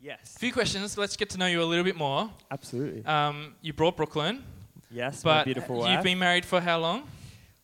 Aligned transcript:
Yes. 0.00 0.34
A 0.36 0.38
few 0.38 0.52
questions. 0.52 0.96
Let's 0.96 1.16
get 1.16 1.28
to 1.30 1.38
know 1.38 1.46
you 1.46 1.62
a 1.62 1.64
little 1.64 1.84
bit 1.84 1.96
more. 1.96 2.30
Absolutely. 2.50 3.04
Um, 3.04 3.54
you 3.60 3.72
brought 3.72 3.96
Brooklyn, 3.96 4.42
yes, 4.90 5.24
my 5.24 5.38
but 5.38 5.44
beautiful 5.44 5.88
you've 5.88 6.02
been 6.02 6.18
married 6.18 6.44
for 6.44 6.60
how 6.60 6.78
long? 6.78 7.02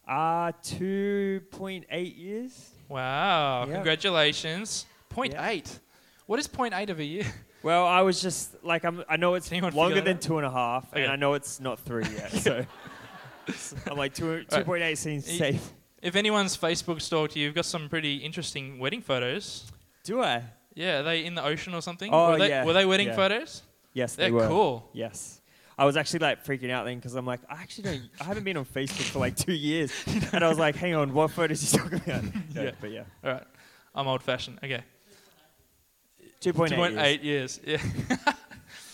Uh, 0.06 0.52
2.8 0.62 2.16
years. 2.18 2.70
Wow! 2.88 3.64
Yep. 3.66 3.74
Congratulations. 3.74 4.86
Point 5.08 5.32
Yeah. 5.32 5.48
eight. 5.48 5.78
What 6.26 6.38
is 6.38 6.46
point 6.46 6.74
eight 6.74 6.90
of 6.90 7.00
a 7.00 7.04
year? 7.04 7.24
Well, 7.62 7.84
I 7.84 8.02
was 8.02 8.22
just 8.22 8.62
like, 8.62 8.84
I'm, 8.84 9.02
I 9.08 9.16
know 9.16 9.34
it's 9.34 9.50
anyone 9.50 9.72
longer 9.74 9.96
that 9.96 10.04
than 10.04 10.18
two 10.20 10.36
and 10.38 10.46
a 10.46 10.50
half, 10.50 10.92
Okay. 10.92 11.02
and 11.02 11.10
I 11.10 11.16
know 11.16 11.34
it's 11.34 11.58
not 11.58 11.80
three 11.80 12.04
yet. 12.04 12.30
So 12.30 12.64
I'm 13.90 13.96
like, 13.96 14.14
two, 14.14 14.44
2.8 14.48 14.96
seems 14.96 15.26
Y- 15.26 15.32
safe. 15.36 15.72
If 16.00 16.14
anyone's 16.14 16.56
Facebook 16.56 17.00
stalked 17.02 17.34
you, 17.34 17.42
you've 17.42 17.56
got 17.56 17.64
some 17.64 17.88
pretty 17.88 18.18
interesting 18.18 18.78
wedding 18.78 19.00
photos. 19.00 19.64
Do 20.04 20.22
I? 20.22 20.44
Yeah, 20.76 21.00
are 21.00 21.02
they 21.02 21.24
in 21.24 21.34
the 21.34 21.42
ocean 21.42 21.74
or 21.74 21.80
something? 21.80 22.12
Oh, 22.12 22.32
were 22.32 22.38
they, 22.38 22.50
yeah, 22.50 22.64
Were 22.64 22.74
they 22.74 22.84
wedding 22.84 23.08
yeah. 23.08 23.16
photos? 23.16 23.62
Yes, 23.94 24.14
They're 24.14 24.26
they 24.26 24.30
were. 24.30 24.46
cool. 24.46 24.88
Yes. 24.92 25.40
I 25.78 25.86
was 25.86 25.96
actually 25.96 26.18
like 26.20 26.44
freaking 26.44 26.70
out 26.70 26.84
then 26.84 26.96
because 26.96 27.14
I'm 27.14 27.24
like, 27.26 27.40
I 27.48 27.54
actually 27.62 27.84
don't, 27.84 28.02
I 28.20 28.24
haven't 28.24 28.44
been 28.44 28.58
on 28.58 28.66
Facebook 28.66 29.10
for 29.10 29.18
like 29.18 29.36
two 29.36 29.54
years. 29.54 29.90
and 30.32 30.44
I 30.44 30.48
was 30.48 30.58
like, 30.58 30.76
hang 30.76 30.94
on, 30.94 31.14
what 31.14 31.30
photos 31.30 31.74
are 31.74 31.76
you 31.78 31.82
talking 31.82 32.10
about? 32.12 32.24
No, 32.54 32.62
Yeah. 32.62 32.70
But 32.78 32.90
yeah. 32.92 33.04
All 33.24 33.32
right. 33.32 33.44
I'm 33.94 34.06
old 34.06 34.22
fashioned. 34.22 34.58
Okay. 34.62 34.82
2.8. 36.42 36.68
2.8 36.70 37.24
years. 37.24 37.60
years. 37.64 37.80
Yeah. 38.10 38.32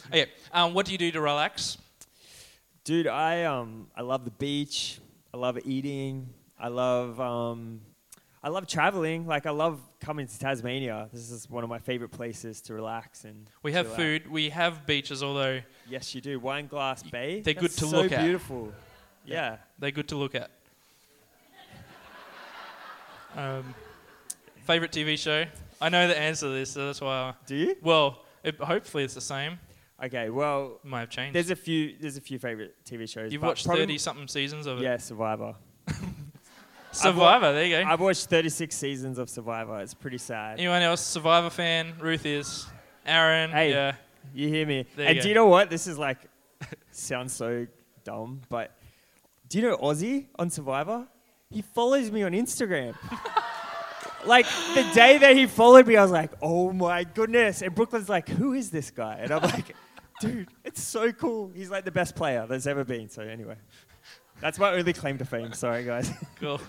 okay. 0.08 0.26
Um, 0.52 0.74
what 0.74 0.86
do 0.86 0.92
you 0.92 0.98
do 0.98 1.10
to 1.12 1.20
relax? 1.20 1.78
Dude, 2.84 3.06
I 3.06 3.44
um 3.44 3.88
I 3.96 4.02
love 4.02 4.24
the 4.24 4.30
beach. 4.32 5.00
I 5.32 5.36
love 5.36 5.58
eating. 5.64 6.28
I 6.58 6.68
love 6.68 7.18
um 7.20 7.80
I 8.44 8.48
love 8.48 8.66
traveling. 8.66 9.26
Like 9.26 9.46
I 9.46 9.50
love 9.50 9.80
coming 10.00 10.26
to 10.26 10.38
Tasmania. 10.38 11.08
This 11.12 11.30
is 11.30 11.48
one 11.48 11.62
of 11.62 11.70
my 11.70 11.78
favorite 11.78 12.10
places 12.10 12.60
to 12.62 12.74
relax 12.74 13.24
and 13.24 13.48
We 13.62 13.72
have 13.72 13.86
out. 13.90 13.96
food. 13.96 14.28
We 14.30 14.48
have 14.50 14.84
beaches, 14.86 15.22
although 15.22 15.60
Yes, 15.88 16.14
you 16.14 16.20
do. 16.20 16.40
Wineglass 16.40 17.08
Bay. 17.10 17.40
they're 17.40 17.54
good 17.54 17.70
to 17.70 17.86
so 17.86 18.02
look 18.02 18.10
at. 18.12 18.18
So 18.18 18.22
beautiful. 18.24 18.72
Yeah. 19.24 19.58
they're 19.78 19.92
good 19.92 20.08
to 20.08 20.16
look 20.16 20.34
at. 20.34 20.50
Um, 23.34 23.74
favorite 24.66 24.92
TV 24.92 25.16
show? 25.18 25.44
I 25.80 25.88
know 25.88 26.06
the 26.06 26.18
answer 26.18 26.46
to 26.46 26.52
this, 26.52 26.70
so 26.72 26.86
that's 26.86 27.00
why. 27.00 27.08
I, 27.12 27.34
Do 27.46 27.56
you? 27.56 27.76
well, 27.82 28.24
it, 28.44 28.56
hopefully 28.60 29.04
it's 29.04 29.14
the 29.14 29.20
same. 29.22 29.58
Okay. 30.04 30.28
Well, 30.30 30.80
might 30.84 31.00
have 31.00 31.10
changed. 31.10 31.34
there's 31.34 31.50
a 31.50 31.56
few. 31.56 31.94
There's 31.98 32.16
a 32.16 32.20
few 32.20 32.38
favorite 32.38 32.74
TV 32.84 33.08
shows. 33.08 33.32
You've 33.32 33.42
watched 33.42 33.66
thirty 33.66 33.96
something 33.98 34.28
seasons 34.28 34.66
of 34.66 34.80
it. 34.80 34.82
Yeah, 34.82 34.96
Survivor. 34.98 35.54
Survivor. 36.92 37.52
There 37.52 37.64
you 37.64 37.82
go. 37.82 37.88
I've 37.90 38.00
watched 38.00 38.26
36 38.26 38.74
seasons 38.76 39.18
of 39.18 39.28
Survivor. 39.28 39.80
It's 39.80 39.94
pretty 39.94 40.18
sad. 40.18 40.58
Anyone 40.58 40.82
else 40.82 41.00
Survivor 41.00 41.50
fan? 41.50 41.94
Ruth 42.00 42.26
is. 42.26 42.66
Aaron. 43.04 43.50
Hey. 43.50 43.70
Yeah. 43.70 43.94
You 44.34 44.48
hear 44.48 44.66
me? 44.66 44.86
There 44.96 45.08
and 45.08 45.16
go. 45.16 45.22
do 45.22 45.28
you 45.28 45.34
know 45.34 45.46
what? 45.46 45.70
This 45.70 45.86
is 45.86 45.98
like 45.98 46.18
sounds 46.90 47.32
so 47.32 47.66
dumb, 48.04 48.40
but 48.48 48.76
do 49.48 49.58
you 49.58 49.68
know 49.68 49.76
Ozzy 49.76 50.26
on 50.38 50.50
Survivor? 50.50 51.06
He 51.50 51.62
follows 51.62 52.10
me 52.10 52.22
on 52.22 52.32
Instagram. 52.32 52.94
like 54.24 54.46
the 54.74 54.88
day 54.94 55.18
that 55.18 55.36
he 55.36 55.46
followed 55.46 55.86
me, 55.86 55.96
I 55.96 56.02
was 56.02 56.10
like, 56.10 56.32
"Oh 56.40 56.72
my 56.72 57.04
goodness!" 57.04 57.62
And 57.62 57.74
Brooklyn's 57.74 58.08
like, 58.08 58.28
"Who 58.28 58.54
is 58.54 58.70
this 58.70 58.90
guy?" 58.90 59.18
And 59.20 59.30
I'm 59.30 59.42
like, 59.42 59.76
"Dude, 60.20 60.48
it's 60.64 60.82
so 60.82 61.12
cool. 61.12 61.50
He's 61.54 61.70
like 61.70 61.84
the 61.84 61.90
best 61.90 62.14
player 62.16 62.46
there's 62.48 62.66
ever 62.66 62.84
been." 62.84 63.10
So 63.10 63.22
anyway, 63.22 63.56
that's 64.40 64.58
my 64.58 64.72
only 64.72 64.92
claim 64.92 65.18
to 65.18 65.24
fame. 65.24 65.52
Sorry, 65.52 65.84
guys. 65.84 66.10
Cool. 66.40 66.60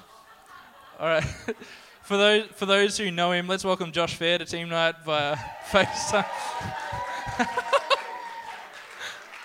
All 0.99 1.07
right. 1.07 1.23
For 2.03 2.17
those 2.17 2.47
for 2.55 2.65
those 2.65 2.97
who 2.97 3.11
know 3.11 3.31
him, 3.31 3.47
let's 3.47 3.63
welcome 3.63 3.93
Josh 3.93 4.15
Fair 4.15 4.37
to 4.37 4.43
team 4.43 4.67
night 4.67 4.95
via 5.05 5.37
FaceTime. 5.71 6.25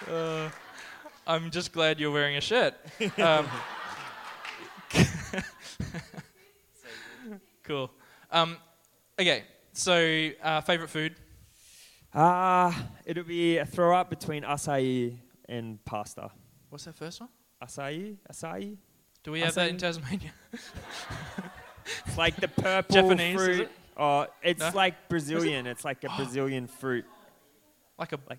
uh, 0.11 0.51
I'm 1.25 1.53
just 1.53 1.73
glad 1.73 2.01
you're 2.01 2.11
wearing 2.11 2.37
a 2.37 2.41
shirt. 2.41 2.75
Um, 3.17 3.47
cool. 7.63 7.93
Um, 8.33 8.57
okay. 9.21 9.45
So, 9.73 10.31
uh, 10.43 10.61
favorite 10.63 10.91
food? 10.91 11.15
Ah, 12.13 12.89
it'll 13.07 13.23
be 13.23 13.59
a 13.59 13.65
throw 13.65 13.97
up 13.97 14.11
between 14.11 14.43
acai 14.43 15.17
and 15.49 15.85
pasta. 15.85 16.29
What's 16.71 16.87
that 16.87 16.97
first 16.97 17.21
one? 17.21 17.29
Acai, 17.63 18.17
acai. 18.29 18.77
Do 19.29 19.33
we 19.33 19.41
have 19.41 19.57
that 19.57 19.69
in 19.69 19.77
Tasmania? 19.77 20.33
It's 20.55 22.17
like 22.17 22.37
the 22.37 22.49
purple 22.49 22.95
Japanese, 22.95 23.39
is 23.39 23.47
fruit. 23.47 23.61
it? 23.61 23.71
Oh, 23.95 24.27
it's 24.43 24.59
No? 24.59 24.71
like 24.75 25.11
Brazilian. 25.11 25.67
It's 25.67 25.85
like 25.85 26.03
a 26.03 26.09
Brazilian 26.17 26.67
fruit. 26.67 27.05
Like 27.99 28.15
a. 28.15 28.19
Like 28.27 28.39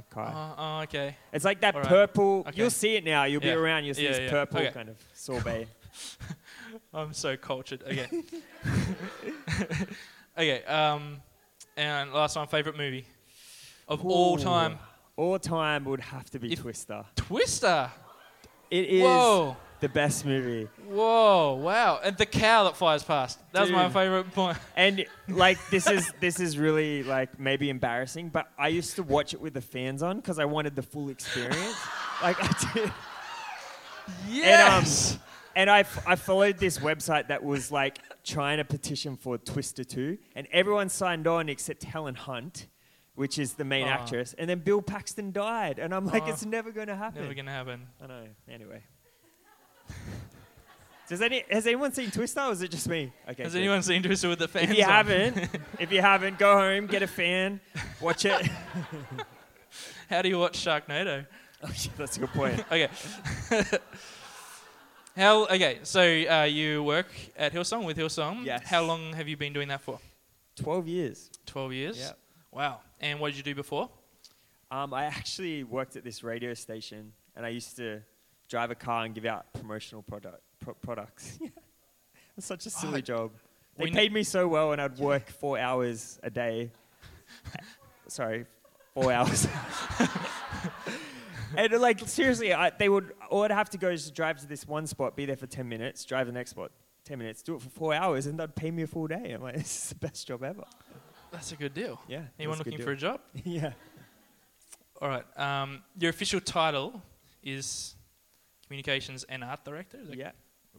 acai. 0.00 0.32
Oh, 0.34 0.54
oh, 0.56 0.80
okay. 0.84 1.14
It's 1.30 1.44
like 1.44 1.60
that 1.60 1.74
All 1.74 1.82
right. 1.82 1.90
purple. 1.90 2.44
Okay. 2.48 2.52
You'll 2.56 2.70
see 2.70 2.96
it 2.96 3.04
now. 3.04 3.24
You'll 3.24 3.44
Yeah. 3.44 3.52
be 3.52 3.58
around. 3.58 3.84
You'll 3.84 3.96
see 3.96 4.04
Yeah, 4.04 4.10
this 4.12 4.20
yeah. 4.20 4.30
purple 4.30 4.60
Okay. 4.60 4.70
kind 4.72 4.88
of 4.88 4.96
sorbet. 5.12 5.68
I'm 6.94 7.12
so 7.12 7.36
cultured. 7.36 7.82
Okay. 7.82 8.08
okay. 10.38 10.64
Um, 10.64 11.20
and 11.76 12.14
last 12.14 12.34
one, 12.34 12.46
favorite 12.46 12.78
movie 12.78 13.04
of 13.88 14.02
all 14.06 14.40
Ooh. 14.40 14.42
time. 14.42 14.78
All 15.16 15.38
time 15.38 15.84
would 15.84 16.00
have 16.00 16.28
to 16.30 16.38
be 16.38 16.52
If- 16.52 16.60
Twister. 16.60 17.04
Twister. 17.16 17.90
It 18.70 18.86
is 18.86 19.02
Whoa. 19.02 19.56
the 19.80 19.88
best 19.88 20.24
movie. 20.26 20.68
Whoa. 20.88 21.54
Wow. 21.54 22.00
And 22.02 22.16
the 22.16 22.26
cow 22.26 22.64
that 22.64 22.76
flies 22.76 23.04
past. 23.04 23.38
That 23.52 23.62
was 23.62 23.70
my 23.70 23.88
favorite 23.88 24.32
point. 24.32 24.58
And 24.74 25.04
like 25.28 25.58
this 25.70 25.86
is 25.88 26.12
this 26.18 26.40
is 26.40 26.58
really 26.58 27.04
like 27.04 27.38
maybe 27.38 27.70
embarrassing, 27.70 28.30
but 28.30 28.48
I 28.58 28.68
used 28.68 28.96
to 28.96 29.02
watch 29.04 29.32
it 29.34 29.40
with 29.40 29.54
the 29.54 29.60
fans 29.60 30.02
on 30.02 30.16
because 30.16 30.38
I 30.40 30.44
wanted 30.46 30.74
the 30.74 30.82
full 30.82 31.08
experience. 31.10 31.76
like 32.22 32.36
I 32.42 32.72
did. 32.74 32.84
Um, 32.86 32.92
yes. 34.28 35.18
And 35.56 35.70
I, 35.70 35.80
f- 35.80 36.02
I 36.04 36.16
followed 36.16 36.58
this 36.58 36.78
website 36.78 37.28
that 37.28 37.44
was 37.44 37.70
like 37.70 37.98
trying 38.24 38.56
to 38.58 38.64
petition 38.64 39.16
for 39.16 39.38
Twister 39.38 39.84
2, 39.84 40.18
and 40.34 40.48
everyone 40.50 40.88
signed 40.88 41.28
on 41.28 41.48
except 41.48 41.84
Helen 41.84 42.16
Hunt, 42.16 42.66
which 43.14 43.38
is 43.38 43.54
the 43.54 43.64
main 43.64 43.86
Oh. 43.86 43.90
actress. 43.90 44.34
And 44.38 44.48
then 44.50 44.58
Bill 44.60 44.82
Paxton 44.82 45.32
died, 45.32 45.78
and 45.78 45.94
I'm 45.94 46.06
like, 46.06 46.26
it's 46.28 46.44
never 46.44 46.70
going 46.72 46.88
to 46.88 46.96
happen. 46.96 47.22
Never 47.22 47.34
gonna 47.34 47.50
happen. 47.52 47.86
I 48.02 48.06
know. 48.06 48.24
Anyway. 48.48 48.82
Does 51.06 51.20
any 51.20 51.44
has 51.50 51.66
anyone 51.66 51.92
seen 51.92 52.10
Twister, 52.10 52.40
or 52.40 52.52
is 52.52 52.62
it 52.62 52.70
just 52.70 52.88
me? 52.88 53.12
Okay. 53.28 53.42
Has 53.42 53.52
good. 53.52 53.58
anyone 53.58 53.82
seen 53.82 54.02
Twister 54.02 54.26
with 54.28 54.38
the 54.38 54.48
fans? 54.48 54.70
If 54.70 54.78
you 54.78 54.84
on? 54.84 54.90
haven't, 54.90 55.36
if 55.78 55.92
you 55.92 56.00
haven't, 56.00 56.38
go 56.38 56.56
home, 56.56 56.86
get 56.86 57.02
a 57.02 57.06
fan, 57.06 57.60
watch 58.00 58.24
it. 58.24 58.48
How 60.10 60.22
do 60.22 60.30
you 60.30 60.38
watch 60.38 60.58
Sharknado? 60.64 61.26
oh, 61.62 61.68
yeah, 61.76 61.90
that's 61.98 62.16
a 62.16 62.20
good 62.20 62.30
point. 62.30 62.64
Okay. 62.72 62.88
How? 65.16 65.44
Okay. 65.44 65.80
So 65.82 66.00
uh, 66.02 66.44
you 66.44 66.82
work 66.82 67.08
at 67.36 67.52
Hillsong 67.52 67.84
with 67.84 67.98
Hillsong. 67.98 68.44
Yes. 68.46 68.62
How 68.64 68.82
long 68.82 69.12
have 69.12 69.28
you 69.28 69.36
been 69.36 69.52
doing 69.52 69.68
that 69.68 69.82
for? 69.82 69.98
Twelve 70.56 70.88
years. 70.88 71.30
Twelve 71.44 71.72
years. 71.74 71.98
Yeah. 71.98 72.12
Wow. 72.54 72.80
And 73.00 73.18
what 73.18 73.30
did 73.30 73.36
you 73.36 73.42
do 73.42 73.54
before? 73.54 73.90
Um, 74.70 74.94
I 74.94 75.04
actually 75.04 75.64
worked 75.64 75.96
at 75.96 76.04
this 76.04 76.22
radio 76.22 76.54
station, 76.54 77.12
and 77.36 77.44
I 77.44 77.48
used 77.48 77.76
to 77.76 78.00
drive 78.48 78.70
a 78.70 78.74
car 78.76 79.04
and 79.04 79.14
give 79.14 79.24
out 79.24 79.52
promotional 79.52 80.02
product 80.02 80.40
pro- 80.60 80.74
products. 80.74 81.38
it's 82.36 82.46
such 82.46 82.66
a 82.66 82.70
silly 82.70 82.98
Oh, 82.98 83.00
job. 83.00 83.32
They 83.76 83.90
paid 83.90 84.12
me 84.12 84.22
so 84.22 84.46
well, 84.46 84.70
and 84.72 84.80
I'd 84.80 84.98
work 84.98 85.28
four 85.30 85.58
hours 85.58 86.20
a 86.22 86.30
day. 86.30 86.70
Sorry, 88.06 88.46
four 88.94 89.12
hours. 89.12 89.48
and 91.56 91.72
like 91.80 91.98
seriously, 92.06 92.54
I, 92.54 92.70
they 92.70 92.88
would 92.88 93.14
all 93.30 93.42
I'd 93.42 93.50
have 93.50 93.70
to 93.70 93.78
go 93.78 93.90
is 93.90 94.12
drive 94.12 94.38
to 94.40 94.46
this 94.46 94.66
one 94.68 94.86
spot, 94.86 95.16
be 95.16 95.26
there 95.26 95.36
for 95.36 95.48
ten 95.48 95.68
minutes, 95.68 96.04
drive 96.04 96.28
the 96.28 96.32
next 96.32 96.50
spot, 96.50 96.70
ten 97.04 97.18
minutes, 97.18 97.42
do 97.42 97.56
it 97.56 97.62
for 97.62 97.70
four 97.70 97.94
hours, 97.94 98.26
and 98.26 98.38
they'd 98.38 98.54
pay 98.54 98.70
me 98.70 98.84
a 98.84 98.86
full 98.86 99.08
day. 99.08 99.32
I'm 99.32 99.42
like, 99.42 99.56
this 99.56 99.84
is 99.84 99.88
the 99.88 99.94
best 99.96 100.28
job 100.28 100.44
ever. 100.44 100.64
That's 101.34 101.52
a 101.52 101.56
good 101.56 101.74
deal. 101.74 102.00
Yeah. 102.08 102.22
Anyone 102.38 102.58
looking 102.58 102.76
good 102.76 102.84
for 102.84 102.92
a 102.92 102.96
job? 102.96 103.20
yeah. 103.44 103.72
All 105.02 105.08
right. 105.08 105.24
Um, 105.38 105.82
your 105.98 106.10
official 106.10 106.40
title 106.40 107.02
is 107.42 107.96
communications 108.66 109.24
and 109.24 109.42
art 109.42 109.64
director. 109.64 109.98
Is 110.00 110.08
that 110.08 110.16
Yeah. 110.16 110.30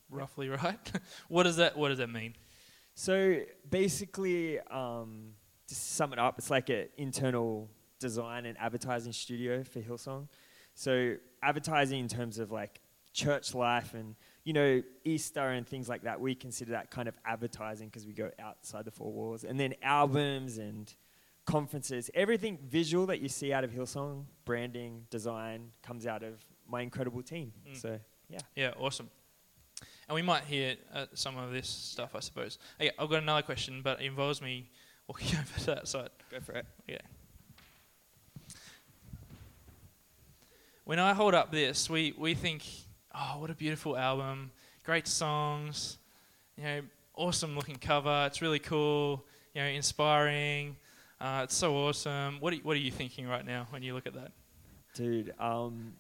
roughly 0.09 0.47
right? 0.49 0.91
what 1.27 1.43
does 1.43 1.57
that 1.57 1.77
What 1.77 1.89
does 1.89 1.97
that 1.97 2.09
mean? 2.09 2.35
So 2.93 3.41
basically, 3.69 4.59
um, 4.61 5.33
to 5.67 5.75
sum 5.75 6.13
it 6.13 6.19
up, 6.19 6.39
it's 6.39 6.49
like 6.49 6.69
an 6.69 6.87
internal 6.97 7.69
design 7.99 8.45
and 8.45 8.57
advertising 8.57 9.11
studio 9.11 9.63
for 9.63 9.81
Hillsong. 9.81 10.29
So 10.73 11.15
advertising 11.43 11.99
in 11.99 12.07
terms 12.07 12.39
of 12.39 12.51
like 12.51 12.79
church 13.13 13.53
life 13.53 13.93
and 13.93 14.15
you 14.45 14.53
know 14.53 14.81
Easter 15.03 15.49
and 15.49 15.67
things 15.67 15.89
like 15.89 16.03
that, 16.03 16.21
we 16.21 16.35
consider 16.35 16.71
that 16.71 16.89
kind 16.89 17.09
of 17.09 17.17
advertising 17.25 17.89
because 17.89 18.07
we 18.07 18.13
go 18.13 18.31
outside 18.39 18.85
the 18.85 18.91
four 18.91 19.11
walls. 19.11 19.43
And 19.43 19.59
then 19.59 19.73
albums 19.83 20.57
and 20.57 20.93
conferences, 21.45 22.09
everything 22.13 22.57
visual 22.65 23.07
that 23.07 23.19
you 23.21 23.27
see 23.27 23.51
out 23.51 23.63
of 23.63 23.71
Hillsong, 23.71 24.23
branding, 24.45 25.05
design, 25.09 25.71
comes 25.83 26.07
out 26.07 26.23
of 26.23 26.39
my 26.67 26.81
incredible 26.81 27.21
team. 27.21 27.51
Mm. 27.69 27.81
So 27.81 27.99
yeah. 28.29 28.39
Yeah, 28.55 28.71
awesome. 28.79 29.09
And 30.07 30.15
we 30.15 30.21
might 30.21 30.43
hear 30.43 30.75
uh, 30.93 31.07
some 31.13 31.37
of 31.37 31.51
this 31.51 31.67
stuff, 31.67 32.15
I 32.15 32.19
suppose. 32.19 32.59
Okay, 32.79 32.91
I've 32.97 33.09
got 33.09 33.23
another 33.23 33.41
question, 33.41 33.81
but 33.83 34.01
it 34.01 34.05
involves 34.05 34.41
me 34.41 34.69
walking 35.07 35.37
over 35.37 35.59
to 35.59 35.65
that 35.67 35.87
side. 35.87 36.09
Go 36.31 36.39
for 36.39 36.53
it. 36.53 36.65
Yeah. 36.87 36.97
When 40.83 40.99
I 40.99 41.13
hold 41.13 41.33
up 41.33 41.51
this, 41.51 41.89
we, 41.89 42.13
we 42.15 42.35
think, 42.35 42.63
oh, 43.15 43.39
what 43.39 43.49
a 43.49 43.55
beautiful 43.55 43.97
album, 43.97 44.51
great 44.83 45.07
songs, 45.07 45.97
you 46.57 46.63
know, 46.63 46.81
awesome 47.15 47.55
looking 47.55 47.77
cover, 47.77 48.25
it's 48.27 48.41
really 48.41 48.59
cool, 48.59 49.25
you 49.53 49.61
know, 49.61 49.67
inspiring, 49.67 50.75
uh, 51.21 51.41
it's 51.43 51.55
so 51.55 51.75
awesome. 51.75 52.37
What 52.39 52.53
are, 52.53 52.57
what 52.57 52.75
are 52.75 52.79
you 52.79 52.91
thinking 52.91 53.27
right 53.27 53.45
now 53.45 53.67
when 53.69 53.83
you 53.83 53.93
look 53.93 54.05
at 54.05 54.13
that? 54.15 54.31
Dude, 54.95 55.33
um, 55.39 55.93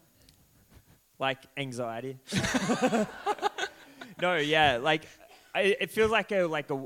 like 1.19 1.39
anxiety. 1.57 2.17
no, 4.21 4.35
yeah, 4.35 4.77
like 4.81 5.07
I, 5.53 5.75
it 5.79 5.91
feels 5.91 6.11
like 6.11 6.31
a 6.31 6.43
like 6.43 6.69
a, 6.69 6.85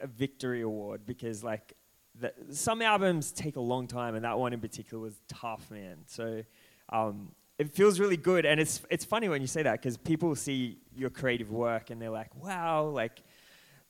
a 0.00 0.06
victory 0.06 0.62
award 0.62 1.02
because 1.06 1.44
like 1.44 1.74
the, 2.20 2.32
some 2.50 2.82
albums 2.82 3.30
take 3.30 3.56
a 3.56 3.60
long 3.60 3.86
time, 3.86 4.16
and 4.16 4.24
that 4.24 4.38
one 4.38 4.52
in 4.52 4.60
particular 4.60 5.00
was 5.02 5.20
tough, 5.28 5.70
man. 5.70 5.98
So 6.06 6.42
um, 6.88 7.30
it 7.58 7.72
feels 7.74 7.98
really 8.00 8.16
good, 8.16 8.46
and 8.46 8.60
it's 8.60 8.80
it's 8.90 9.04
funny 9.04 9.28
when 9.28 9.40
you 9.40 9.46
say 9.48 9.62
that 9.62 9.72
because 9.72 9.96
people 9.96 10.34
see 10.36 10.78
your 10.96 11.10
creative 11.10 11.50
work 11.50 11.90
and 11.90 12.00
they're 12.00 12.10
like, 12.10 12.34
"Wow, 12.36 12.84
like 12.84 13.22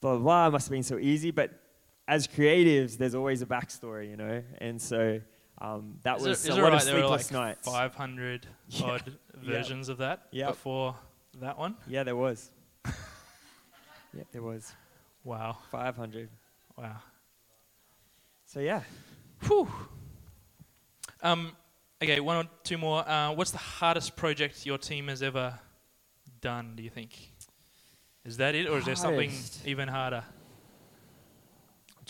blah 0.00 0.14
blah, 0.14 0.22
blah 0.22 0.50
must 0.50 0.66
have 0.68 0.72
been 0.72 0.82
so 0.82 0.98
easy." 0.98 1.30
But 1.30 1.50
as 2.06 2.26
creatives, 2.26 2.96
there's 2.96 3.14
always 3.14 3.42
a 3.42 3.46
backstory, 3.46 4.10
you 4.10 4.16
know, 4.16 4.42
and 4.58 4.80
so. 4.80 5.20
Um, 5.60 5.98
that 6.04 6.18
Is 6.18 6.26
was 6.26 6.46
it, 6.46 6.52
a 6.52 6.54
lot 6.54 6.62
right 6.70 6.80
of 6.80 6.84
there 6.86 6.94
were 6.94 7.00
sleepless 7.00 7.32
like 7.32 7.56
nights. 7.58 7.68
500 7.68 8.46
Yeah. 8.68 8.84
odd 8.86 9.02
Yeah. 9.08 9.50
versions 9.50 9.88
of 9.88 9.98
that 9.98 10.28
Yep. 10.30 10.50
before 10.50 10.94
that 11.40 11.58
one? 11.58 11.74
Yeah, 11.88 12.04
there 12.04 12.14
was. 12.14 12.52
yeah, 14.14 14.22
there 14.30 14.42
was 14.42 14.72
Wow. 15.24 15.56
500. 15.72 16.28
Wow. 16.76 16.98
So 18.46 18.60
yeah, 18.60 18.82
Whew. 19.48 19.68
Um, 21.22 21.56
okay, 22.02 22.20
one 22.20 22.36
or 22.46 22.50
two 22.64 22.78
more. 22.78 23.08
Uh, 23.08 23.32
what's 23.32 23.50
the 23.50 23.58
hardest 23.58 24.16
project 24.16 24.66
your 24.66 24.78
team 24.78 25.08
has 25.08 25.22
ever 25.22 25.58
done, 26.40 26.74
do 26.76 26.82
you 26.82 26.90
think? 26.90 27.18
Is 28.24 28.36
that 28.36 28.54
it, 28.54 28.68
or 28.68 28.78
is 28.78 28.84
there 28.84 28.96
something 28.96 29.30
Hardest. 29.30 29.66
even 29.66 29.88
harder? 29.88 30.24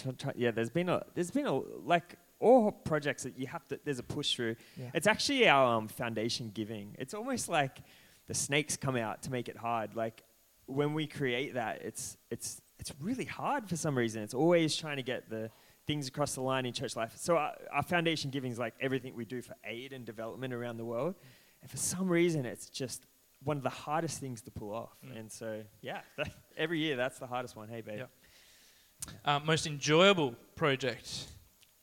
I'm 0.06 0.14
try, 0.17 0.32
yeah. 0.37 0.50
There's 0.50 0.70
been 0.70 0.88
a 0.88 1.05
there's 1.14 1.31
been 1.31 1.46
a 1.46 1.55
like 1.85 2.17
all 2.40 2.70
projects 2.70 3.25
that 3.25 3.38
you 3.38 3.46
have 3.46 3.67
to. 3.69 3.81
There's 3.85 3.99
a 3.99 4.05
push 4.05 4.35
through. 4.35 4.56
Yeah. 4.76 4.90
It's 4.94 5.06
actually 5.06 5.49
our 5.49 5.76
um, 5.76 5.88
foundation 5.88 6.50
giving. 6.55 6.94
It's 6.99 7.14
almost 7.14 7.49
like 7.49 7.79
the 8.26 8.35
snakes 8.35 8.76
come 8.76 8.96
out 8.96 9.23
to 9.25 9.31
make 9.31 9.49
it 9.49 9.56
hard. 9.56 9.96
Like 9.96 10.23
when 10.67 10.94
we 10.94 11.06
create 11.06 11.55
that, 11.55 11.82
it's 11.82 12.17
it's 12.31 12.61
it's 12.79 12.93
really 13.00 13.25
hard 13.25 13.69
for 13.69 13.76
some 13.76 13.96
reason. 13.96 14.23
It's 14.23 14.35
always 14.35 14.76
trying 14.76 14.96
to 14.96 15.02
get 15.02 15.29
the 15.31 15.50
things 15.88 16.06
across 16.06 16.35
the 16.35 16.43
line 16.43 16.67
in 16.67 16.73
church 16.73 16.94
life. 16.94 17.14
So 17.17 17.37
our, 17.38 17.55
our 17.73 17.82
foundation 17.82 18.31
giving 18.31 18.52
is 18.52 18.58
like 18.58 18.75
everything 18.81 19.14
we 19.17 19.25
do 19.25 19.40
for 19.43 19.55
aid 19.64 19.93
and 19.93 20.05
development 20.05 20.52
around 20.52 20.76
the 20.76 20.85
world. 20.85 21.17
And 21.62 21.70
for 21.70 21.79
some 21.79 22.08
reason, 22.08 22.44
it's 22.44 22.69
just 22.69 23.06
one 23.43 23.56
of 23.56 23.62
the 23.62 23.70
hardest 23.70 24.20
things 24.20 24.43
to 24.43 24.50
pull 24.50 24.73
off. 24.73 24.94
Mm. 25.05 25.19
And 25.19 25.32
so 25.32 25.62
yeah, 25.81 26.02
that, 26.19 26.31
every 26.56 26.79
year 26.79 26.94
that's 26.94 27.19
the 27.19 27.26
hardest 27.26 27.56
one. 27.56 27.69
Hey, 27.69 27.81
babe. 27.81 28.02
Uh, 29.25 29.40
most 29.40 29.67
enjoyable 29.67 30.37
project? 30.55 31.26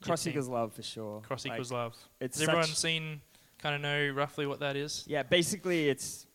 Cross 0.03 0.27
Equals 0.27 0.47
love 0.47 0.73
for 0.73 0.83
sure. 0.83 1.21
Cross 1.21 1.45
Like, 1.45 1.53
equals 1.53 1.71
love. 1.71 1.95
It's 2.21 2.37
Has 2.39 2.47
everyone 2.47 2.67
seen, 2.67 3.21
kind 3.57 3.73
of 3.73 3.81
know 3.81 4.13
roughly 4.13 4.45
what 4.45 4.59
that 4.59 4.75
is? 4.75 5.03
Yeah, 5.07 5.23
basically 5.23 5.89
it's 5.89 6.27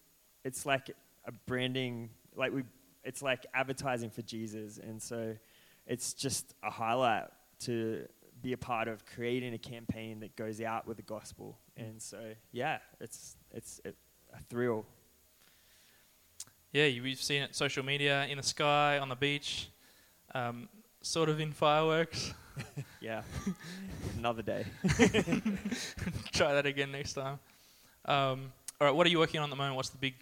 it's 0.45 0.67
like 0.67 0.91
a 1.25 1.33
branding 1.47 2.11
like 2.35 2.53
we 2.53 2.65
it's 3.05 3.23
like 3.23 3.47
advertising 3.55 4.11
for 4.11 4.23
Jesus 4.23 4.79
and 4.79 5.01
so 5.01 5.37
it's 5.87 6.15
just 6.15 6.55
a 6.65 6.71
highlight 6.71 7.27
to 7.61 8.07
be 8.43 8.53
a 8.53 8.57
part 8.57 8.89
of 8.89 9.05
creating 9.05 9.55
a 9.55 9.59
campaign 9.59 10.21
that 10.21 10.35
goes 10.37 10.61
out 10.61 10.87
with 10.87 10.97
the 10.97 11.03
gospel. 11.03 11.59
And 11.77 12.01
so 12.01 12.19
yeah, 12.53 12.79
it's 13.01 13.37
it's 13.53 13.81
a, 13.85 13.91
a 14.35 14.41
thrill. 14.49 14.87
Yeah, 16.73 16.89
we've 17.03 17.21
seen 17.21 17.43
it 17.43 17.55
social 17.55 17.85
media, 17.85 18.27
in 18.27 18.37
the 18.37 18.45
sky, 18.45 18.99
on 18.99 19.09
the 19.09 19.17
beach, 19.17 19.69
um, 20.35 20.69
sort 21.03 21.29
of 21.29 21.41
in 21.41 21.53
fireworks. 21.53 22.33
Yeah. 23.01 23.23
Another 24.19 24.43
day. 24.43 24.67
Try 26.33 26.53
that 26.53 26.67
again 26.67 26.93
next 26.93 27.15
time. 27.15 27.39
Um, 28.05 28.53
all 28.79 28.87
right, 28.87 28.95
what 28.95 29.07
are 29.07 29.11
you 29.11 29.19
working 29.19 29.41
on 29.41 29.45
at 29.45 29.51
the 29.51 29.57
moment? 29.57 29.77
What's 29.77 29.89
the 29.89 29.99
big 29.99 30.15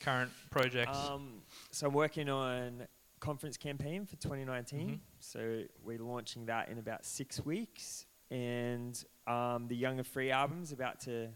current 0.00 0.30
project? 0.50 0.94
Um, 0.94 1.42
so 1.72 1.88
I'm 1.88 1.92
working 1.92 2.28
on 2.28 2.86
conference 3.22 3.56
campaign 3.56 4.04
for 4.04 4.16
2019. 4.16 4.88
Mhm. 4.88 5.00
So 5.20 5.62
we're 5.84 5.98
launching 6.02 6.46
that 6.46 6.68
in 6.68 6.78
about 6.78 7.04
six 7.06 7.40
weeks, 7.44 8.04
and 8.30 8.92
um, 9.28 9.68
the 9.68 9.76
Young 9.76 10.02
& 10.02 10.04
Free 10.04 10.30
album's 10.32 10.72
about 10.72 10.98
to 11.00 11.28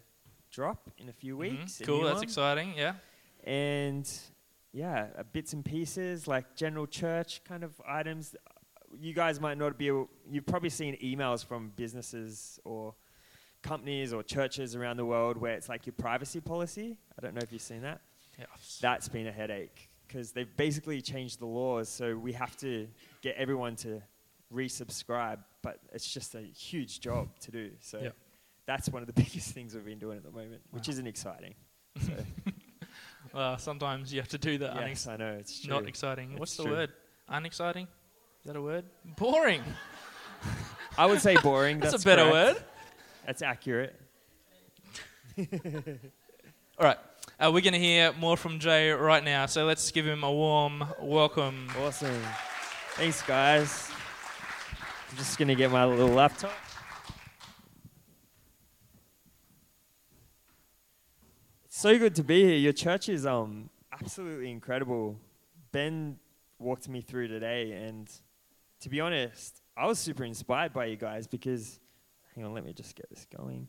drop 0.50 0.90
in 0.98 1.08
a 1.08 1.12
few 1.12 1.34
Mhm. 1.36 1.38
weeks. 1.38 1.80
a 1.80 1.84
Cool, 1.84 2.02
that's 2.04 2.16
one. 2.16 2.24
exciting. 2.24 2.74
Yeah. 2.76 2.96
And 3.44 4.06
yeah, 4.72 5.10
uh, 5.16 5.22
bits 5.32 5.52
and 5.52 5.64
pieces 5.64 6.26
like 6.26 6.56
general 6.56 6.86
church 6.88 7.44
kind 7.44 7.62
of 7.62 7.80
items. 7.86 8.34
You 8.98 9.12
guys 9.14 9.40
might 9.40 9.56
not 9.58 9.78
be. 9.78 9.86
able- 9.88 10.10
You've 10.28 10.46
probably 10.46 10.70
seen 10.70 10.96
emails 10.96 11.44
from 11.44 11.70
businesses 11.76 12.58
or 12.64 12.94
companies 13.62 14.12
or 14.12 14.22
churches 14.24 14.74
around 14.74 14.96
the 14.96 15.04
world 15.06 15.36
where 15.36 15.54
it's 15.54 15.68
like 15.68 15.86
your 15.86 15.92
privacy 15.94 16.40
policy. 16.40 16.98
I 17.16 17.20
don't 17.22 17.34
know 17.34 17.42
if 17.42 17.52
you've 17.52 17.62
seen 17.62 17.82
that 17.82 18.00
Yeah. 18.38 18.46
that's 18.80 19.08
been 19.08 19.26
a 19.28 19.32
headache 19.32 19.88
because 20.06 20.32
they've 20.32 20.56
basically 20.56 21.00
changed 21.00 21.40
the 21.40 21.46
laws. 21.46 21.88
So 21.88 22.16
we 22.16 22.32
have 22.32 22.56
to 22.58 22.88
get 23.22 23.36
everyone 23.36 23.76
to 23.76 24.02
resubscribe, 24.54 25.38
but 25.62 25.78
it's 25.92 26.12
just 26.12 26.34
a 26.34 26.40
huge 26.40 27.00
job 27.00 27.28
to 27.40 27.50
do. 27.50 27.70
So 27.80 28.12
that's 28.66 28.88
one 28.88 29.02
of 29.02 29.06
the 29.06 29.12
biggest 29.22 29.50
things 29.52 29.74
we've 29.74 29.84
been 29.84 29.98
doing 29.98 30.16
at 30.18 30.24
the 30.24 30.30
moment, 30.30 30.62
which 30.70 30.88
isn't 30.88 31.06
exciting. 31.06 31.54
So 32.06 32.12
Well, 33.34 33.58
sometimes 33.58 34.12
you 34.14 34.20
have 34.20 34.28
to 34.28 34.38
do 34.38 34.58
that. 34.58 34.76
yes, 34.88 35.06
I 35.06 35.16
know 35.16 35.32
it's 35.38 35.60
true. 35.60 35.74
not 35.74 35.86
exciting. 35.86 36.30
It's 36.32 36.40
What's 36.40 36.56
the 36.56 36.64
word? 36.64 36.90
Unexciting? 37.28 37.84
Is 37.84 38.46
that 38.46 38.56
a 38.56 38.62
word? 38.62 38.84
Boring. 39.16 39.62
I 40.98 41.04
would 41.06 41.20
say 41.20 41.36
boring. 41.36 41.80
That's, 41.80 41.92
that's 41.92 42.04
a 42.04 42.06
better 42.06 42.30
correct. 42.30 42.54
word. 42.60 42.64
That's 43.26 43.42
accurate. 43.42 43.94
All 45.38 45.44
right. 46.86 46.98
Uh, 47.38 47.50
we're 47.52 47.60
going 47.60 47.74
to 47.74 47.78
hear 47.78 48.14
more 48.14 48.34
from 48.34 48.58
Jay 48.58 48.90
right 48.90 49.22
now, 49.22 49.44
so 49.44 49.66
let's 49.66 49.90
give 49.90 50.06
him 50.06 50.24
a 50.24 50.32
warm 50.32 50.82
welcome. 51.02 51.68
Awesome. 51.84 52.22
Thanks, 52.92 53.20
guys. 53.20 53.90
I'm 55.10 55.18
just 55.18 55.38
gonna 55.38 55.54
get 55.54 55.70
my 55.70 55.84
little 55.84 56.08
laptop. 56.08 56.52
It's 61.66 61.78
so 61.78 61.98
good 61.98 62.14
to 62.14 62.24
be 62.24 62.42
here. 62.42 62.56
Your 62.56 62.72
church 62.72 63.10
is 63.10 63.26
um 63.26 63.68
absolutely 63.92 64.50
incredible. 64.50 65.20
Ben 65.72 66.16
walked 66.58 66.88
me 66.88 67.02
through 67.02 67.28
today, 67.28 67.72
and 67.72 68.10
to 68.80 68.88
be 68.88 69.00
honest, 69.00 69.60
I 69.76 69.86
was 69.86 69.98
super 69.98 70.24
inspired 70.24 70.72
by 70.72 70.86
you 70.86 70.96
guys 70.96 71.26
because. 71.26 71.80
Hang 72.34 72.44
on, 72.44 72.52
let 72.52 72.64
me 72.64 72.74
just 72.74 72.94
get 72.94 73.08
this 73.08 73.26
going. 73.34 73.68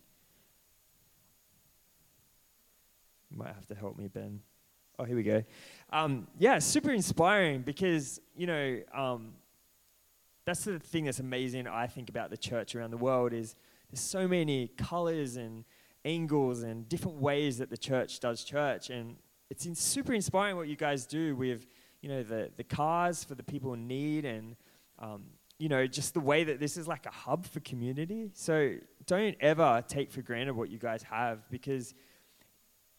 Might 3.36 3.53
have 3.53 3.67
to 3.67 3.75
help 3.75 3.98
me, 3.98 4.07
Ben. 4.07 4.39
Oh, 5.00 5.03
here 5.03 5.15
we 5.15 5.24
go. 5.24 5.43
Um, 5.91 6.27
yeah, 6.39 6.60
super 6.60 6.91
inspiring 6.91 7.62
because, 7.62 8.19
you 8.36 8.48
know, 8.48 8.79
um, 8.93 9.34
that's 10.46 10.63
the 10.63 10.79
thing 10.79 11.05
that's 11.05 11.19
amazing, 11.19 11.67
I 11.67 11.88
think, 11.88 12.10
about 12.10 12.29
the 12.29 12.38
church 12.38 12.74
around 12.75 12.91
the 12.91 12.98
world 12.98 13.34
is 13.34 13.55
there's 13.91 14.00
so 14.00 14.27
many 14.27 14.69
colors 14.69 15.36
and 15.36 15.65
angles 16.03 16.63
and 16.63 16.88
different 16.89 17.17
ways 17.17 17.57
that 17.57 17.69
the 17.69 17.77
church 17.77 18.19
does 18.19 18.43
church. 18.43 18.89
And 18.89 19.17
it's 19.50 19.65
in 19.65 19.75
super 19.75 20.13
inspiring 20.13 20.55
what 20.55 20.67
you 20.67 20.75
guys 20.75 21.05
do 21.05 21.36
with, 21.36 21.67
you 22.01 22.10
know, 22.10 22.24
the, 22.24 22.50
the 22.55 22.63
cars 22.63 23.24
for 23.24 23.36
the 23.36 23.43
people 23.43 23.74
in 23.74 23.88
need 23.88 24.25
and, 24.25 24.55
um, 25.00 25.24
you 25.60 25.69
know, 25.69 25.86
just 25.86 26.13
the 26.13 26.19
way 26.19 26.43
that 26.43 26.60
this 26.60 26.77
is 26.77 26.88
like 26.88 27.05
a 27.05 27.12
hub 27.12 27.46
for 27.46 27.60
community. 27.60 28.29
So 28.34 28.75
don't 29.05 29.36
ever 29.41 29.84
take 29.88 30.12
for 30.12 30.22
granted 30.22 30.55
what 30.55 30.69
you 30.69 30.77
guys 30.77 31.03
have 31.03 31.50
because 31.50 31.93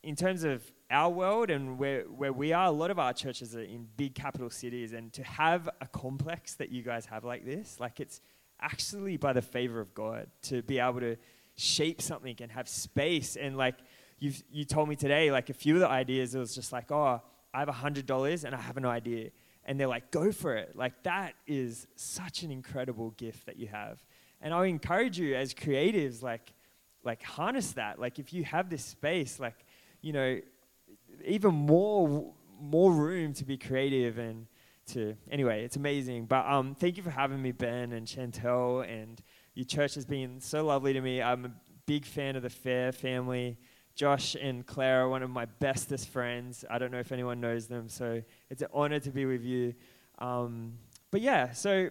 in 0.03 0.15
terms 0.17 0.45
of 0.45 0.63
our 0.91 1.11
world 1.11 1.51
and 1.51 1.79
where, 1.79 2.03
where 2.03 2.33
we 2.33 2.53
are, 2.53 2.67
a 2.67 2.71
lot 2.71 2.91
of 2.91 2.99
our 2.99 3.13
churches 3.13 3.55
are 3.55 3.63
in 3.63 3.87
big 3.97 4.15
capital 4.15 4.49
cities, 4.49 4.93
and 4.93 5.13
to 5.13 5.23
have 5.25 5.69
a 5.81 5.87
complex 5.87 6.55
that 6.55 6.71
you 6.71 6.83
guys 6.83 7.07
have 7.07 7.25
like 7.25 7.45
this, 7.45 7.79
like 7.79 8.01
it's 8.01 8.21
actually 8.61 9.17
by 9.17 9.33
the 9.33 9.43
favor 9.43 9.81
of 9.81 9.95
God 9.95 10.29
to 10.43 10.63
be 10.63 10.79
able 10.79 11.01
to 11.01 11.17
shape 11.57 12.01
something 12.01 12.37
and 12.41 12.51
have 12.53 12.69
space. 12.69 13.37
And 13.37 13.57
like 13.57 13.77
you've, 14.19 14.43
you 14.51 14.65
told 14.65 14.89
me 14.89 14.97
today, 14.97 15.31
like 15.31 15.51
a 15.51 15.55
few 15.55 15.75
of 15.75 15.81
the 15.81 15.89
ideas, 15.89 16.35
it 16.35 16.39
was 16.39 16.55
just 16.55 16.73
like, 16.73 16.91
oh, 16.91 17.21
I 17.53 17.59
have 17.59 17.69
a 17.69 17.73
hundred 17.73 18.07
dollars 18.07 18.45
and 18.45 18.55
I 18.55 18.61
have 18.61 18.77
an 18.77 18.87
idea, 18.87 19.31
and 19.65 19.79
they're 19.79 19.89
like, 19.89 20.11
go 20.11 20.33
for 20.33 20.57
it. 20.57 20.75
Like 20.75 21.03
that 21.03 21.35
is 21.47 21.87
such 21.97 22.43
an 22.43 22.51
incredible 22.51 23.11
gift 23.11 23.47
that 23.47 23.59
you 23.59 23.67
have. 23.67 24.03
And 24.41 24.55
I 24.55 24.67
encourage 24.67 25.19
you 25.19 25.35
as 25.35 25.53
creatives, 25.53 26.23
like, 26.23 26.53
like 27.05 27.23
harness 27.23 27.73
that. 27.73 27.99
Like 27.99 28.19
if 28.19 28.33
you 28.33 28.45
have 28.45 28.71
this 28.71 28.85
space, 28.85 29.41
like 29.41 29.67
you 30.01 30.13
know, 30.13 30.41
even 31.25 31.55
more 31.55 32.33
more 32.61 32.93
room 32.93 33.33
to 33.35 33.45
be 33.45 33.57
creative 33.57 34.19
and 34.19 34.47
to. 34.89 35.17
Anyway, 35.31 35.65
it's 35.65 35.77
amazing. 35.77 36.27
But 36.27 36.47
um, 36.47 36.75
thank 36.75 36.97
you 36.97 37.03
for 37.03 37.11
having 37.11 37.41
me, 37.41 37.53
Ben 37.53 37.93
and 37.93 38.07
Chantel, 38.07 38.89
and 38.89 39.23
your 39.55 39.67
church 39.67 39.95
has 39.95 40.05
been 40.05 40.41
so 40.41 40.65
lovely 40.65 40.93
to 40.93 41.01
me. 41.01 41.23
I'm 41.23 41.45
a 41.45 41.53
big 41.87 42.05
fan 42.05 42.37
of 42.37 42.43
the 42.43 42.51
Fair 42.51 42.93
family. 42.93 43.59
Josh 43.95 44.37
and 44.41 44.65
Claire 44.65 45.03
are 45.03 45.09
one 45.09 45.25
of 45.25 45.31
my 45.31 45.45
bestest 45.45 46.09
friends. 46.09 46.65
I 46.71 46.79
don't 46.79 46.93
know 46.93 47.01
if 47.01 47.11
anyone 47.11 47.41
knows 47.41 47.67
them, 47.67 47.89
so 47.89 48.23
it's 48.49 48.63
an 48.63 48.69
honor 48.73 49.01
to 49.01 49.11
be 49.11 49.27
with 49.27 49.43
you. 49.43 49.75
Um, 50.21 50.75
but 51.11 51.21
yeah, 51.21 51.51
so 51.51 51.91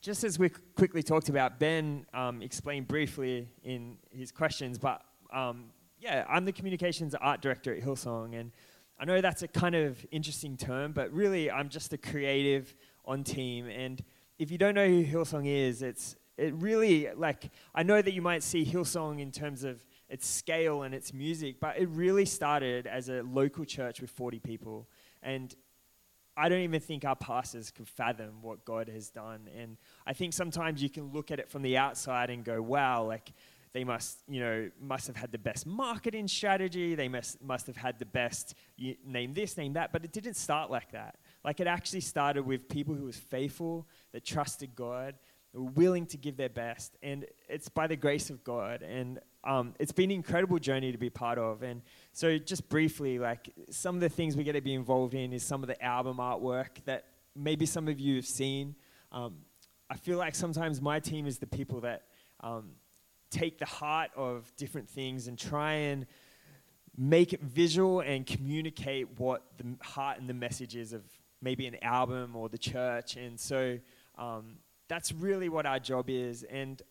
just 0.00 0.24
as 0.24 0.38
we 0.38 0.48
quickly 0.48 1.02
talked 1.02 1.28
about, 1.28 1.58
Ben 1.58 2.06
um, 2.14 2.40
explained 2.40 2.88
briefly 2.88 3.48
in 3.62 3.98
his 4.10 4.32
questions, 4.32 4.78
but 4.78 5.02
um, 5.32 5.66
yeah, 6.00 6.24
I'm 6.28 6.44
the 6.44 6.52
communications 6.52 7.14
art 7.14 7.40
director 7.40 7.74
at 7.74 7.82
Hillsong, 7.82 8.38
and 8.38 8.52
I 8.98 9.04
know 9.04 9.20
that's 9.20 9.42
a 9.42 9.48
kind 9.48 9.74
of 9.74 10.04
interesting 10.10 10.56
term, 10.56 10.92
but 10.92 11.12
really 11.12 11.50
I'm 11.50 11.68
just 11.68 11.92
a 11.92 11.98
creative 11.98 12.74
on 13.04 13.24
team. 13.24 13.66
And 13.68 14.02
if 14.38 14.50
you 14.50 14.58
don't 14.58 14.74
know 14.74 14.86
who 14.86 15.04
Hillsong 15.04 15.46
is, 15.46 15.82
it's 15.82 16.16
it 16.36 16.54
really 16.54 17.08
like 17.16 17.50
I 17.74 17.82
know 17.82 18.00
that 18.00 18.12
you 18.12 18.22
might 18.22 18.42
see 18.42 18.64
Hillsong 18.64 19.20
in 19.20 19.32
terms 19.32 19.64
of 19.64 19.84
its 20.08 20.26
scale 20.26 20.82
and 20.82 20.94
its 20.94 21.12
music, 21.12 21.56
but 21.60 21.78
it 21.78 21.88
really 21.88 22.24
started 22.24 22.86
as 22.86 23.08
a 23.08 23.22
local 23.22 23.64
church 23.64 24.00
with 24.00 24.10
40 24.10 24.38
people, 24.38 24.88
and 25.22 25.54
I 26.36 26.48
don't 26.48 26.60
even 26.60 26.80
think 26.80 27.04
our 27.04 27.16
pastors 27.16 27.72
can 27.72 27.84
fathom 27.84 28.42
what 28.42 28.64
God 28.64 28.88
has 28.88 29.10
done. 29.10 29.48
And 29.58 29.76
I 30.06 30.12
think 30.12 30.32
sometimes 30.32 30.80
you 30.80 30.88
can 30.88 31.10
look 31.12 31.32
at 31.32 31.40
it 31.40 31.50
from 31.50 31.62
the 31.62 31.76
outside 31.76 32.30
and 32.30 32.44
go, 32.44 32.62
wow, 32.62 33.02
like 33.02 33.32
they 33.72 33.84
must, 33.84 34.22
you 34.28 34.40
know, 34.40 34.70
must 34.80 35.06
have 35.06 35.16
had 35.16 35.32
the 35.32 35.38
best 35.38 35.66
marketing 35.66 36.28
strategy. 36.28 36.94
They 36.94 37.08
must, 37.08 37.42
must 37.42 37.66
have 37.66 37.76
had 37.76 37.98
the 37.98 38.06
best, 38.06 38.54
you, 38.76 38.96
name 39.04 39.34
this, 39.34 39.56
name 39.56 39.74
that. 39.74 39.92
But 39.92 40.04
it 40.04 40.12
didn't 40.12 40.34
start 40.34 40.70
like 40.70 40.92
that. 40.92 41.16
Like 41.44 41.60
it 41.60 41.66
actually 41.66 42.00
started 42.00 42.46
with 42.46 42.68
people 42.68 42.94
who 42.94 43.04
was 43.04 43.16
faithful, 43.16 43.86
that 44.12 44.24
trusted 44.24 44.74
God, 44.74 45.14
were 45.52 45.62
willing 45.62 46.06
to 46.06 46.16
give 46.16 46.36
their 46.36 46.48
best. 46.48 46.96
And 47.02 47.26
it's 47.48 47.68
by 47.68 47.86
the 47.86 47.96
grace 47.96 48.30
of 48.30 48.42
God. 48.44 48.82
And 48.82 49.18
um, 49.44 49.74
it's 49.78 49.92
been 49.92 50.10
an 50.10 50.16
incredible 50.16 50.58
journey 50.58 50.92
to 50.92 50.98
be 50.98 51.10
part 51.10 51.38
of. 51.38 51.62
And 51.62 51.82
so, 52.12 52.38
just 52.38 52.68
briefly, 52.68 53.18
like 53.18 53.50
some 53.70 53.94
of 53.94 54.00
the 54.00 54.08
things 54.08 54.36
we 54.36 54.44
get 54.44 54.52
to 54.52 54.60
be 54.60 54.74
involved 54.74 55.14
in 55.14 55.32
is 55.32 55.42
some 55.42 55.62
of 55.62 55.68
the 55.68 55.82
album 55.82 56.18
artwork 56.18 56.84
that 56.84 57.04
maybe 57.34 57.66
some 57.66 57.88
of 57.88 58.00
you 58.00 58.16
have 58.16 58.26
seen. 58.26 58.74
Um, 59.12 59.36
I 59.90 59.96
feel 59.96 60.18
like 60.18 60.34
sometimes 60.34 60.82
my 60.82 61.00
team 61.00 61.26
is 61.26 61.38
the 61.38 61.46
people 61.46 61.80
that 61.80 62.02
um, 62.40 62.72
take 63.30 63.58
the 63.58 63.66
heart 63.66 64.10
of 64.16 64.50
different 64.56 64.88
things 64.88 65.28
and 65.28 65.38
try 65.38 65.72
and 65.72 66.06
make 66.96 67.32
it 67.32 67.40
visual 67.42 68.00
and 68.00 68.26
communicate 68.26 69.06
what 69.18 69.42
the 69.56 69.64
heart 69.84 70.18
and 70.18 70.28
the 70.28 70.34
message 70.34 70.74
is 70.74 70.92
of 70.92 71.02
maybe 71.40 71.66
an 71.66 71.76
album 71.82 72.34
or 72.34 72.48
the 72.48 72.58
church. 72.58 73.16
And 73.16 73.38
so 73.38 73.78
um, 74.16 74.56
that's 74.88 75.12
really 75.12 75.48
what 75.48 75.66
our 75.66 75.78
job 75.78 76.10
is. 76.10 76.42
And 76.42 76.82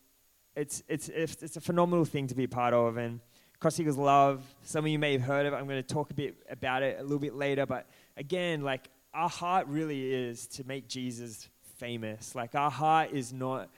it's, 0.55 0.81
it's, 0.87 1.09
it's, 1.09 1.57
a 1.57 1.61
phenomenal 1.61 2.05
thing 2.05 2.27
to 2.27 2.35
be 2.35 2.45
a 2.45 2.47
part 2.47 2.73
of. 2.73 2.97
And 2.97 3.19
Cross 3.59 3.79
Equals 3.79 3.97
Love, 3.97 4.43
some 4.63 4.85
of 4.85 4.91
you 4.91 4.97
may 4.97 5.13
have 5.13 5.21
heard 5.21 5.45
of 5.45 5.53
it. 5.53 5.57
I'm 5.57 5.67
going 5.67 5.83
to 5.83 5.93
talk 5.93 6.11
a 6.11 6.13
bit 6.13 6.35
about 6.49 6.83
it 6.83 6.99
a 6.99 7.03
little 7.03 7.19
bit 7.19 7.35
later. 7.35 7.65
But 7.65 7.87
again, 8.15 8.61
like 8.61 8.89
our 9.13 9.29
heart 9.29 9.67
really 9.67 10.13
is 10.13 10.47
to 10.47 10.63
make 10.63 10.87
Jesus 10.87 11.49
famous. 11.77 12.33
Like 12.33 12.55
our 12.55 12.71
heart 12.71 13.11
is 13.11 13.33
not 13.33 13.69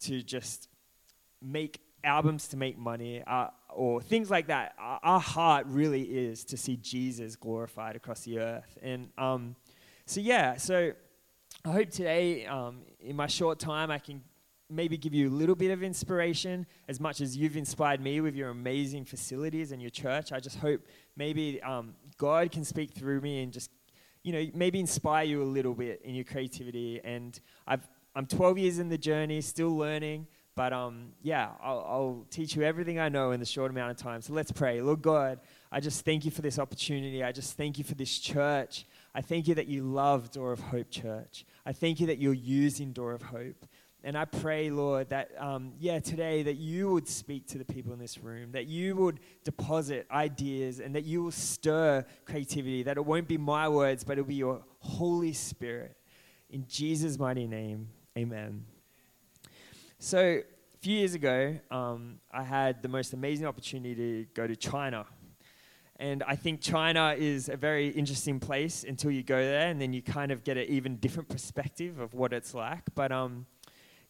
to 0.00 0.22
just 0.22 0.68
make 1.42 1.80
albums 2.04 2.48
to 2.48 2.56
make 2.56 2.78
money 2.78 3.22
uh, 3.26 3.48
or 3.70 4.00
things 4.00 4.30
like 4.30 4.46
that. 4.48 4.74
Our, 4.78 5.20
heart 5.20 5.66
really 5.68 6.02
is 6.02 6.44
to 6.44 6.56
see 6.56 6.76
Jesus 6.76 7.36
glorified 7.36 7.96
across 7.96 8.20
the 8.20 8.38
earth. 8.38 8.78
And 8.82 9.08
um, 9.18 9.56
so, 10.06 10.20
yeah, 10.20 10.56
so 10.56 10.92
I 11.64 11.72
hope 11.72 11.90
today, 11.90 12.46
um, 12.46 12.82
in 13.00 13.16
my 13.16 13.26
short 13.26 13.58
time, 13.58 13.90
I 13.90 13.98
can 13.98 14.22
maybe 14.70 14.96
give 14.96 15.14
you 15.14 15.28
a 15.28 15.30
little 15.30 15.54
bit 15.54 15.70
of 15.70 15.82
inspiration 15.82 16.66
as 16.88 17.00
much 17.00 17.20
as 17.20 17.36
you've 17.36 17.56
inspired 17.56 18.00
me 18.00 18.20
with 18.20 18.34
your 18.34 18.50
amazing 18.50 19.04
facilities 19.04 19.72
and 19.72 19.80
your 19.80 19.90
church. 19.90 20.32
I 20.32 20.40
just 20.40 20.58
hope 20.58 20.80
maybe 21.16 21.62
um, 21.62 21.94
God 22.16 22.50
can 22.50 22.64
speak 22.64 22.92
through 22.92 23.20
me 23.20 23.42
and 23.42 23.52
just, 23.52 23.70
you 24.22 24.32
know, 24.32 24.46
maybe 24.54 24.80
inspire 24.80 25.24
you 25.24 25.42
a 25.42 25.44
little 25.44 25.74
bit 25.74 26.00
in 26.02 26.14
your 26.14 26.24
creativity. 26.24 27.00
And 27.04 27.38
I've, 27.66 27.86
I'm 28.16 28.26
12 28.26 28.58
years 28.58 28.78
in 28.78 28.88
the 28.88 28.98
journey, 28.98 29.40
still 29.40 29.76
learning. 29.76 30.26
But 30.56 30.72
um, 30.72 31.08
yeah, 31.22 31.50
I'll, 31.62 31.78
I'll, 31.78 32.26
teach 32.30 32.54
you 32.54 32.62
everything 32.62 33.00
I 33.00 33.08
know 33.08 33.32
in 33.32 33.40
the 33.40 33.46
short 33.46 33.70
amount 33.70 33.90
of 33.90 33.96
time. 33.96 34.20
So 34.20 34.32
let's 34.32 34.52
pray. 34.52 34.80
Lord 34.80 35.02
God, 35.02 35.40
I 35.72 35.80
just 35.80 36.04
thank 36.04 36.24
you 36.24 36.30
for 36.30 36.42
this 36.42 36.58
opportunity. 36.60 37.24
I 37.24 37.32
just 37.32 37.56
thank 37.56 37.76
you 37.76 37.84
for 37.84 37.96
this 37.96 38.18
church. 38.18 38.86
I 39.14 39.20
thank 39.20 39.48
you 39.48 39.56
that 39.56 39.66
you 39.66 39.82
love 39.82 40.30
Door 40.30 40.52
of 40.52 40.60
Hope 40.60 40.90
Church. 40.90 41.44
I 41.66 41.72
thank 41.72 41.98
you 41.98 42.06
that 42.06 42.18
you're 42.18 42.32
using 42.32 42.92
Door 42.92 43.12
of 43.12 43.22
Hope. 43.22 43.66
And 44.04 44.18
I 44.18 44.26
pray, 44.26 44.70
Lord, 44.70 45.08
that, 45.08 45.30
um, 45.38 45.72
yeah, 45.80 45.98
today 45.98 46.42
that 46.42 46.56
you 46.56 46.92
would 46.92 47.08
speak 47.08 47.48
to 47.48 47.58
the 47.58 47.64
people 47.64 47.92
in 47.94 47.98
this 47.98 48.18
room, 48.18 48.52
that 48.52 48.66
you 48.66 48.94
would 48.96 49.18
deposit 49.44 50.06
ideas, 50.10 50.78
and 50.78 50.94
that 50.94 51.04
you 51.04 51.22
will 51.24 51.30
stir 51.30 52.04
creativity, 52.26 52.82
that 52.82 52.98
it 52.98 53.04
won't 53.04 53.26
be 53.26 53.38
my 53.38 53.66
words, 53.68 54.04
but 54.04 54.12
it'll 54.12 54.24
be 54.24 54.34
your 54.34 54.62
Holy 54.80 55.32
Spirit. 55.32 55.96
In 56.50 56.66
Jesus' 56.68 57.18
mighty 57.18 57.46
name, 57.46 57.88
amen. 58.16 58.66
So, 60.06 60.18
a 60.18 60.78
few 60.82 60.98
years 60.98 61.14
ago, 61.14 61.58
um, 61.70 62.20
I 62.30 62.42
had 62.42 62.82
the 62.82 62.90
most 62.90 63.14
amazing 63.14 63.46
opportunity 63.46 63.94
to 63.94 64.26
go 64.34 64.46
to 64.46 64.54
China. 64.54 65.06
And 65.96 66.22
I 66.24 66.36
think 66.36 66.60
China 66.60 67.14
is 67.16 67.48
a 67.48 67.56
very 67.56 67.88
interesting 67.88 68.38
place 68.38 68.84
until 68.86 69.10
you 69.10 69.22
go 69.22 69.38
there, 69.38 69.68
and 69.68 69.80
then 69.80 69.94
you 69.94 70.02
kind 70.02 70.30
of 70.30 70.44
get 70.44 70.58
an 70.58 70.66
even 70.68 70.96
different 70.96 71.30
perspective 71.30 72.00
of 72.00 72.12
what 72.12 72.34
it's 72.34 72.52
like. 72.52 72.82
But 72.94 73.12
um, 73.12 73.46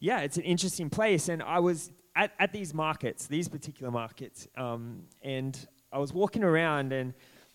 yeah, 0.01 0.19
it's 0.19 0.35
an 0.35 0.43
interesting 0.43 0.89
place. 0.89 1.29
And 1.29 1.41
I 1.41 1.59
was 1.59 1.93
at, 2.13 2.33
at 2.39 2.51
these 2.51 2.73
markets, 2.73 3.27
these 3.27 3.47
particular 3.47 3.89
markets, 3.89 4.49
um, 4.57 5.03
and 5.21 5.57
I 5.93 5.99
was 5.99 6.11
walking 6.11 6.43
around 6.43 6.91
and 6.91 7.13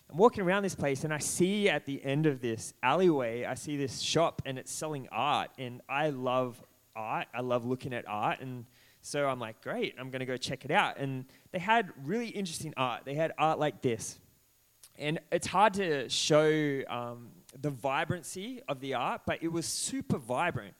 I'm 0.09 0.17
walking 0.17 0.43
around 0.43 0.63
this 0.63 0.73
place 0.73 1.03
and 1.03 1.13
I 1.13 1.19
see 1.19 1.69
at 1.69 1.85
the 1.85 2.03
end 2.03 2.25
of 2.25 2.41
this 2.41 2.73
alleyway, 2.81 3.45
I 3.45 3.53
see 3.53 3.77
this 3.77 3.99
shop 3.99 4.41
and 4.47 4.57
it's 4.57 4.71
selling 4.71 5.07
art. 5.11 5.51
And 5.59 5.81
I 5.87 6.09
love 6.09 6.59
art. 6.95 7.27
I 7.33 7.41
love 7.41 7.65
looking 7.65 7.93
at 7.93 8.05
art. 8.07 8.39
And 8.41 8.65
so 9.01 9.27
I'm 9.27 9.39
like, 9.39 9.61
great, 9.61 9.95
I'm 9.99 10.09
going 10.11 10.19
to 10.19 10.25
go 10.25 10.37
check 10.37 10.65
it 10.65 10.71
out. 10.71 10.97
And 10.97 11.25
they 11.51 11.59
had 11.59 11.91
really 12.03 12.27
interesting 12.27 12.73
art. 12.77 13.03
They 13.05 13.15
had 13.15 13.31
art 13.37 13.59
like 13.59 13.81
this. 13.81 14.19
And 14.97 15.19
it's 15.31 15.47
hard 15.47 15.73
to 15.75 16.07
show 16.09 16.81
um, 16.87 17.29
the 17.59 17.71
vibrancy 17.71 18.61
of 18.67 18.79
the 18.79 18.93
art, 18.93 19.21
but 19.25 19.41
it 19.41 19.51
was 19.51 19.65
super 19.65 20.17
vibrant. 20.17 20.75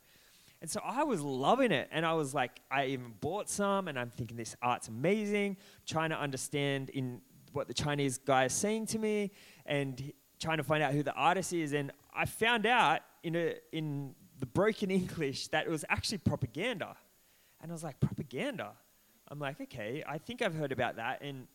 And 0.62 0.70
so 0.70 0.80
I 0.84 1.04
was 1.04 1.22
loving 1.22 1.72
it. 1.72 1.90
And 1.92 2.06
I 2.06 2.14
was 2.14 2.36
like, 2.36 2.62
I 2.70 2.86
even 2.88 3.14
bought 3.20 3.50
some, 3.50 3.88
and 3.88 3.98
I'm 3.98 4.12
thinking 4.12 4.38
this 4.38 4.56
art's 4.62 4.88
amazing, 4.88 5.58
trying 5.88 6.12
to 6.12 6.20
understand 6.20 6.92
in 6.92 7.22
what 7.54 7.68
the 7.68 7.74
Chinese 7.74 8.20
guy 8.20 8.46
is 8.46 8.54
saying 8.54 8.86
to 8.88 9.00
me, 9.00 9.32
and 9.66 10.14
trying 10.40 10.58
to 10.58 10.64
find 10.64 10.84
out 10.84 10.94
who 10.94 11.02
the 11.02 11.14
artist 11.14 11.54
is. 11.54 11.74
And 11.74 11.92
I 12.16 12.26
found 12.26 12.66
out 12.66 13.02
in, 13.24 13.36
a, 13.36 13.56
in 13.72 14.14
the 14.42 14.48
broken 14.48 14.92
English 14.92 15.48
that 15.50 15.70
was 15.70 15.86
actually 15.88 16.18
propaganda. 16.18 16.98
And 17.62 17.72
I 17.72 17.74
was 17.74 17.84
like, 17.84 18.00
propaganda? 18.00 18.72
I'm 19.30 19.40
like, 19.40 19.62
okay, 19.62 20.04
I 20.06 20.18
think 20.18 20.42
I've 20.42 20.56
heard 20.56 20.72
about 20.72 20.98
that. 20.98 21.22
And 21.22 21.48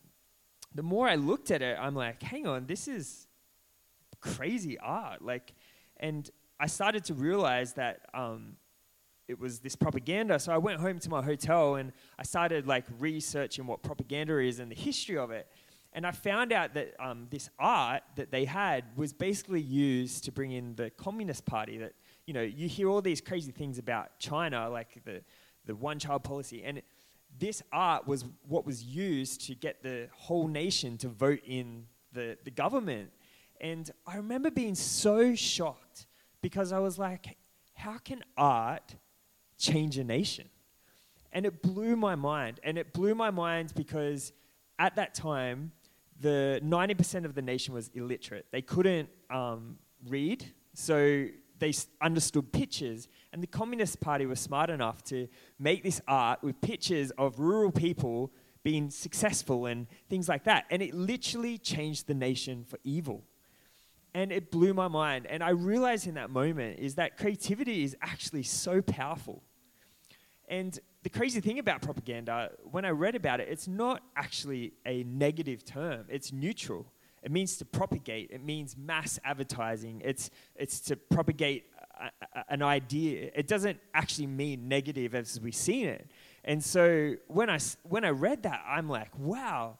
the 0.73 0.81
more 0.81 1.07
I 1.07 1.15
looked 1.15 1.51
at 1.51 1.61
it, 1.61 1.77
I'm 1.79 1.95
like, 1.95 2.23
hang 2.23 2.47
on, 2.47 2.65
this 2.65 2.87
is 2.87 3.27
crazy 4.21 4.79
art. 4.79 5.21
Like, 5.21 5.53
and 5.97 6.29
I 6.59 6.67
started 6.67 7.03
to 7.05 7.13
realize 7.13 7.73
that 7.73 8.07
um, 8.13 8.55
it 9.27 9.37
was 9.37 9.59
this 9.59 9.75
propaganda. 9.75 10.39
So 10.39 10.53
I 10.53 10.57
went 10.57 10.79
home 10.79 10.97
to 10.99 11.09
my 11.09 11.21
hotel 11.21 11.75
and 11.75 11.91
I 12.17 12.23
started 12.23 12.67
like 12.67 12.85
researching 12.99 13.67
what 13.67 13.83
propaganda 13.83 14.39
is 14.39 14.59
and 14.59 14.71
the 14.71 14.75
history 14.75 15.17
of 15.17 15.31
it. 15.31 15.47
And 15.91 16.05
I 16.07 16.11
found 16.11 16.53
out 16.53 16.73
that 16.75 16.93
um, 16.99 17.27
this 17.29 17.49
art 17.59 18.03
that 18.15 18.31
they 18.31 18.45
had 18.45 18.85
was 18.95 19.11
basically 19.13 19.61
used 19.61 20.23
to 20.25 20.31
bring 20.31 20.51
in 20.51 20.75
the 20.75 20.89
Communist 20.91 21.45
Party. 21.45 21.77
That 21.79 21.93
you 22.27 22.33
know, 22.33 22.43
you 22.43 22.67
hear 22.67 22.89
all 22.89 23.01
these 23.01 23.21
crazy 23.21 23.51
things 23.51 23.79
about 23.79 24.19
China, 24.19 24.69
like 24.69 25.03
the 25.03 25.23
the 25.65 25.75
one-child 25.75 26.23
policy, 26.23 26.63
and 26.63 26.81
this 27.39 27.61
art 27.73 28.07
was 28.07 28.23
what 28.47 28.65
was 28.65 28.83
used 28.83 29.45
to 29.47 29.55
get 29.55 29.81
the 29.81 30.07
whole 30.13 30.47
nation 30.47 30.97
to 30.99 31.07
vote 31.07 31.41
in 31.45 31.87
the 32.13 32.37
the 32.43 32.51
government. 32.51 33.09
And 33.59 33.89
I 34.05 34.17
remember 34.17 34.51
being 34.51 34.75
so 34.75 35.33
shocked 35.33 36.05
because 36.41 36.71
I 36.71 36.77
was 36.77 36.99
like, 36.99 37.37
how 37.73 37.97
can 37.97 38.23
art 38.37 38.93
change 39.57 39.97
a 39.97 40.03
nation. 40.03 40.49
And 41.33 41.45
it 41.45 41.61
blew 41.61 41.95
my 41.95 42.15
mind. 42.15 42.59
And 42.63 42.77
it 42.77 42.93
blew 42.93 43.15
my 43.15 43.31
mind 43.31 43.73
because 43.75 44.31
at 44.79 44.95
that 44.95 45.13
time, 45.13 45.71
the 46.19 46.61
90% 46.63 47.25
of 47.25 47.35
the 47.35 47.41
nation 47.41 47.73
was 47.73 47.89
illiterate. 47.93 48.45
They 48.51 48.61
couldn't 48.61 49.09
um, 49.29 49.77
read, 50.07 50.45
so 50.73 51.27
they 51.59 51.73
understood 52.01 52.51
pictures. 52.51 53.07
And 53.33 53.41
the 53.41 53.47
Communist 53.47 53.99
Party 53.99 54.25
was 54.25 54.39
smart 54.39 54.69
enough 54.69 55.03
to 55.05 55.27
make 55.59 55.83
this 55.83 56.01
art 56.07 56.43
with 56.43 56.59
pictures 56.61 57.11
of 57.11 57.39
rural 57.39 57.71
people 57.71 58.31
being 58.63 58.89
successful 58.89 59.65
and 59.65 59.87
things 60.09 60.27
like 60.27 60.43
that. 60.43 60.65
And 60.69 60.81
it 60.81 60.93
literally 60.93 61.57
changed 61.57 62.07
the 62.07 62.13
nation 62.13 62.65
for 62.65 62.77
evil. 62.83 63.23
And 64.13 64.31
it 64.31 64.51
blew 64.51 64.73
my 64.73 64.87
mind. 64.87 65.27
And 65.27 65.43
I 65.43 65.49
realized 65.49 66.07
in 66.07 66.15
that 66.15 66.29
moment 66.29 66.79
is 66.79 66.95
that 66.95 67.17
creativity 67.17 67.83
is 67.83 67.95
actually 68.01 68.43
so 68.43 68.81
powerful. 68.81 69.43
And 70.49 70.77
the 71.03 71.09
crazy 71.09 71.39
thing 71.39 71.59
about 71.59 71.81
propaganda, 71.81 72.51
when 72.63 72.83
I 72.83 72.89
read 72.89 73.15
about 73.15 73.39
it, 73.39 73.47
it's 73.49 73.67
not 73.67 74.01
actually 74.15 74.73
a 74.85 75.03
negative 75.03 75.63
term, 75.63 76.05
it's 76.09 76.31
neutral. 76.31 76.91
It 77.27 77.31
means 77.33 77.57
to 77.57 77.65
propagate, 77.65 78.31
it 78.31 78.41
means 78.41 78.77
mass 78.77 79.19
advertising, 79.25 80.01
it's, 80.05 80.29
it's 80.55 80.79
to 80.79 80.95
propagate 80.95 81.65
a, 81.99 82.05
a, 82.05 82.45
an 82.47 82.63
idea. 82.63 83.31
It 83.35 83.49
doesn't 83.49 83.81
actually 83.93 84.27
mean 84.27 84.69
negative 84.69 85.13
as 85.13 85.37
we've 85.37 85.53
seen 85.53 85.89
it. 85.89 86.09
And 86.45 86.63
so 86.63 87.15
when 87.27 87.49
I, 87.49 87.59
when 87.83 88.05
I 88.05 88.11
read 88.11 88.43
that, 88.43 88.63
I'm 88.65 88.87
like, 88.87 89.09
wow, 89.19 89.77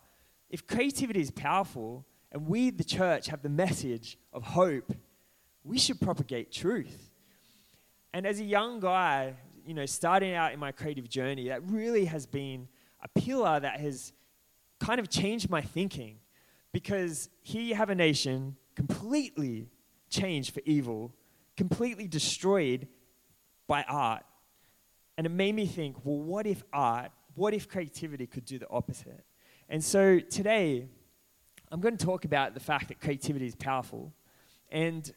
if 0.49 0.67
creativity 0.67 1.21
is 1.21 1.31
powerful 1.31 2.05
and 2.33 2.49
we, 2.49 2.69
the 2.69 2.83
church, 2.83 3.27
have 3.27 3.43
the 3.43 3.49
message 3.49 4.17
of 4.33 4.43
hope, 4.43 4.93
we 5.63 5.77
should 5.79 6.01
propagate 6.01 6.51
truth. 6.51 7.11
And 8.11 8.27
as 8.27 8.41
a 8.41 8.43
young 8.43 8.81
guy, 8.81 9.35
you 9.65 9.73
know, 9.73 9.85
starting 9.85 10.33
out 10.33 10.51
in 10.51 10.59
my 10.59 10.73
creative 10.73 11.07
journey, 11.07 11.47
that 11.47 11.63
really 11.63 12.03
has 12.03 12.25
been 12.25 12.67
a 13.01 13.07
pillar 13.07 13.57
that 13.57 13.79
has 13.79 14.11
kind 14.81 14.99
of 14.99 15.09
changed 15.09 15.49
my 15.49 15.61
thinking. 15.61 16.17
Because 16.77 17.29
here 17.41 17.63
you 17.63 17.73
have 17.73 17.89
a 17.89 17.95
nation 17.95 18.55
completely 18.75 19.67
changed 20.11 20.53
for 20.53 20.61
evil, 20.63 21.11
completely 21.55 22.07
destroyed 22.07 22.87
by 23.65 23.81
art, 23.89 24.23
and 25.17 25.25
it 25.25 25.31
made 25.31 25.55
me 25.55 25.65
think, 25.65 25.95
well, 26.03 26.19
what 26.19 26.45
if 26.45 26.61
art, 26.71 27.09
what 27.33 27.55
if 27.55 27.67
creativity 27.67 28.27
could 28.27 28.45
do 28.45 28.59
the 28.59 28.69
opposite? 28.69 29.23
And 29.67 29.83
so 29.83 30.19
today, 30.19 30.87
I'm 31.71 31.81
going 31.81 31.97
to 31.97 32.05
talk 32.05 32.25
about 32.25 32.53
the 32.53 32.59
fact 32.59 32.89
that 32.89 33.01
creativity 33.01 33.47
is 33.47 33.55
powerful. 33.55 34.13
And 34.71 35.11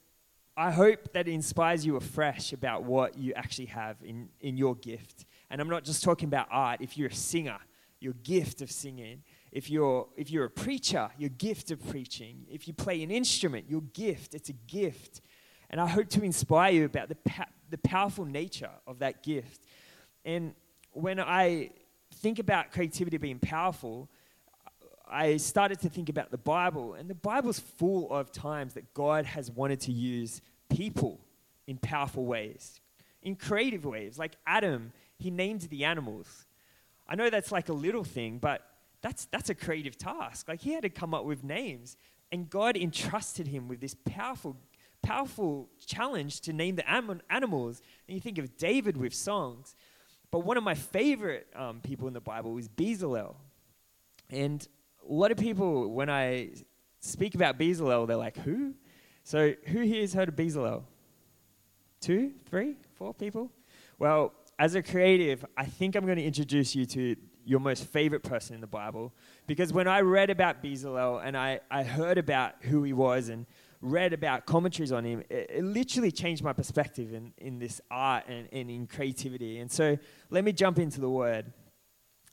I 0.57 0.71
hope 0.71 1.13
that 1.13 1.29
it 1.29 1.33
inspires 1.33 1.85
you 1.85 1.97
afresh 1.97 2.55
about 2.55 2.85
what 2.85 3.19
you 3.19 3.35
actually 3.35 3.67
have 3.67 3.99
in, 4.03 4.31
in 4.41 4.57
your 4.57 4.77
gift. 4.77 5.27
And 5.51 5.61
I'm 5.61 5.69
not 5.69 5.85
just 5.85 6.03
talking 6.03 6.27
about 6.27 6.49
art. 6.51 6.81
If 6.81 6.97
you're 6.97 7.11
a 7.11 7.15
singer, 7.15 7.59
your 8.01 8.15
gift 8.23 8.63
of 8.63 8.71
singing. 8.71 9.23
If 9.53 9.69
you're, 9.69 10.07
if 10.17 10.31
you're 10.31 10.45
a 10.45 10.51
preacher, 10.51 11.11
your 11.19 11.31
gift 11.31 11.71
of 11.71 11.87
preaching. 11.89 12.47
If 12.51 12.69
you 12.69 12.75
play 12.75 13.03
an 13.03 13.11
instrument, 13.11 13.69
your 13.69 13.83
gift. 13.83 14.35
It's 14.35 14.49
a 14.49 14.55
gift. 14.55 15.21
And 15.71 15.81
I 15.81 15.87
hope 15.87 16.09
to 16.11 16.23
inspire 16.23 16.73
you 16.73 16.85
about 16.85 17.09
the, 17.09 17.17
pa- 17.17 17.49
the 17.69 17.79
powerful 17.79 18.25
nature 18.25 18.71
of 18.87 19.01
that 19.01 19.23
gift. 19.23 19.67
And 20.25 20.55
when 20.93 21.21
I 21.21 21.71
think 22.15 22.39
about 22.39 22.73
creativity 22.73 23.17
being 23.17 23.39
powerful, 23.39 24.09
I 25.09 25.39
started 25.39 25.81
to 25.81 25.89
think 25.89 26.09
about 26.09 26.31
the 26.31 26.39
Bible, 26.39 26.95
and 26.95 27.11
the 27.11 27.17
Bible's 27.17 27.59
full 27.59 28.13
of 28.13 28.31
times 28.31 28.75
that 28.75 28.95
God 28.95 29.27
has 29.27 29.51
wanted 29.51 29.81
to 29.81 29.93
use 29.93 30.41
people 30.69 31.21
in 31.67 31.79
powerful 31.79 32.25
ways, 32.25 32.81
in 33.23 33.35
creative 33.35 33.85
ways. 33.85 34.19
Like 34.19 34.37
Adam, 34.47 34.93
he 35.19 35.31
named 35.31 35.63
the 35.63 35.85
animals. 35.85 36.47
I 37.09 37.17
know 37.17 37.29
that's 37.29 37.51
like 37.51 37.69
a 37.69 37.73
little 37.73 38.05
thing, 38.05 38.39
but 38.39 38.63
that's, 39.03 39.27
that's 39.27 39.51
a 39.51 39.55
creative 39.55 39.97
task. 39.97 40.49
Like 40.49 40.61
he 40.61 40.73
had 40.73 40.83
to 40.83 40.91
come 40.91 41.15
up 41.15 41.25
with 41.25 41.43
names, 41.45 41.97
and 42.33 42.49
God 42.49 42.77
entrusted 42.77 43.49
him 43.49 43.69
with 43.69 43.81
this 43.81 43.95
powerful, 44.05 44.57
powerful 45.03 45.69
challenge 45.85 46.41
to 46.43 46.53
name 46.53 46.77
the 46.77 46.89
animals. 46.89 47.83
And 48.07 48.15
you 48.15 48.21
think 48.21 48.39
of 48.39 48.57
David 48.57 48.97
with 48.97 49.15
songs. 49.15 49.75
But 50.31 50.41
one 50.41 50.57
of 50.57 50.63
my 50.63 50.75
favorite 50.75 51.49
um, 51.57 51.81
people 51.81 52.07
in 52.07 52.15
the 52.15 52.21
Bible 52.21 52.57
is 52.57 52.69
Bezalel. 52.69 53.35
And 54.29 54.67
a 55.09 55.13
lot 55.13 55.33
of 55.33 55.39
people, 55.39 55.89
when 55.89 56.09
I 56.09 56.51
speak 57.01 57.35
about 57.35 57.59
Bezalel, 57.59 58.07
they're 58.07 58.17
like, 58.17 58.37
who? 58.37 58.75
So, 59.25 59.55
who 59.67 59.81
here 59.81 60.03
has 60.03 60.15
heard 60.15 60.29
of 60.29 60.37
Bezalel? 60.37 60.85
Two, 62.01 62.33
three, 62.49 62.77
four 62.95 63.13
people? 63.13 63.51
Well, 63.99 64.33
as 64.59 64.75
a 64.75 64.83
creative, 64.83 65.45
I 65.57 65.65
think 65.65 65.97
I'm 65.97 66.05
going 66.05 66.19
to 66.19 66.25
introduce 66.25 66.75
you 66.75 66.87
to 66.87 67.17
your 67.45 67.61
most 67.61 67.85
favorite 67.87 68.23
person 68.23 68.55
in 68.55 68.61
the 68.61 68.67
Bible. 68.67 69.13
Because 69.47 69.73
when 69.73 69.89
I 69.89 70.01
read 70.01 70.31
about 70.31 70.63
Bezalel 70.63 71.25
and 71.25 71.37
I, 71.37 71.61
I 71.71 71.83
heard 71.83 72.19
about 72.19 72.55
who 72.63 72.83
he 72.83 72.93
was 72.93 73.29
and 73.29 73.47
read 73.81 74.13
about 74.13 74.47
commentaries 74.47 74.93
on 74.93 75.05
him, 75.05 75.23
it, 75.31 75.51
it, 75.55 75.65
literally 75.65 76.13
changed 76.13 76.43
my 76.43 76.53
perspective 76.53 77.15
in, 77.15 77.33
in 77.39 77.59
this 77.59 77.81
art 77.91 78.25
and, 78.29 78.49
and 78.53 78.71
in 78.71 78.87
creativity. 78.87 79.59
And 79.59 79.71
so 79.71 79.99
let 80.29 80.45
me 80.45 80.53
jump 80.53 80.79
into 80.79 81.01
the 81.01 81.09
word. 81.09 81.53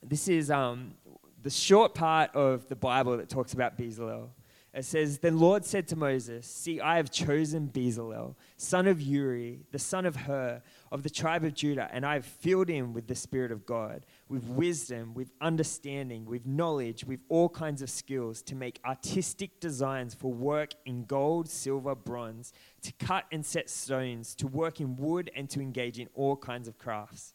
This 0.02 0.28
is 0.28 0.50
um, 0.50 0.94
the 1.42 1.50
short 1.50 1.94
part 1.94 2.34
of 2.34 2.68
the 2.68 2.76
Bible 2.76 3.16
that 3.16 3.28
talks 3.28 3.54
about 3.54 3.78
Bezalel. 3.78 4.28
It 4.74 4.84
says, 4.84 5.18
Then 5.18 5.38
Lord 5.38 5.64
said 5.64 5.88
to 5.88 5.96
Moses, 5.96 6.46
See, 6.46 6.80
I 6.80 6.96
have 6.96 7.10
chosen 7.10 7.68
Bezalel, 7.68 8.34
son 8.56 8.86
of 8.86 9.00
Uri, 9.00 9.60
the 9.72 9.78
son 9.78 10.06
of 10.06 10.14
Hur, 10.14 10.62
of 10.90 11.02
the 11.02 11.10
tribe 11.10 11.44
of 11.44 11.54
Judah, 11.54 11.88
and 11.92 12.04
I 12.04 12.14
have 12.14 12.24
filled 12.24 12.68
him 12.68 12.92
with 12.92 13.06
the 13.06 13.14
Spirit 13.14 13.52
of 13.52 13.66
God, 13.66 14.06
with 14.28 14.44
wisdom, 14.44 15.14
with 15.14 15.30
understanding, 15.40 16.24
with 16.24 16.46
knowledge, 16.46 17.04
with 17.04 17.20
all 17.28 17.48
kinds 17.48 17.82
of 17.82 17.90
skills, 17.90 18.42
to 18.42 18.54
make 18.54 18.80
artistic 18.84 19.60
designs 19.60 20.14
for 20.14 20.32
work 20.32 20.72
in 20.84 21.04
gold, 21.04 21.48
silver, 21.48 21.94
bronze, 21.94 22.52
to 22.82 22.92
cut 22.92 23.24
and 23.30 23.44
set 23.44 23.68
stones, 23.68 24.34
to 24.34 24.46
work 24.46 24.80
in 24.80 24.96
wood, 24.96 25.30
and 25.36 25.50
to 25.50 25.60
engage 25.60 25.98
in 25.98 26.08
all 26.14 26.36
kinds 26.36 26.68
of 26.68 26.78
crafts. 26.78 27.34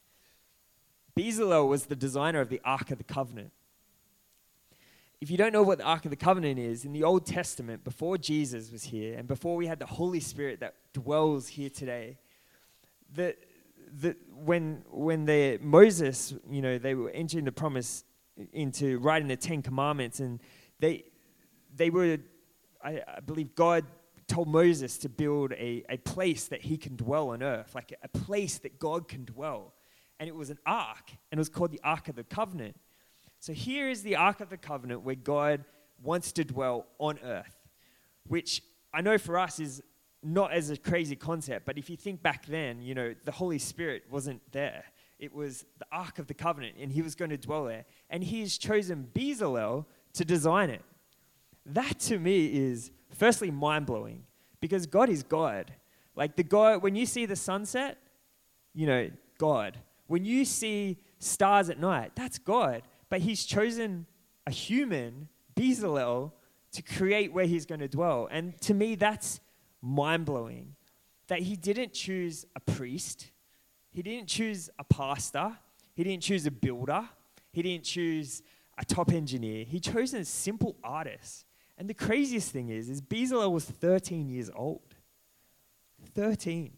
Bezalel 1.16 1.68
was 1.68 1.86
the 1.86 1.96
designer 1.96 2.40
of 2.40 2.48
the 2.48 2.60
Ark 2.64 2.90
of 2.90 2.98
the 2.98 3.04
Covenant 3.04 3.52
if 5.24 5.30
you 5.30 5.38
don't 5.38 5.54
know 5.54 5.62
what 5.62 5.78
the 5.78 5.84
Ark 5.84 6.04
of 6.04 6.10
the 6.10 6.16
Covenant 6.16 6.58
is, 6.58 6.84
in 6.84 6.92
the 6.92 7.02
Old 7.02 7.24
Testament, 7.24 7.82
before 7.82 8.18
Jesus 8.18 8.70
was 8.70 8.84
here 8.84 9.16
and 9.16 9.26
before 9.26 9.56
we 9.56 9.66
had 9.66 9.78
the 9.78 9.86
Holy 9.86 10.20
Spirit 10.20 10.60
that 10.60 10.74
dwells 10.92 11.48
here 11.48 11.70
today, 11.70 12.18
the, 13.14 13.34
when, 14.32 14.82
when 14.90 15.24
the, 15.24 15.58
Moses, 15.62 16.34
you 16.50 16.62
know, 16.62 16.78
they 16.78 16.94
were 16.94 17.10
entering 17.10 17.44
the 17.44 17.52
promise 17.52 18.04
into 18.52 18.98
writing 18.98 19.28
the 19.28 19.36
Ten 19.36 19.62
Commandments, 19.62 20.20
and 20.20 20.40
they, 20.80 21.04
they 21.74 21.90
were, 21.90 22.18
I, 22.82 23.02
I 23.06 23.20
believe 23.20 23.54
God 23.54 23.84
told 24.26 24.48
Moses 24.48 24.98
to 24.98 25.08
build 25.08 25.52
a, 25.52 25.84
a 25.88 25.98
place 25.98 26.46
that 26.48 26.62
he 26.62 26.76
can 26.76 26.96
dwell 26.96 27.30
on 27.30 27.42
earth, 27.42 27.74
like 27.74 27.92
a 28.02 28.08
place 28.08 28.58
that 28.58 28.78
God 28.78 29.06
can 29.08 29.24
dwell. 29.24 29.74
And 30.18 30.28
it 30.28 30.34
was 30.34 30.50
an 30.50 30.58
ark, 30.64 31.10
and 31.30 31.38
it 31.38 31.40
was 31.40 31.48
called 31.48 31.72
the 31.72 31.80
Ark 31.84 32.08
of 32.08 32.16
the 32.16 32.24
Covenant. 32.24 32.76
So 33.40 33.52
here 33.52 33.88
is 33.90 34.02
the 34.02 34.16
Ark 34.16 34.40
of 34.40 34.48
the 34.48 34.56
Covenant 34.56 35.02
where 35.02 35.14
God 35.14 35.64
wants 36.02 36.32
to 36.32 36.44
dwell 36.44 36.86
on 36.98 37.18
earth, 37.22 37.56
which 38.26 38.62
I 38.92 39.00
know 39.00 39.18
for 39.18 39.38
us 39.38 39.60
is 39.60 39.82
not 40.24 40.52
as 40.52 40.70
a 40.70 40.76
crazy 40.76 41.14
concept, 41.14 41.66
but 41.66 41.76
if 41.76 41.90
you 41.90 41.96
think 41.96 42.22
back 42.22 42.46
then, 42.46 42.80
you 42.80 42.94
know, 42.94 43.14
the 43.24 43.32
Holy 43.32 43.58
Spirit 43.58 44.04
wasn't 44.10 44.40
there. 44.52 44.84
It 45.18 45.34
was 45.34 45.64
the 45.78 45.86
Ark 45.92 46.18
of 46.18 46.26
the 46.26 46.34
Covenant, 46.34 46.76
and 46.80 46.90
he 46.90 47.02
was 47.02 47.14
going 47.14 47.30
to 47.30 47.36
dwell 47.36 47.66
there. 47.66 47.84
And 48.10 48.24
he 48.24 48.40
has 48.40 48.58
chosen 48.58 49.08
Bezalel 49.14 49.84
to 50.14 50.24
design 50.24 50.70
it. 50.70 50.82
That 51.66 51.98
to 52.00 52.18
me 52.18 52.46
is 52.46 52.90
firstly 53.10 53.50
mind 53.50 53.86
blowing 53.86 54.24
because 54.60 54.86
God 54.86 55.08
is 55.08 55.22
God. 55.22 55.72
Like 56.16 56.36
the 56.36 56.42
God, 56.42 56.82
when 56.82 56.96
you 56.96 57.06
see 57.06 57.26
the 57.26 57.36
sunset, 57.36 57.98
you 58.74 58.86
know, 58.86 59.10
God. 59.38 59.78
When 60.06 60.24
you 60.24 60.44
see 60.44 60.98
stars 61.18 61.70
at 61.70 61.78
night, 61.78 62.12
that's 62.14 62.38
God. 62.38 62.82
But 63.08 63.20
he's 63.20 63.44
chosen 63.44 64.06
a 64.46 64.50
human, 64.50 65.28
Bezalel, 65.56 66.32
to 66.72 66.82
create 66.82 67.32
where 67.32 67.46
he's 67.46 67.66
going 67.66 67.80
to 67.80 67.88
dwell. 67.88 68.28
And 68.30 68.60
to 68.62 68.74
me, 68.74 68.94
that's 68.94 69.40
mind 69.84 70.24
blowing. 70.24 70.74
That 71.28 71.40
he 71.40 71.56
didn't 71.56 71.92
choose 71.92 72.44
a 72.54 72.60
priest, 72.60 73.30
he 73.90 74.02
didn't 74.02 74.28
choose 74.28 74.68
a 74.78 74.84
pastor, 74.84 75.56
he 75.94 76.04
didn't 76.04 76.22
choose 76.22 76.44
a 76.46 76.50
builder, 76.50 77.08
he 77.52 77.62
didn't 77.62 77.84
choose 77.84 78.42
a 78.76 78.84
top 78.84 79.12
engineer. 79.12 79.64
He 79.64 79.80
chose 79.80 80.12
a 80.14 80.24
simple 80.24 80.76
artist. 80.82 81.46
And 81.78 81.88
the 81.88 81.94
craziest 81.94 82.50
thing 82.50 82.68
is, 82.68 82.88
is 82.88 83.00
Bezalel 83.00 83.52
was 83.52 83.64
13 83.64 84.28
years 84.28 84.50
old. 84.54 84.94
13. 86.14 86.72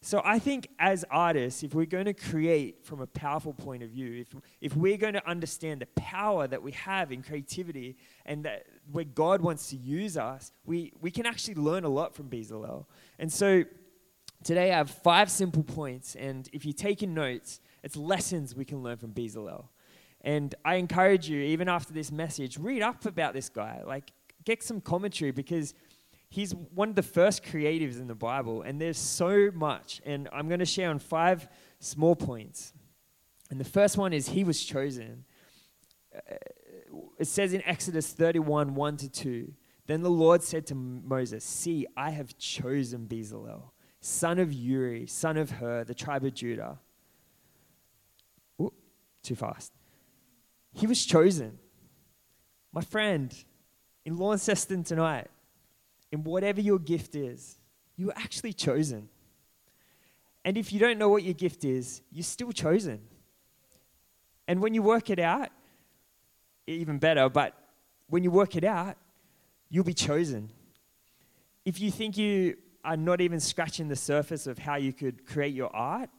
So 0.00 0.20
I 0.24 0.40
think 0.40 0.68
as 0.78 1.04
artists, 1.10 1.62
if 1.62 1.74
we're 1.74 1.86
going 1.86 2.06
to 2.06 2.14
create 2.14 2.84
from 2.84 3.00
a 3.00 3.06
powerful 3.06 3.54
point 3.54 3.84
of 3.84 3.90
view, 3.90 4.20
if, 4.20 4.34
if 4.60 4.76
we're 4.76 4.96
going 4.96 5.14
to 5.14 5.28
understand 5.28 5.80
the 5.80 5.86
power 5.94 6.48
that 6.48 6.60
we 6.60 6.72
have 6.72 7.12
in 7.12 7.22
creativity 7.22 7.96
and 8.26 8.44
that 8.44 8.66
where 8.90 9.04
God 9.04 9.40
wants 9.40 9.70
to 9.70 9.76
use 9.76 10.16
us, 10.16 10.52
we, 10.64 10.92
we 11.00 11.10
can 11.10 11.26
actually 11.26 11.54
learn 11.54 11.84
a 11.84 11.88
lot 11.88 12.14
from 12.14 12.28
Bezalel. 12.28 12.86
And 13.18 13.32
so 13.32 13.64
today 14.42 14.72
I 14.72 14.76
have 14.78 14.90
five 14.90 15.30
simple 15.30 15.62
points, 15.62 16.16
and 16.16 16.48
if 16.52 16.64
you're 16.64 16.72
taking 16.72 17.14
notes, 17.14 17.60
it's 17.82 17.96
lessons 17.96 18.54
we 18.54 18.64
can 18.64 18.82
learn 18.82 18.96
from 18.96 19.12
Bezalel. 19.12 19.66
And 20.20 20.54
I 20.64 20.76
encourage 20.76 21.28
you, 21.28 21.40
even 21.40 21.68
after 21.68 21.92
this 21.92 22.12
message, 22.12 22.58
read 22.58 22.82
up 22.82 23.06
about 23.06 23.34
this 23.34 23.48
guy. 23.48 23.82
Like, 23.84 24.12
get 24.44 24.62
some 24.62 24.80
commentary 24.80 25.30
because– 25.30 25.74
he's 26.32 26.54
one 26.54 26.88
of 26.88 26.94
the 26.94 27.02
first 27.02 27.44
creatives 27.44 28.00
in 28.00 28.06
the 28.06 28.14
Bible, 28.14 28.62
and 28.62 28.80
there's 28.80 28.98
so 28.98 29.50
much. 29.52 30.00
And 30.06 30.30
I'm 30.32 30.48
going 30.48 30.60
to 30.60 30.66
share 30.66 30.88
on 30.88 30.98
five 30.98 31.46
small 31.78 32.16
points. 32.16 32.72
And 33.50 33.60
the 33.60 33.66
first 33.66 33.98
one 33.98 34.14
is 34.14 34.30
he 34.30 34.42
was 34.42 34.64
chosen. 34.64 35.26
Uh, 36.16 36.36
it 37.22 37.28
says 37.28 37.54
in 37.54 37.62
Exodus 37.64 38.12
31 38.12 38.74
1 38.74 38.96
to 38.98 39.08
2. 39.08 39.52
Then 39.86 40.02
the 40.02 40.10
Lord 40.10 40.42
said 40.42 40.66
to 40.66 40.74
Moses, 40.74 41.44
See, 41.44 41.86
I 41.96 42.10
have 42.10 42.36
chosen 42.36 43.06
Bezalel, 43.06 43.70
son 44.00 44.40
of 44.40 44.52
Uri, 44.52 45.06
son 45.06 45.36
of 45.36 45.52
Hur, 45.52 45.84
the 45.84 45.94
tribe 45.94 46.24
of 46.24 46.34
Judah. 46.34 46.80
Ooh, 48.60 48.72
too 49.22 49.36
fast. 49.36 49.72
He 50.72 50.88
was 50.88 51.06
chosen. 51.06 51.60
My 52.72 52.80
friend, 52.80 53.32
in 54.04 54.16
Launceston 54.16 54.82
tonight, 54.82 55.28
in 56.10 56.24
whatever 56.24 56.60
your 56.60 56.80
gift 56.80 57.14
is, 57.14 57.58
you 57.96 58.06
were 58.06 58.16
actually 58.16 58.52
chosen. 58.52 59.08
And 60.44 60.58
if 60.58 60.72
you 60.72 60.80
don't 60.80 60.98
know 60.98 61.08
what 61.08 61.22
your 61.22 61.34
gift 61.34 61.64
is, 61.64 62.02
you're 62.10 62.24
still 62.24 62.50
chosen. 62.50 63.00
And 64.48 64.60
when 64.60 64.74
you 64.74 64.82
work 64.82 65.08
it 65.08 65.20
out, 65.20 65.50
even 66.66 66.98
better, 66.98 67.28
but 67.28 67.54
when 68.08 68.22
you 68.22 68.30
work 68.30 68.56
it 68.56 68.64
out, 68.64 68.96
you'll 69.68 69.84
be 69.84 69.94
chosen. 69.94 70.50
If 71.64 71.80
you 71.80 71.90
think 71.90 72.16
you 72.16 72.56
are 72.84 72.96
not 72.96 73.20
even 73.20 73.40
scratching 73.40 73.88
the 73.88 73.96
surface 73.96 74.46
of 74.46 74.58
how 74.58 74.76
you 74.76 74.92
could 74.92 75.24
create 75.26 75.54
your 75.54 75.74
art, 75.74 76.10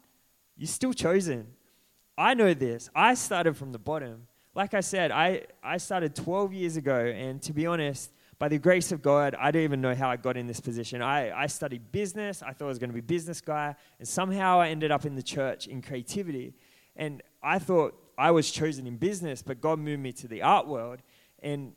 you're 0.56 0.68
still 0.68 0.94
chosen. 0.94 1.48
I 2.18 2.34
know 2.34 2.54
this. 2.54 2.90
I 2.96 3.16
started 3.16 3.58
from 3.58 3.72
the 3.72 3.80
bottom. 3.80 4.28
Like 4.56 4.74
I 4.74 4.82
said, 4.82 5.12
I, 5.12 5.44
I 5.64 5.78
started 5.78 6.16
12 6.16 6.54
years 6.54 6.78
ago, 6.78 6.98
and 6.98 7.42
to 7.42 7.54
be 7.54 7.66
honest, 7.66 8.12
by 8.40 8.50
the 8.50 8.58
grace 8.58 8.92
of 8.92 9.02
God, 9.02 9.36
I 9.40 9.52
don't 9.52 9.64
even 9.64 9.82
know 9.82 9.96
how 9.96 10.10
I 10.10 10.18
got 10.18 10.38
in 10.38 10.48
this 10.48 10.60
position. 10.60 11.02
I, 11.02 11.32
I 11.32 11.48
studied 11.48 11.92
business. 11.92 12.44
I 12.44 12.52
thought 12.52 12.66
I 12.66 12.70
was 12.70 12.80
going 12.80 12.90
to 12.90 12.94
be 12.94 13.00
a 13.00 13.04
business 13.04 13.42
guy. 13.42 13.76
And 14.00 14.08
somehow 14.08 14.60
I 14.60 14.70
ended 14.70 14.92
up 14.92 15.06
in 15.06 15.16
the 15.16 15.24
church 15.24 15.68
in 15.68 15.82
creativity. 15.82 16.54
And 16.96 17.22
I 17.42 17.60
thought 17.60 17.96
I 18.17 18.32
was 18.32 18.52
chosen 18.52 18.88
in 18.88 18.97
business, 18.97 19.41
but 19.41 19.62
God 19.62 19.80
moved 19.80 20.02
me 20.02 20.12
to 20.13 20.28
the 20.28 20.41
art 20.41 20.67
world. 20.67 21.02
And 21.41 21.73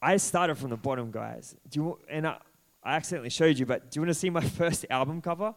I 0.00 0.16
started 0.18 0.56
from 0.56 0.70
the 0.70 0.76
bottom, 0.76 1.10
guys. 1.10 1.56
Do 1.68 1.80
you, 1.80 1.98
and 2.08 2.26
I, 2.26 2.38
I 2.82 2.96
accidentally 2.96 3.30
showed 3.30 3.58
you, 3.58 3.66
but 3.66 3.90
do 3.90 3.98
you 3.98 4.02
want 4.02 4.10
to 4.10 4.14
see 4.14 4.30
my 4.30 4.40
first 4.60 4.86
album 4.90 5.20
cover? 5.20 5.54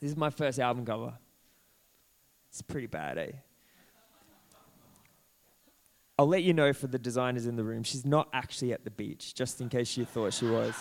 This 0.00 0.10
is 0.10 0.16
my 0.16 0.30
first 0.30 0.58
album 0.58 0.84
cover. 0.84 1.14
It's 2.48 2.62
pretty 2.62 2.86
bad, 2.86 3.18
eh? 3.18 3.32
I'll 6.18 6.26
let 6.26 6.42
you 6.42 6.54
know 6.54 6.72
for 6.72 6.86
the 6.86 6.98
designers 6.98 7.46
in 7.46 7.56
the 7.56 7.64
room, 7.64 7.82
she's 7.82 8.06
not 8.06 8.28
actually 8.32 8.72
at 8.72 8.84
the 8.84 8.90
beach, 8.90 9.34
just 9.34 9.60
in 9.60 9.68
case 9.68 9.96
you 9.96 10.06
thought 10.06 10.32
she 10.32 10.46
was. 10.46 10.74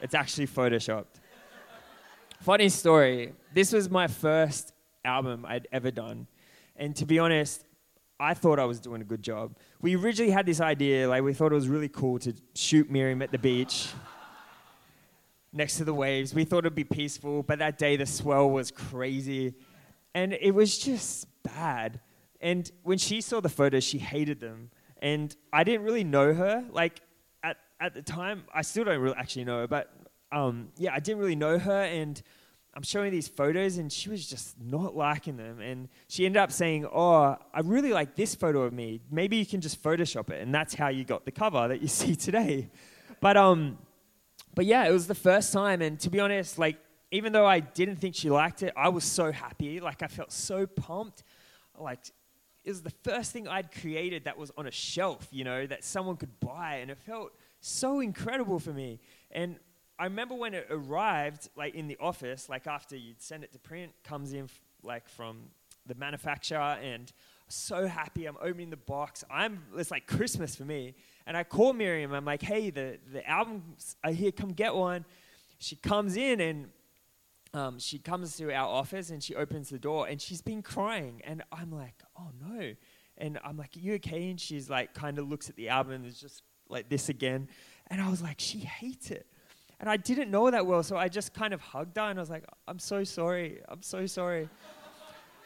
It's 0.00 0.14
actually 0.14 0.46
photoshopped. 0.46 1.20
Funny 2.40 2.68
story 2.68 3.34
this 3.54 3.72
was 3.72 3.88
my 3.88 4.08
first 4.08 4.72
album 5.04 5.44
I'd 5.46 5.68
ever 5.72 5.90
done. 5.90 6.26
And 6.82 6.96
to 6.96 7.06
be 7.06 7.20
honest, 7.20 7.64
I 8.18 8.34
thought 8.34 8.58
I 8.58 8.64
was 8.64 8.80
doing 8.80 9.02
a 9.02 9.04
good 9.04 9.22
job. 9.22 9.56
We 9.80 9.94
originally 9.94 10.32
had 10.32 10.46
this 10.46 10.60
idea, 10.60 11.08
like, 11.08 11.22
we 11.22 11.32
thought 11.32 11.52
it 11.52 11.54
was 11.54 11.68
really 11.68 11.88
cool 11.88 12.18
to 12.18 12.34
shoot 12.56 12.90
Miriam 12.90 13.22
at 13.22 13.30
the 13.30 13.38
beach 13.38 13.90
next 15.52 15.76
to 15.76 15.84
the 15.84 15.94
waves. 15.94 16.34
We 16.34 16.44
thought 16.44 16.66
it'd 16.66 16.74
be 16.74 16.82
peaceful, 16.82 17.44
but 17.44 17.60
that 17.60 17.78
day 17.78 17.94
the 17.94 18.04
swell 18.04 18.50
was 18.50 18.72
crazy. 18.72 19.54
And 20.12 20.32
it 20.32 20.50
was 20.50 20.76
just 20.76 21.28
bad. 21.44 22.00
And 22.40 22.68
when 22.82 22.98
she 22.98 23.20
saw 23.20 23.40
the 23.40 23.48
photos, 23.48 23.84
she 23.84 23.98
hated 23.98 24.40
them. 24.40 24.72
And 25.00 25.36
I 25.52 25.62
didn't 25.62 25.84
really 25.84 26.02
know 26.02 26.34
her. 26.34 26.64
Like, 26.68 27.00
at, 27.44 27.58
at 27.78 27.94
the 27.94 28.02
time, 28.02 28.42
I 28.52 28.62
still 28.62 28.82
don't 28.82 29.00
really 29.00 29.14
actually 29.16 29.44
know 29.44 29.60
her, 29.60 29.68
but 29.68 29.88
um, 30.32 30.70
yeah, 30.78 30.92
I 30.92 30.98
didn't 30.98 31.20
really 31.20 31.36
know 31.36 31.60
her. 31.60 31.82
And 31.84 32.20
I'm 32.74 32.82
showing 32.82 33.12
these 33.12 33.28
photos, 33.28 33.76
and 33.76 33.92
she 33.92 34.08
was 34.08 34.26
just 34.26 34.58
not 34.58 34.96
liking 34.96 35.36
them. 35.36 35.60
And 35.60 35.88
she 36.08 36.24
ended 36.24 36.40
up 36.40 36.50
saying, 36.50 36.86
Oh, 36.86 37.36
I 37.52 37.60
really 37.60 37.92
like 37.92 38.16
this 38.16 38.34
photo 38.34 38.62
of 38.62 38.72
me. 38.72 39.00
Maybe 39.10 39.36
you 39.36 39.44
can 39.44 39.60
just 39.60 39.82
Photoshop 39.82 40.30
it. 40.30 40.40
And 40.40 40.54
that's 40.54 40.74
how 40.74 40.88
you 40.88 41.04
got 41.04 41.24
the 41.26 41.32
cover 41.32 41.68
that 41.68 41.82
you 41.82 41.88
see 41.88 42.16
today. 42.16 42.70
But, 43.20 43.36
um, 43.36 43.78
but 44.54 44.64
yeah, 44.64 44.86
it 44.86 44.92
was 44.92 45.06
the 45.06 45.14
first 45.14 45.52
time. 45.52 45.82
And 45.82 46.00
to 46.00 46.10
be 46.10 46.18
honest, 46.18 46.58
like, 46.58 46.78
even 47.10 47.34
though 47.34 47.46
I 47.46 47.60
didn't 47.60 47.96
think 47.96 48.14
she 48.14 48.30
liked 48.30 48.62
it, 48.62 48.72
I 48.74 48.88
was 48.88 49.04
so 49.04 49.32
happy. 49.32 49.80
Like, 49.80 50.02
I 50.02 50.06
felt 50.06 50.32
so 50.32 50.66
pumped. 50.66 51.24
Like, 51.78 52.00
it 52.64 52.70
was 52.70 52.80
the 52.80 52.92
first 53.02 53.32
thing 53.32 53.46
I'd 53.46 53.70
created 53.70 54.24
that 54.24 54.38
was 54.38 54.50
on 54.56 54.66
a 54.66 54.70
shelf, 54.70 55.28
you 55.30 55.44
know, 55.44 55.66
that 55.66 55.84
someone 55.84 56.16
could 56.16 56.40
buy. 56.40 56.76
And 56.76 56.90
it 56.90 56.98
felt 56.98 57.32
so 57.60 58.00
incredible 58.00 58.58
for 58.58 58.72
me. 58.72 58.98
And 59.30 59.56
I 59.98 60.04
remember 60.04 60.34
when 60.34 60.54
it 60.54 60.66
arrived, 60.70 61.48
like 61.56 61.74
in 61.74 61.86
the 61.86 61.96
office, 62.00 62.48
like 62.48 62.66
after 62.66 62.96
you'd 62.96 63.22
send 63.22 63.44
it 63.44 63.52
to 63.52 63.58
print, 63.58 63.92
comes 64.04 64.32
in 64.32 64.44
f- 64.44 64.60
like 64.82 65.08
from 65.08 65.38
the 65.86 65.94
manufacturer, 65.94 66.78
and 66.82 67.12
so 67.48 67.86
happy. 67.86 68.26
I'm 68.26 68.36
opening 68.40 68.70
the 68.70 68.76
box. 68.76 69.24
I'm 69.30 69.62
it's 69.76 69.90
like 69.90 70.06
Christmas 70.06 70.56
for 70.56 70.64
me. 70.64 70.94
And 71.26 71.36
I 71.36 71.44
call 71.44 71.72
Miriam. 71.72 72.12
I'm 72.12 72.24
like, 72.24 72.42
hey, 72.42 72.70
the 72.70 72.98
the 73.12 73.28
albums 73.28 73.96
are 74.02 74.10
here. 74.10 74.32
Come 74.32 74.52
get 74.52 74.74
one. 74.74 75.04
She 75.58 75.76
comes 75.76 76.16
in 76.16 76.40
and 76.40 76.68
um, 77.54 77.78
she 77.78 77.98
comes 77.98 78.36
to 78.38 78.52
our 78.52 78.66
office 78.66 79.10
and 79.10 79.22
she 79.22 79.34
opens 79.34 79.68
the 79.68 79.78
door 79.78 80.08
and 80.08 80.20
she's 80.20 80.40
been 80.40 80.62
crying. 80.62 81.20
And 81.24 81.42
I'm 81.52 81.70
like, 81.70 82.02
oh 82.18 82.30
no. 82.40 82.72
And 83.18 83.38
I'm 83.44 83.56
like, 83.56 83.76
are 83.76 83.80
you 83.80 83.94
okay? 83.94 84.30
And 84.30 84.40
she's 84.40 84.70
like, 84.70 84.94
kind 84.94 85.18
of 85.18 85.28
looks 85.28 85.48
at 85.50 85.56
the 85.56 85.68
album 85.68 85.92
and 85.92 86.06
is 86.06 86.20
just 86.20 86.42
like 86.68 86.88
this 86.88 87.08
again. 87.08 87.48
And 87.88 88.00
I 88.00 88.08
was 88.08 88.22
like, 88.22 88.40
she 88.40 88.60
hates 88.60 89.10
it. 89.10 89.26
And 89.82 89.90
I 89.90 89.98
didn't 89.98 90.30
know 90.30 90.50
that 90.50 90.64
well. 90.64 90.82
So 90.82 90.96
I 90.96 91.08
just 91.08 91.34
kind 91.34 91.52
of 91.52 91.60
hugged 91.60 91.98
her 91.98 92.04
and 92.04 92.18
I 92.18 92.22
was 92.22 92.30
like, 92.30 92.44
I'm 92.66 92.78
so 92.78 93.04
sorry. 93.04 93.60
I'm 93.68 93.82
so 93.82 94.06
sorry. 94.06 94.48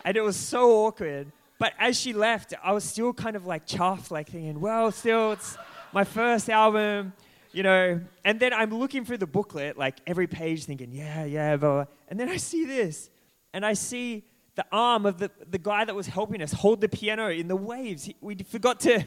and 0.04 0.16
it 0.16 0.20
was 0.20 0.36
so 0.36 0.86
awkward. 0.86 1.32
But 1.58 1.72
as 1.78 1.98
she 1.98 2.12
left, 2.12 2.54
I 2.62 2.72
was 2.72 2.84
still 2.84 3.12
kind 3.12 3.34
of 3.34 3.46
like 3.46 3.66
chuffed, 3.66 4.12
like 4.12 4.28
thinking, 4.28 4.60
well, 4.60 4.92
still, 4.92 5.32
it's 5.32 5.56
my 5.92 6.04
first 6.04 6.48
album 6.48 7.12
you 7.56 7.62
know, 7.62 7.98
and 8.22 8.38
then 8.38 8.52
I'm 8.52 8.68
looking 8.68 9.06
through 9.06 9.16
the 9.16 9.26
booklet, 9.26 9.78
like 9.78 9.96
every 10.06 10.26
page, 10.26 10.66
thinking, 10.66 10.92
yeah, 10.92 11.24
yeah, 11.24 11.56
blah, 11.56 11.84
blah. 11.84 11.84
And 12.08 12.20
then 12.20 12.28
I 12.28 12.36
see 12.36 12.66
this, 12.66 13.08
and 13.54 13.64
I 13.64 13.72
see 13.72 14.24
the 14.56 14.66
arm 14.70 15.06
of 15.06 15.16
the, 15.16 15.30
the 15.50 15.56
guy 15.56 15.86
that 15.86 15.94
was 15.94 16.06
helping 16.06 16.42
us 16.42 16.52
hold 16.52 16.82
the 16.82 16.88
piano 16.90 17.30
in 17.30 17.48
the 17.48 17.56
waves. 17.56 18.04
He, 18.04 18.16
we 18.20 18.36
forgot 18.36 18.80
to 18.80 19.02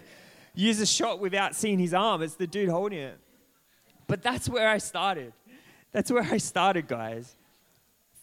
use 0.55 0.79
a 0.79 0.87
shot 0.87 1.19
without 1.19 1.55
seeing 1.55 1.77
his 1.77 1.93
arm. 1.93 2.23
It's 2.23 2.37
the 2.37 2.47
dude 2.47 2.69
holding 2.69 2.97
it. 2.97 3.19
But 4.09 4.23
that's 4.23 4.49
where 4.49 4.67
I 4.67 4.79
started. 4.79 5.33
That's 5.91 6.11
where 6.11 6.23
I 6.23 6.39
started, 6.39 6.87
guys. 6.87 7.35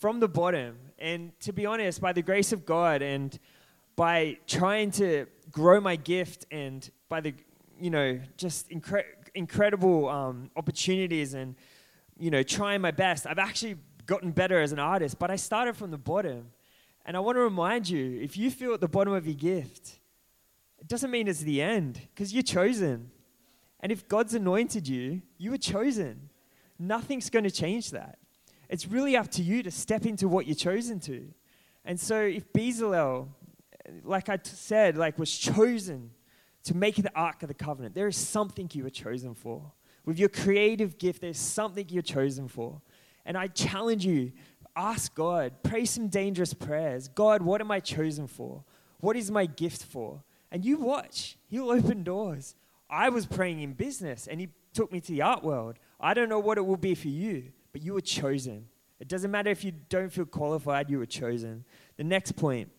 From 0.01 0.19
the 0.19 0.27
bottom. 0.27 0.77
And 0.99 1.39
to 1.41 1.53
be 1.53 1.65
honest, 1.65 2.01
by 2.01 2.13
the 2.13 2.23
grace 2.23 2.53
of 2.53 2.67
God 2.67 3.03
and 3.03 3.39
by 3.95 4.39
trying 4.49 4.91
to 4.93 5.27
grow 5.53 5.81
my 5.81 5.95
gift 5.95 6.45
and 6.51 6.91
by 7.09 7.21
the, 7.21 7.35
you 7.81 7.91
know, 7.91 8.21
just 8.37 8.69
incredible 8.71 9.13
incredible 9.37 10.09
um, 10.09 10.51
opportunities 10.57 11.35
and, 11.35 11.55
you 12.19 12.31
know, 12.31 12.43
trying 12.43 12.81
my 12.81 12.91
best. 12.91 13.27
I've 13.27 13.39
actually 13.39 13.77
gotten 14.07 14.31
better 14.33 14.61
as 14.61 14.73
an 14.73 14.79
artist, 14.79 15.19
but 15.19 15.31
I 15.31 15.37
started 15.37 15.77
from 15.77 15.91
the 15.91 15.99
bottom. 15.99 16.49
And 17.05 17.17
I 17.17 17.21
want 17.21 17.37
to 17.37 17.41
remind 17.41 17.89
you 17.89 18.19
if 18.21 18.37
you 18.37 18.51
feel 18.51 18.75
at 18.75 18.81
the 18.81 18.89
bottom 18.89 19.13
of 19.13 19.27
your 19.27 19.37
gift, 19.37 20.01
it 20.81 20.89
doesn't 20.89 21.11
mean 21.11 21.29
it's 21.29 21.41
the 21.41 21.63
end 21.63 22.01
because 22.13 22.33
you're 22.33 22.43
chosen. 22.43 23.11
And 23.81 23.93
if 23.93 24.09
God's 24.09 24.35
anointed 24.35 24.89
you, 24.89 25.23
you 25.39 25.51
were 25.51 25.59
chosen. 25.59 26.31
Nothing's 26.79 27.31
going 27.31 27.45
to 27.45 27.51
change 27.51 27.91
that. 27.91 28.19
It's 28.69 28.87
really 28.87 29.17
up 29.17 29.31
to 29.33 29.43
you 29.43 29.63
to 29.63 29.71
step 29.71 30.07
into 30.07 30.29
what 30.29 30.47
you're 30.47 30.57
chosen 30.57 30.99
to. 31.01 31.29
And 31.85 31.99
so 31.99 32.21
if 32.21 32.53
Bezalel, 32.53 33.29
like 34.03 34.29
I 34.29 34.39
said, 34.43 34.97
like 34.97 35.19
was 35.19 35.37
chosen 35.37 36.11
to 36.65 36.77
make 36.77 36.97
the 36.97 37.13
Ark 37.15 37.43
of 37.43 37.49
the 37.49 37.55
Covenant. 37.55 37.95
There 37.95 38.09
is 38.09 38.17
something 38.17 38.69
you 38.73 38.83
were 38.83 38.91
chosen 38.91 39.35
for. 39.35 39.73
With 40.05 40.19
your 40.19 40.29
creative 40.29 40.99
gift, 40.99 41.21
there's 41.21 41.39
something 41.39 41.87
you're 41.89 42.03
chosen 42.03 42.49
for. 42.49 42.83
And 43.25 43.37
I 43.39 43.47
challenge 43.47 44.05
you 44.05 44.33
ask 44.77 45.15
God, 45.15 45.53
pray 45.63 45.85
some 45.85 46.09
dangerous 46.09 46.53
prayers. 46.53 47.09
God, 47.09 47.41
what 47.43 47.61
am 47.61 47.71
I 47.71 47.81
chosen 47.81 48.27
for? 48.27 48.63
What 48.99 49.17
is 49.17 49.31
my 49.31 49.47
gift 49.47 49.85
for? 49.85 50.23
And 50.51 50.65
you 50.65 50.77
watch, 50.79 51.39
He'll 51.49 51.71
open 51.71 52.03
doors. 52.03 52.55
I 52.89 53.09
was 53.09 53.27
praying 53.27 53.61
in 53.61 53.73
business 53.73 54.27
and 54.27 54.41
He 54.41 54.49
took 54.73 54.93
me 54.93 55.01
to 55.01 55.13
the 55.13 55.23
art 55.23 55.43
world. 55.43 55.79
I 56.01 56.15
don't 56.15 56.29
know 56.29 56.39
what 56.39 56.59
it 56.59 56.67
will 56.67 56.77
be 56.77 56.95
for 56.95 57.09
you, 57.09 57.53
but 57.73 57.83
you 57.83 57.95
were 57.95 58.01
chosen. 58.01 58.69
It 58.99 59.09
doesn't 59.09 59.31
matter 59.31 59.51
if 59.51 59.65
you 59.65 59.73
don't 59.89 60.11
feel 60.11 60.25
qualified, 60.25 60.89
you 60.91 60.99
were 60.99 61.07
chosen. 61.07 61.65
The 61.97 62.05
next 62.05 62.33
point 62.33 62.71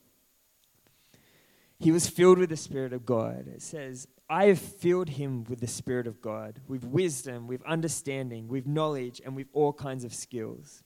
he 1.79 1.91
was 1.91 2.07
filled 2.07 2.39
with 2.39 2.49
the 2.49 2.57
Spirit 2.57 2.91
of 2.91 3.05
God. 3.05 3.47
It 3.47 3.61
says, 3.61 4.07
I 4.29 4.45
have 4.45 4.59
filled 4.59 5.09
him 5.09 5.43
with 5.47 5.59
the 5.59 5.67
Spirit 5.67 6.07
of 6.07 6.21
God, 6.21 6.59
with 6.67 6.83
wisdom, 6.83 7.47
with 7.47 7.63
understanding, 7.65 8.47
with 8.47 8.65
knowledge, 8.65 9.21
and 9.23 9.35
with 9.35 9.47
all 9.53 9.73
kinds 9.73 10.03
of 10.03 10.13
skills. 10.13 10.83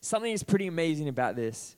Something 0.00 0.32
is 0.32 0.42
pretty 0.42 0.66
amazing 0.66 1.08
about 1.08 1.36
this. 1.36 1.76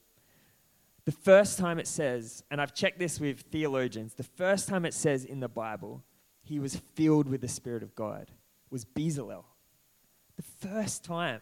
The 1.04 1.12
first 1.12 1.58
time 1.58 1.78
it 1.78 1.86
says, 1.86 2.42
and 2.50 2.60
I've 2.60 2.74
checked 2.74 2.98
this 2.98 3.20
with 3.20 3.40
theologians, 3.42 4.14
the 4.14 4.22
first 4.22 4.68
time 4.68 4.84
it 4.84 4.94
says 4.94 5.24
in 5.24 5.40
the 5.40 5.48
Bible, 5.48 6.02
he 6.42 6.58
was 6.58 6.76
filled 6.76 7.28
with 7.28 7.40
the 7.40 7.48
Spirit 7.48 7.82
of 7.82 7.94
God 7.94 8.30
was 8.74 8.84
Bezalel. 8.84 9.44
The 10.36 10.42
first 10.68 11.04
time. 11.04 11.40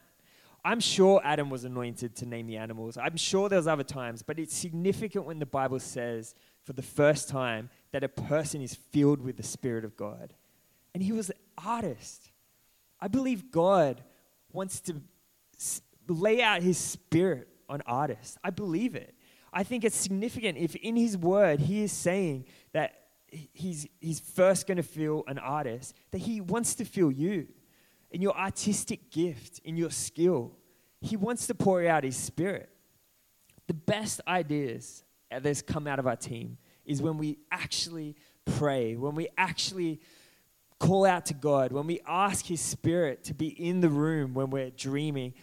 I'm 0.65 0.81
sure 0.81 1.21
Adam 1.25 1.49
was 1.49 1.65
anointed 1.65 2.15
to 2.17 2.27
name 2.27 2.47
the 2.47 2.59
animals. 2.59 2.99
I'm 2.99 3.17
sure 3.17 3.49
there's 3.49 3.67
other 3.67 3.83
times, 3.83 4.23
but 4.23 4.39
it's 4.39 4.55
significant 4.55 5.25
when 5.25 5.39
the 5.39 5.47
Bible 5.47 5.81
says 5.81 6.35
for 6.63 6.75
the 6.75 6.83
first 6.83 7.31
time 7.31 7.71
that 7.91 8.05
a 8.05 8.09
person 8.09 8.61
is 8.61 8.75
filled 8.75 9.23
with 9.23 9.39
the 9.39 9.43
Spirit 9.43 9.85
of 9.85 9.97
God. 9.97 10.35
and 10.95 11.03
he 11.03 11.11
was 11.11 11.31
an 11.31 11.37
artist. 11.57 12.31
I 13.01 13.09
believe 13.09 13.51
God 13.51 14.03
wants 14.53 14.79
to 14.83 15.01
lay 16.07 16.43
out 16.43 16.63
his 16.63 16.77
spirit 16.77 17.49
on 17.67 17.81
artists. 17.87 18.37
I 18.45 18.51
believe 18.51 18.95
it. 18.95 19.15
I 19.53 19.63
think 19.63 19.85
it's 19.85 19.97
significant 19.97 20.59
if 20.59 20.75
in 20.77 20.97
his 20.97 21.17
word 21.17 21.61
he 21.61 21.83
is 21.83 21.93
saying 21.93 22.47
that 22.73 23.03
he's, 23.29 23.87
he's 24.01 24.21
first 24.21 24.67
going 24.67 24.77
to 24.77 24.83
feel 24.83 25.25
an 25.27 25.39
artist, 25.39 25.95
that 26.11 26.19
he 26.19 26.41
wants 26.41 26.75
to 26.77 26.85
feel 26.85 27.11
you 27.11 27.49
in 28.11 28.23
your 28.23 28.37
artistic 28.37 29.11
gift, 29.11 29.61
in 29.65 29.77
your 29.77 29.91
skill. 29.91 30.57
He 31.01 31.17
wants 31.17 31.47
to 31.49 31.55
pour 31.55 31.87
out 31.87 32.05
his 32.05 32.17
spirit. 32.17 32.69
The 33.67 33.75
best 33.75 34.21
ideas 34.27 35.05
that's 35.31 35.63
come 35.63 35.87
out 35.87 35.99
of 35.99 36.07
our 36.07 36.17
team 36.17 36.59
is 36.85 37.01
when 37.01 37.17
we 37.17 37.39
actually 37.51 38.17
pray, 38.45 38.97
when 38.97 39.15
we 39.15 39.29
actually 39.39 40.01
call 40.79 41.07
out 41.07 41.27
to 41.27 41.35
God, 41.35 41.73
when 41.73 41.87
we 41.87 42.01
ask 42.07 42.45
his 42.45 42.61
spirit 42.61 43.25
to 43.25 43.35
be 43.35 43.49
in 43.49 43.81
the 43.81 43.89
room 43.89 44.35
when 44.35 44.51
we're 44.51 44.71
dreaming. 44.71 45.35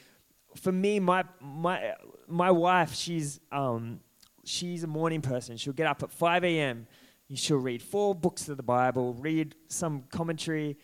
For 0.56 0.72
me, 0.72 1.00
my, 1.00 1.24
my, 1.42 1.94
my 2.28 2.52
wife, 2.52 2.94
she's, 2.94 3.40
um, 3.52 4.00
she's 4.44 4.84
a 4.84 4.88
morning 4.88 5.22
person. 5.22 5.58
She'll 5.58 5.74
get 5.74 5.88
up 5.88 6.04
at 6.04 6.12
5 6.12 6.44
a.m. 6.44 6.88
She'll 7.36 7.58
read 7.58 7.82
four 7.84 8.16
books 8.16 8.50
of 8.50 8.58
the 8.58 8.64
Bible, 8.64 9.14
read 9.14 9.56
some 9.68 10.04
commentary, 10.10 10.78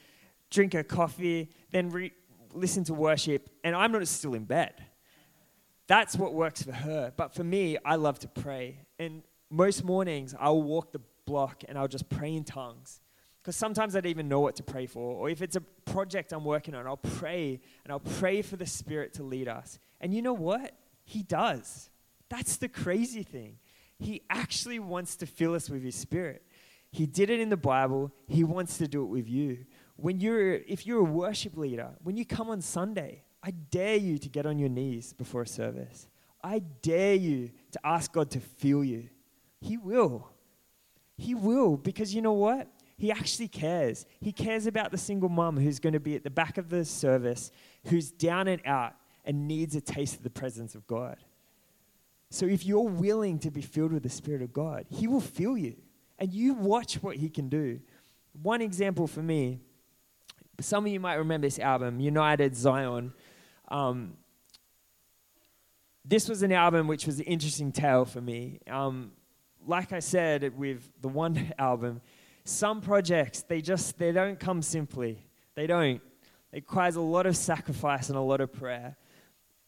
drink 0.51 0.73
her 0.73 0.84
coffee, 0.84 1.49
then 1.71 1.89
re- 1.89 2.13
listen 2.54 2.84
to 2.86 2.93
worship, 2.93 3.49
and 3.63 3.75
I'm 3.75 3.91
not 3.91 4.08
still 4.08 4.36
in 4.36 4.45
bed. 4.45 4.73
That's 5.88 6.15
what 6.15 6.34
works 6.34 6.63
for 6.63 6.71
her. 6.71 7.12
But 7.15 7.34
for 7.34 7.43
me, 7.43 7.78
I 7.84 7.95
love 7.95 8.19
to 8.19 8.28
pray. 8.28 8.80
And 8.99 9.23
most 9.49 9.84
mornings, 9.84 10.34
I'll 10.39 10.62
walk 10.62 10.91
the 10.91 11.01
block 11.25 11.63
and 11.67 11.78
I'll 11.78 11.88
just 11.88 12.10
pray 12.10 12.34
in 12.34 12.43
tongues. 12.43 13.01
Because 13.45 13.55
sometimes 13.55 13.95
I 13.95 14.01
don't 14.01 14.10
even 14.10 14.27
know 14.27 14.39
what 14.39 14.55
to 14.55 14.63
pray 14.63 14.88
for. 14.88 15.13
Or 15.13 15.29
if 15.29 15.43
it's 15.43 15.55
a 15.55 15.62
project 15.62 16.34
I'm 16.34 16.43
working 16.43 16.73
on, 16.73 16.88
I'll 16.88 16.97
pray 16.97 17.62
and 17.84 17.91
I'll 17.93 17.99
pray 17.99 18.41
for 18.41 18.55
the 18.55 18.65
Spirit 18.65 19.13
to 19.13 19.23
lead 19.23 19.47
us. 19.47 19.77
And 20.01 20.15
you 20.15 20.23
know 20.23 20.34
what? 20.34 20.71
He 21.03 21.21
does. 21.21 21.91
That's 22.27 22.58
the 22.58 22.67
crazy 22.67 23.21
thing. 23.21 23.60
He 23.99 24.23
actually 24.31 24.79
wants 24.79 25.15
to 25.17 25.27
fill 25.27 25.53
us 25.53 25.69
with 25.69 25.84
His 25.84 25.93
Spirit. 25.93 26.41
He 26.91 27.05
did 27.05 27.29
it 27.29 27.39
in 27.39 27.49
the 27.49 27.55
Bible. 27.55 28.12
He 28.27 28.43
wants 28.43 28.79
to 28.79 28.88
do 28.88 29.03
it 29.03 29.10
with 29.10 29.29
you. 29.29 29.67
When 29.95 30.19
you're, 30.19 30.55
if 30.55 30.88
you're 30.88 31.01
a 31.01 31.03
worship 31.03 31.55
leader, 31.55 31.91
when 32.01 32.17
you 32.17 32.25
come 32.25 32.49
on 32.49 32.62
Sunday, 32.62 33.25
I 33.43 33.51
dare 33.51 33.97
you 33.97 34.17
to 34.17 34.27
get 34.27 34.47
on 34.47 34.58
your 34.58 34.69
knees 34.69 35.13
before 35.13 35.43
a 35.43 35.47
service. 35.47 36.08
I 36.43 36.63
dare 36.81 37.13
you 37.13 37.51
to 37.73 37.79
ask 37.84 38.12
God 38.12 38.31
to 38.31 38.39
fill 38.39 38.84
you. 38.84 39.08
He 39.62 39.77
will. 39.77 40.31
He 41.15 41.36
will, 41.36 41.77
because 41.77 42.15
you 42.15 42.23
know 42.23 42.34
what? 42.34 42.67
He 42.97 43.12
actually 43.12 43.47
cares. 43.47 44.05
He 44.21 44.31
cares 44.31 44.67
about 44.67 44.91
the 44.91 44.97
single 44.97 45.29
mom 45.29 45.58
who's 45.58 45.79
going 45.79 45.93
to 45.93 45.99
be 45.99 46.15
at 46.15 46.23
the 46.23 46.29
back 46.29 46.58
of 46.58 46.69
the 46.69 46.86
service, 46.86 47.51
who's 47.86 48.12
down 48.12 48.47
and 48.47 48.62
out 48.65 48.93
and 49.25 49.47
needs 49.47 49.75
a 49.75 49.81
taste 49.81 50.15
of 50.15 50.23
the 50.23 50.29
presence 50.29 50.75
of 50.75 50.88
God. 50.88 51.17
So 52.29 52.45
if 52.45 52.65
you're 52.65 52.81
willing 52.81 53.39
to 53.39 53.51
be 53.51 53.62
filled 53.62 53.91
with 53.91 54.03
the 54.03 54.10
Spirit 54.10 54.41
of 54.41 54.53
God, 54.53 54.86
He 54.89 55.08
will 55.08 55.21
fill 55.21 55.58
you. 55.58 55.75
And 56.17 56.34
you 56.34 56.53
watch 56.53 56.95
what 56.95 57.17
He 57.17 57.29
can 57.29 57.49
do. 57.49 57.79
One 58.41 58.62
example 58.62 59.08
for 59.08 59.21
me 59.21 59.60
some 60.62 60.86
of 60.86 60.91
you 60.91 60.99
might 60.99 61.15
remember 61.15 61.47
this 61.47 61.60
album, 61.60 61.99
United 61.99 62.55
Zion. 62.55 63.13
Um, 63.67 64.13
this 66.03 66.29
was 66.29 66.43
an 66.43 66.51
album 66.51 66.88
which 66.88 67.05
was 67.05 67.19
an 67.19 67.25
interesting 67.25 67.71
tale 67.71 68.05
for 68.05 68.21
me. 68.21 68.60
Um, 68.69 69.12
like 69.65 69.91
I 69.91 69.99
said 69.99 70.58
with 70.58 70.89
the 71.01 71.08
one 71.08 71.53
album, 71.60 72.01
some 72.45 72.79
projects 72.79 73.41
they 73.41 73.60
just 73.60 73.97
they 73.97 74.12
don't 74.12 74.39
come 74.39 74.62
simply. 74.62 75.25
They 75.55 75.67
don't. 75.67 76.01
It 76.51 76.63
requires 76.63 76.95
a 76.95 77.01
lot 77.01 77.25
of 77.25 77.36
sacrifice 77.36 78.08
and 78.10 78.17
a 78.17 78.21
lot 78.21 78.39
of 78.39 78.53
prayer. 78.53 78.95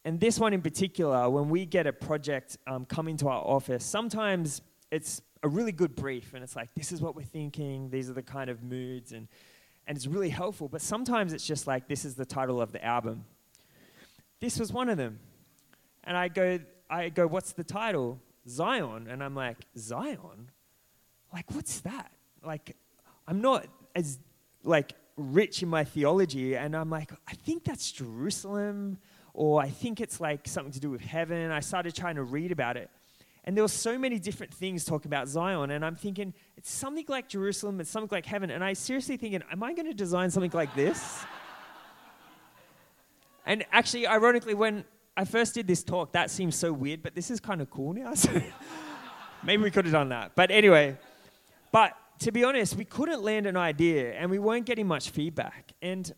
And 0.06 0.20
this 0.20 0.40
one 0.40 0.54
in 0.54 0.62
particular, 0.62 1.30
when 1.30 1.50
we 1.50 1.66
get 1.66 1.86
a 1.86 1.92
project 1.92 2.58
um, 2.66 2.86
come 2.86 3.10
into 3.10 3.28
our 3.28 3.44
office, 3.46 3.84
sometimes 3.84 4.62
it's 4.90 5.22
a 5.44 5.50
really 5.50 5.74
good 5.74 5.96
brief, 5.96 6.34
and 6.34 6.44
it's 6.44 6.56
like, 6.56 6.70
this 6.76 6.94
is 6.94 7.02
what 7.02 7.16
we're 7.16 7.24
thinking. 7.24 7.90
These 7.90 8.10
are 8.10 8.14
the 8.14 8.24
kind 8.24 8.50
of 8.50 8.64
moods, 8.64 9.12
and 9.12 9.28
and 9.88 9.98
it's 9.98 10.08
really 10.08 10.30
helpful. 10.30 10.68
But 10.68 10.82
sometimes 10.82 11.34
it's 11.34 11.46
just 11.46 11.66
like, 11.66 11.88
this 11.88 12.06
is 12.06 12.16
the 12.16 12.26
title 12.26 12.62
of 12.62 12.72
the 12.72 12.84
album. 12.84 13.26
This 14.40 14.60
was 14.60 14.72
one 14.72 14.90
of 14.90 14.98
them. 14.98 15.20
And 16.04 16.16
I 16.16 16.28
go, 16.28 16.60
I 16.90 17.10
go, 17.10 17.26
what's 17.26 17.54
the 17.54 17.64
title? 17.64 18.20
Zion. 18.48 19.08
And 19.10 19.24
I'm 19.24 19.34
like, 19.34 19.58
Zion? 19.78 20.52
Like, 21.34 21.54
what's 21.54 21.80
that? 21.82 22.12
Like, 22.48 22.76
I'm 23.28 23.42
not 23.42 23.68
as, 23.96 24.18
like, 24.64 24.94
rich 25.18 25.62
in 25.62 25.70
my 25.70 25.84
theology. 25.84 26.56
And 26.56 26.76
I'm 26.76 26.90
like, 26.90 27.12
I 27.28 27.34
think 27.34 27.66
that's 27.66 27.92
Jerusalem, 27.92 28.98
or 29.34 29.62
I 29.62 29.70
think 29.70 30.00
it's 30.00 30.22
like 30.22 30.48
something 30.48 30.72
to 30.72 30.80
do 30.80 30.90
with 30.90 31.02
heaven. 31.02 31.52
I 31.52 31.60
started 31.60 31.94
trying 31.94 32.16
to 32.16 32.24
read 32.24 32.52
about 32.52 32.78
it. 32.78 32.90
And 33.44 33.56
there 33.56 33.64
were 33.64 33.70
so 33.70 33.98
many 33.98 34.20
different 34.20 34.54
things 34.54 34.84
talking 34.84 35.08
about 35.08 35.30
Zion, 35.30 35.72
and 35.72 35.86
I'm 35.86 35.96
thinking, 35.96 36.34
it's 36.58 36.70
something 36.70 37.06
like 37.08 37.30
Jerusalem, 37.30 37.80
it's 37.80 37.90
something 37.90 38.14
like 38.14 38.26
heaven. 38.26 38.50
And 38.50 38.62
I 38.62 38.74
seriously 38.74 39.16
thinking, 39.16 39.42
am 39.50 39.64
I 39.64 39.74
going 39.74 39.86
to 39.86 39.94
design 39.94 40.30
something 40.30 40.52
like 40.54 40.76
this? 40.76 41.24
and 43.46 43.66
actually, 43.72 44.06
ironically, 44.06 44.54
when 44.54 44.84
I 45.16 45.24
first 45.24 45.54
did 45.54 45.66
this 45.66 45.82
talk, 45.82 46.12
that 46.12 46.30
seemed 46.30 46.54
so 46.54 46.74
weird, 46.74 47.02
but 47.02 47.16
this 47.16 47.32
is 47.32 47.40
kind 47.40 47.62
of 47.62 47.70
cool 47.70 47.94
now. 47.94 48.16
So 48.16 48.30
maybe 49.44 49.64
we 49.64 49.72
could 49.72 49.86
have 49.86 49.94
done 49.94 50.10
that. 50.10 50.34
But 50.36 50.52
anyway, 50.52 50.98
but 51.72 51.98
to 52.20 52.32
be 52.32 52.44
honest, 52.44 52.76
we 52.76 52.86
couldn't 52.86 53.22
land 53.22 53.46
an 53.46 53.58
idea 53.58 54.14
and 54.14 54.30
we 54.30 54.40
weren't 54.40 54.66
getting 54.66 54.88
much 54.88 55.10
feedback. 55.10 55.72
And 55.82 56.12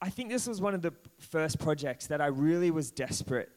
I 0.00 0.10
think 0.10 0.30
this 0.30 0.46
was 0.46 0.60
one 0.60 0.74
of 0.74 0.82
the 0.82 0.92
first 1.18 1.58
projects 1.58 2.06
that 2.06 2.20
I 2.20 2.26
really 2.26 2.70
was 2.70 2.90
desperate 2.90 3.50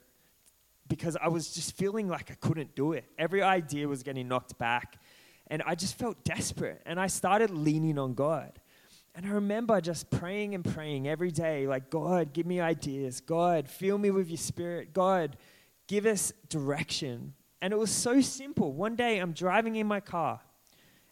because 0.87 1.15
I 1.21 1.29
was 1.29 1.53
just 1.53 1.77
feeling 1.77 2.09
like 2.09 2.31
I 2.31 2.33
couldn't 2.35 2.75
do 2.75 2.91
it. 2.93 3.05
Every 3.17 3.41
idea 3.41 3.87
was 3.87 4.03
getting 4.03 4.27
knocked 4.27 4.57
back, 4.57 4.97
and 5.47 5.63
I 5.65 5.73
just 5.73 5.97
felt 5.97 6.23
desperate. 6.25 6.81
And 6.85 6.99
I 6.99 7.07
started 7.07 7.49
leaning 7.49 7.97
on 7.97 8.13
God. 8.13 8.59
And 9.15 9.25
I 9.25 9.29
remember 9.29 9.79
just 9.79 10.09
praying 10.09 10.53
and 10.53 10.65
praying 10.65 11.07
every 11.07 11.31
day, 11.31 11.67
like, 11.67 11.89
God, 11.89 12.33
give 12.33 12.45
me 12.45 12.59
ideas. 12.59 13.21
God, 13.21 13.69
fill 13.69 13.97
me 13.97 14.11
with 14.11 14.29
your 14.29 14.37
spirit. 14.37 14.93
God, 14.93 15.37
give 15.87 16.05
us 16.05 16.33
direction. 16.49 17.33
And 17.61 17.71
it 17.73 17.77
was 17.77 17.91
so 17.91 18.19
simple. 18.19 18.73
One 18.73 18.95
day 18.95 19.19
I'm 19.19 19.33
driving 19.33 19.75
in 19.77 19.87
my 19.87 19.99
car, 19.99 20.41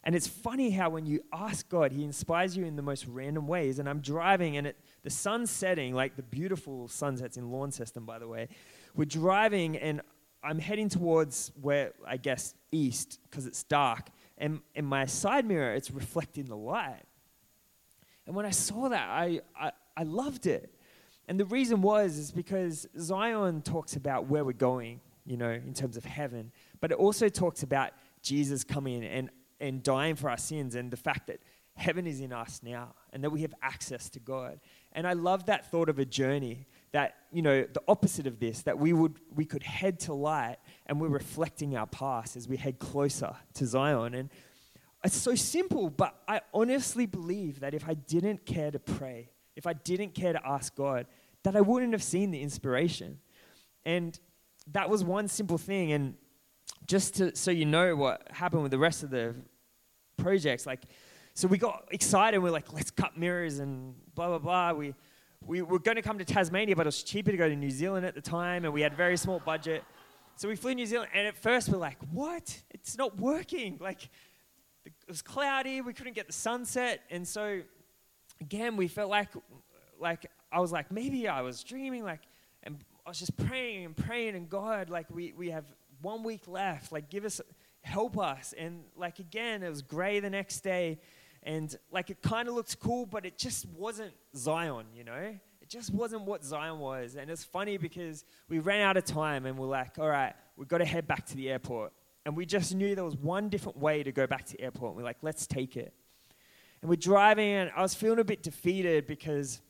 and 0.04 0.14
it's 0.14 0.26
funny 0.26 0.70
how 0.70 0.90
when 0.90 1.06
you 1.06 1.22
ask 1.32 1.68
God, 1.68 1.92
He 1.92 2.04
inspires 2.04 2.56
you 2.56 2.64
in 2.64 2.76
the 2.76 2.82
most 2.82 3.06
random 3.06 3.46
ways. 3.46 3.78
And 3.78 3.88
I'm 3.88 4.00
driving, 4.00 4.56
and 4.56 4.66
it, 4.66 4.76
the 5.02 5.10
sun's 5.10 5.50
setting, 5.50 5.94
like 5.94 6.16
the 6.16 6.22
beautiful 6.22 6.88
sunsets 6.88 7.36
in 7.36 7.50
Launceston, 7.50 8.04
by 8.04 8.18
the 8.18 8.28
way 8.28 8.48
we're 8.94 9.04
driving 9.04 9.76
and 9.76 10.00
I'm 10.42 10.58
heading 10.58 10.88
towards 10.88 11.52
where 11.60 11.92
I 12.06 12.16
guess 12.16 12.54
east 12.72 13.18
because 13.24 13.46
it's 13.46 13.62
dark, 13.62 14.08
and 14.38 14.60
in 14.74 14.86
my 14.86 15.04
side 15.04 15.44
mirror 15.44 15.74
it's 15.74 15.90
reflecting 15.90 16.46
the 16.46 16.56
light. 16.56 17.02
And 18.26 18.34
when 18.34 18.46
I 18.46 18.50
saw 18.50 18.88
that, 18.88 19.08
I, 19.10 19.40
I, 19.54 19.72
I 19.96 20.04
loved 20.04 20.46
it. 20.46 20.74
And 21.28 21.38
the 21.38 21.44
reason 21.44 21.82
was 21.82 22.16
is 22.16 22.30
because 22.30 22.86
Zion 22.98 23.60
talks 23.60 23.96
about 23.96 24.28
where 24.28 24.44
we're 24.44 24.52
going, 24.52 25.00
you 25.26 25.36
know, 25.36 25.50
in 25.50 25.74
terms 25.74 25.96
of 25.98 26.04
heaven, 26.04 26.52
but 26.80 26.90
it 26.90 26.96
also 26.96 27.28
talks 27.28 27.62
about 27.62 27.90
Jesus 28.22 28.64
coming 28.64 29.04
and, 29.04 29.28
and 29.60 29.82
dying 29.82 30.14
for 30.16 30.30
our 30.30 30.36
sins 30.36 30.74
and 30.74 30.90
the 30.90 30.96
fact 30.96 31.26
that 31.26 31.40
heaven 31.74 32.06
is 32.06 32.20
in 32.20 32.32
us 32.32 32.60
now 32.62 32.94
and 33.12 33.24
that 33.24 33.30
we 33.30 33.42
have 33.42 33.54
access 33.62 34.08
to 34.10 34.20
God. 34.20 34.60
And 34.92 35.06
I 35.06 35.12
love 35.12 35.46
that 35.46 35.70
thought 35.70 35.88
of 35.88 35.98
a 35.98 36.04
journey 36.04 36.66
that 36.92 37.14
you 37.32 37.42
know 37.42 37.62
the 37.72 37.82
opposite 37.86 38.26
of 38.26 38.40
this 38.40 38.62
that 38.62 38.78
we 38.78 38.92
would 38.92 39.14
we 39.34 39.44
could 39.44 39.62
head 39.62 40.00
to 40.00 40.12
light 40.12 40.56
and 40.86 41.00
we're 41.00 41.08
reflecting 41.08 41.76
our 41.76 41.86
past 41.86 42.36
as 42.36 42.48
we 42.48 42.56
head 42.56 42.78
closer 42.78 43.36
to 43.54 43.66
zion. 43.66 44.14
And 44.14 44.30
it's 45.04 45.16
so 45.16 45.34
simple 45.34 45.88
but 45.88 46.14
i 46.28 46.42
honestly 46.52 47.06
believe 47.06 47.60
that 47.60 47.72
if 47.72 47.88
i 47.88 47.94
didn't 47.94 48.44
care 48.44 48.70
to 48.70 48.78
pray 48.78 49.30
if 49.56 49.66
i 49.66 49.72
didn't 49.72 50.12
care 50.12 50.34
to 50.34 50.46
ask 50.46 50.76
god 50.76 51.06
that 51.42 51.56
i 51.56 51.60
wouldn't 51.60 51.92
have 51.92 52.02
seen 52.02 52.30
the 52.30 52.40
inspiration. 52.40 53.18
And 53.84 54.18
that 54.72 54.90
was 54.90 55.02
one 55.02 55.28
simple 55.28 55.58
thing. 55.58 55.92
And 55.92 56.14
just 56.86 57.16
to 57.16 57.34
so 57.34 57.50
you 57.50 57.64
know 57.64 57.96
what 57.96 58.26
happened 58.30 58.62
with 58.62 58.70
the 58.70 58.78
rest 58.78 59.02
of 59.02 59.10
the 59.10 59.34
projects 60.20 60.66
like 60.66 60.82
so 61.34 61.48
we 61.48 61.58
got 61.58 61.86
excited 61.90 62.38
we're 62.38 62.50
like 62.50 62.72
let's 62.72 62.90
cut 62.90 63.16
mirrors 63.16 63.58
and 63.58 63.94
blah 64.14 64.28
blah 64.28 64.38
blah 64.38 64.72
we 64.72 64.94
we 65.46 65.62
were 65.62 65.78
going 65.78 65.96
to 65.96 66.02
come 66.02 66.18
to 66.18 66.24
Tasmania, 66.24 66.76
but 66.76 66.82
it 66.82 66.88
was 66.88 67.02
cheaper 67.02 67.30
to 67.30 67.36
go 67.36 67.48
to 67.48 67.56
New 67.56 67.70
Zealand 67.70 68.04
at 68.04 68.14
the 68.14 68.20
time, 68.20 68.64
and 68.64 68.74
we 68.74 68.82
had 68.82 68.94
very 68.94 69.16
small 69.16 69.40
budget. 69.40 69.82
So 70.36 70.48
we 70.48 70.56
flew 70.56 70.72
to 70.72 70.74
New 70.74 70.86
Zealand, 70.86 71.10
and 71.14 71.26
at 71.26 71.36
first 71.36 71.68
we're 71.68 71.78
like, 71.78 71.98
what? 72.12 72.62
It's 72.70 72.96
not 72.96 73.18
working. 73.18 73.78
Like, 73.80 74.04
it 74.84 74.92
was 75.08 75.22
cloudy, 75.22 75.80
we 75.80 75.92
couldn't 75.92 76.14
get 76.14 76.26
the 76.26 76.32
sunset, 76.32 77.00
and 77.10 77.26
so 77.26 77.62
again, 78.40 78.76
we 78.76 78.88
felt 78.88 79.10
like, 79.10 79.28
like 79.98 80.26
I 80.50 80.60
was 80.60 80.72
like, 80.72 80.90
maybe 80.90 81.28
I 81.28 81.42
was 81.42 81.62
dreaming, 81.62 82.04
like, 82.04 82.22
and 82.62 82.78
I 83.04 83.10
was 83.10 83.18
just 83.18 83.36
praying 83.36 83.84
and 83.84 83.96
praying, 83.96 84.34
and 84.34 84.48
God, 84.48 84.88
like, 84.88 85.06
we, 85.10 85.32
we 85.32 85.50
have 85.50 85.64
one 86.00 86.22
week 86.22 86.48
left, 86.48 86.92
like, 86.92 87.10
give 87.10 87.24
us, 87.24 87.40
help 87.82 88.18
us. 88.18 88.54
And 88.56 88.84
like, 88.96 89.18
again, 89.18 89.62
it 89.62 89.68
was 89.68 89.82
gray 89.82 90.20
the 90.20 90.30
next 90.30 90.60
day, 90.60 91.00
And 91.42 91.74
like 91.90 92.10
it 92.10 92.20
kind 92.22 92.48
of 92.48 92.54
looked 92.54 92.78
cool, 92.80 93.06
but 93.06 93.24
it 93.24 93.38
just 93.38 93.66
wasn't 93.76 94.12
Zion, 94.36 94.86
you 94.94 95.04
know? 95.04 95.34
It 95.62 95.68
just 95.68 95.92
wasn't 95.92 96.22
what 96.22 96.44
Zion 96.44 96.78
was. 96.78 97.16
And 97.16 97.30
it's 97.30 97.44
funny 97.44 97.78
because 97.78 98.24
we 98.48 98.58
ran 98.58 98.82
out 98.82 98.96
of 98.96 99.04
time 99.04 99.46
and 99.46 99.58
we're 99.58 99.66
like, 99.66 99.98
all 99.98 100.08
right, 100.08 100.34
we've 100.56 100.68
got 100.68 100.78
to 100.78 100.84
head 100.84 101.06
back 101.06 101.26
to 101.26 101.36
the 101.36 101.50
airport. 101.50 101.92
And 102.26 102.36
we 102.36 102.44
just 102.44 102.74
knew 102.74 102.94
there 102.94 103.04
was 103.04 103.16
one 103.16 103.48
different 103.48 103.78
way 103.78 104.02
to 104.02 104.12
go 104.12 104.26
back 104.26 104.44
to 104.46 104.52
the 104.52 104.62
airport. 104.62 104.90
And 104.90 104.96
we're 104.98 105.04
like, 105.04 105.18
let's 105.22 105.46
take 105.46 105.76
it. 105.76 105.94
And 106.82 106.88
we're 106.88 106.96
driving, 106.96 107.52
and 107.52 107.70
I 107.76 107.82
was 107.82 107.94
feeling 107.94 108.18
a 108.18 108.24
bit 108.24 108.42
defeated 108.42 109.06
because, 109.06 109.60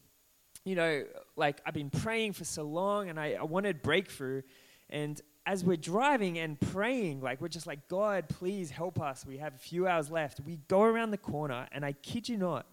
you 0.64 0.76
know, 0.76 1.04
like 1.36 1.60
I've 1.66 1.74
been 1.74 1.90
praying 1.90 2.32
for 2.34 2.44
so 2.44 2.62
long 2.62 3.08
and 3.08 3.18
I, 3.18 3.32
I 3.32 3.44
wanted 3.44 3.82
breakthrough. 3.82 4.42
And 4.88 5.20
as 5.50 5.64
we're 5.64 5.76
driving 5.76 6.38
and 6.38 6.60
praying, 6.60 7.20
like 7.20 7.40
we're 7.40 7.48
just 7.48 7.66
like, 7.66 7.88
God, 7.88 8.28
please 8.28 8.70
help 8.70 9.00
us. 9.00 9.26
We 9.26 9.38
have 9.38 9.52
a 9.52 9.58
few 9.58 9.88
hours 9.88 10.08
left. 10.08 10.38
We 10.46 10.60
go 10.68 10.82
around 10.82 11.10
the 11.10 11.18
corner, 11.18 11.66
and 11.72 11.84
I 11.84 11.90
kid 11.90 12.28
you 12.28 12.36
not, 12.36 12.66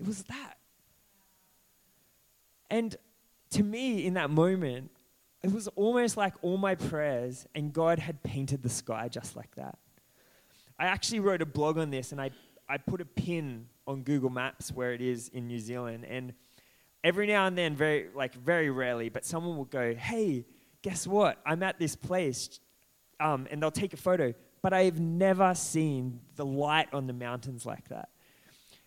it 0.00 0.06
was 0.06 0.22
that. 0.22 0.54
And 2.70 2.96
to 3.50 3.62
me, 3.62 4.06
in 4.06 4.14
that 4.14 4.30
moment, 4.30 4.90
it 5.42 5.52
was 5.52 5.68
almost 5.76 6.16
like 6.16 6.32
all 6.40 6.56
my 6.56 6.74
prayers 6.74 7.46
and 7.54 7.74
God 7.74 7.98
had 7.98 8.22
painted 8.22 8.62
the 8.62 8.70
sky 8.70 9.08
just 9.08 9.36
like 9.36 9.54
that. 9.56 9.76
I 10.78 10.86
actually 10.86 11.20
wrote 11.20 11.42
a 11.42 11.46
blog 11.46 11.76
on 11.76 11.90
this 11.90 12.10
and 12.10 12.22
I, 12.22 12.30
I 12.66 12.78
put 12.78 13.02
a 13.02 13.04
pin 13.04 13.66
on 13.86 14.02
Google 14.02 14.30
Maps 14.30 14.72
where 14.72 14.94
it 14.94 15.02
is 15.02 15.28
in 15.28 15.46
New 15.46 15.58
Zealand. 15.58 16.06
And 16.08 16.32
every 17.04 17.26
now 17.26 17.46
and 17.46 17.56
then, 17.56 17.76
very 17.76 18.08
like 18.14 18.34
very 18.34 18.70
rarely, 18.70 19.10
but 19.10 19.26
someone 19.26 19.58
will 19.58 19.66
go, 19.66 19.94
Hey, 19.94 20.46
guess 20.84 21.06
what? 21.06 21.40
I'm 21.46 21.62
at 21.62 21.78
this 21.78 21.96
place. 21.96 22.60
Um, 23.18 23.48
and 23.50 23.62
they'll 23.62 23.70
take 23.70 23.94
a 23.94 23.96
photo. 23.96 24.34
But 24.60 24.74
I've 24.74 25.00
never 25.00 25.54
seen 25.54 26.20
the 26.36 26.44
light 26.44 26.88
on 26.92 27.06
the 27.06 27.14
mountains 27.14 27.64
like 27.64 27.88
that. 27.88 28.10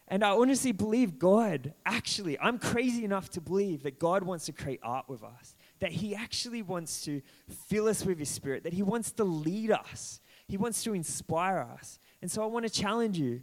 And 0.07 0.23
I 0.23 0.29
honestly 0.29 0.71
believe 0.71 1.17
God, 1.17 1.73
actually, 1.85 2.39
I'm 2.39 2.59
crazy 2.59 3.03
enough 3.03 3.29
to 3.31 3.41
believe 3.41 3.83
that 3.83 3.99
God 3.99 4.23
wants 4.23 4.45
to 4.45 4.53
create 4.53 4.79
art 4.83 5.09
with 5.09 5.23
us, 5.23 5.55
that 5.79 5.91
He 5.91 6.15
actually 6.15 6.61
wants 6.61 7.01
to 7.05 7.21
fill 7.67 7.87
us 7.87 8.05
with 8.05 8.19
His 8.19 8.29
Spirit, 8.29 8.63
that 8.63 8.73
He 8.73 8.83
wants 8.83 9.11
to 9.13 9.23
lead 9.23 9.71
us, 9.71 10.21
He 10.47 10.55
wants 10.55 10.83
to 10.83 10.93
inspire 10.93 11.67
us. 11.73 11.99
And 12.21 12.31
so 12.31 12.41
I 12.43 12.45
want 12.45 12.65
to 12.65 12.71
challenge 12.71 13.17
you 13.17 13.41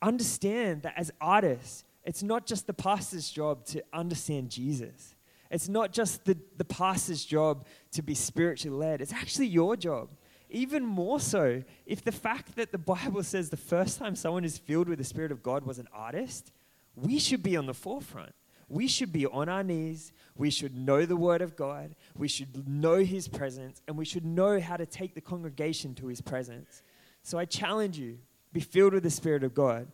understand 0.00 0.82
that 0.82 0.94
as 0.96 1.10
artists, 1.20 1.84
it's 2.04 2.22
not 2.22 2.46
just 2.46 2.66
the 2.66 2.72
pastor's 2.72 3.28
job 3.28 3.66
to 3.66 3.82
understand 3.92 4.50
Jesus. 4.50 5.14
It's 5.50 5.68
not 5.68 5.92
just 5.92 6.24
the, 6.24 6.36
the 6.56 6.64
pastor's 6.64 7.24
job 7.24 7.66
to 7.92 8.02
be 8.02 8.14
spiritually 8.14 8.76
led. 8.76 9.00
It's 9.00 9.12
actually 9.12 9.48
your 9.48 9.76
job. 9.76 10.10
Even 10.48 10.84
more 10.84 11.20
so, 11.20 11.62
if 11.86 12.02
the 12.02 12.12
fact 12.12 12.56
that 12.56 12.72
the 12.72 12.78
Bible 12.78 13.22
says 13.22 13.50
the 13.50 13.56
first 13.56 13.98
time 13.98 14.16
someone 14.16 14.44
is 14.44 14.58
filled 14.58 14.88
with 14.88 14.98
the 14.98 15.04
Spirit 15.04 15.32
of 15.32 15.42
God 15.42 15.64
was 15.64 15.78
an 15.78 15.88
artist, 15.92 16.52
we 16.96 17.18
should 17.18 17.42
be 17.42 17.56
on 17.56 17.66
the 17.66 17.74
forefront. 17.74 18.34
We 18.68 18.86
should 18.86 19.12
be 19.12 19.26
on 19.26 19.48
our 19.48 19.64
knees. 19.64 20.12
We 20.36 20.50
should 20.50 20.76
know 20.76 21.04
the 21.04 21.16
Word 21.16 21.42
of 21.42 21.56
God. 21.56 21.96
We 22.16 22.28
should 22.28 22.68
know 22.68 22.98
His 22.98 23.26
presence. 23.26 23.82
And 23.88 23.96
we 23.96 24.04
should 24.04 24.24
know 24.24 24.60
how 24.60 24.76
to 24.76 24.86
take 24.86 25.14
the 25.14 25.20
congregation 25.20 25.94
to 25.96 26.06
His 26.06 26.20
presence. 26.20 26.82
So 27.22 27.38
I 27.38 27.44
challenge 27.44 27.98
you 27.98 28.18
be 28.52 28.60
filled 28.60 28.94
with 28.94 29.02
the 29.02 29.10
Spirit 29.10 29.44
of 29.44 29.54
God. 29.54 29.88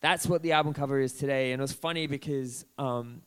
That's 0.00 0.26
what 0.26 0.42
the 0.42 0.52
album 0.52 0.74
cover 0.74 1.00
is 1.00 1.12
today. 1.12 1.52
And 1.52 1.60
it 1.60 1.62
was 1.62 1.72
funny 1.72 2.08
because 2.08 2.64
um, 2.76 3.22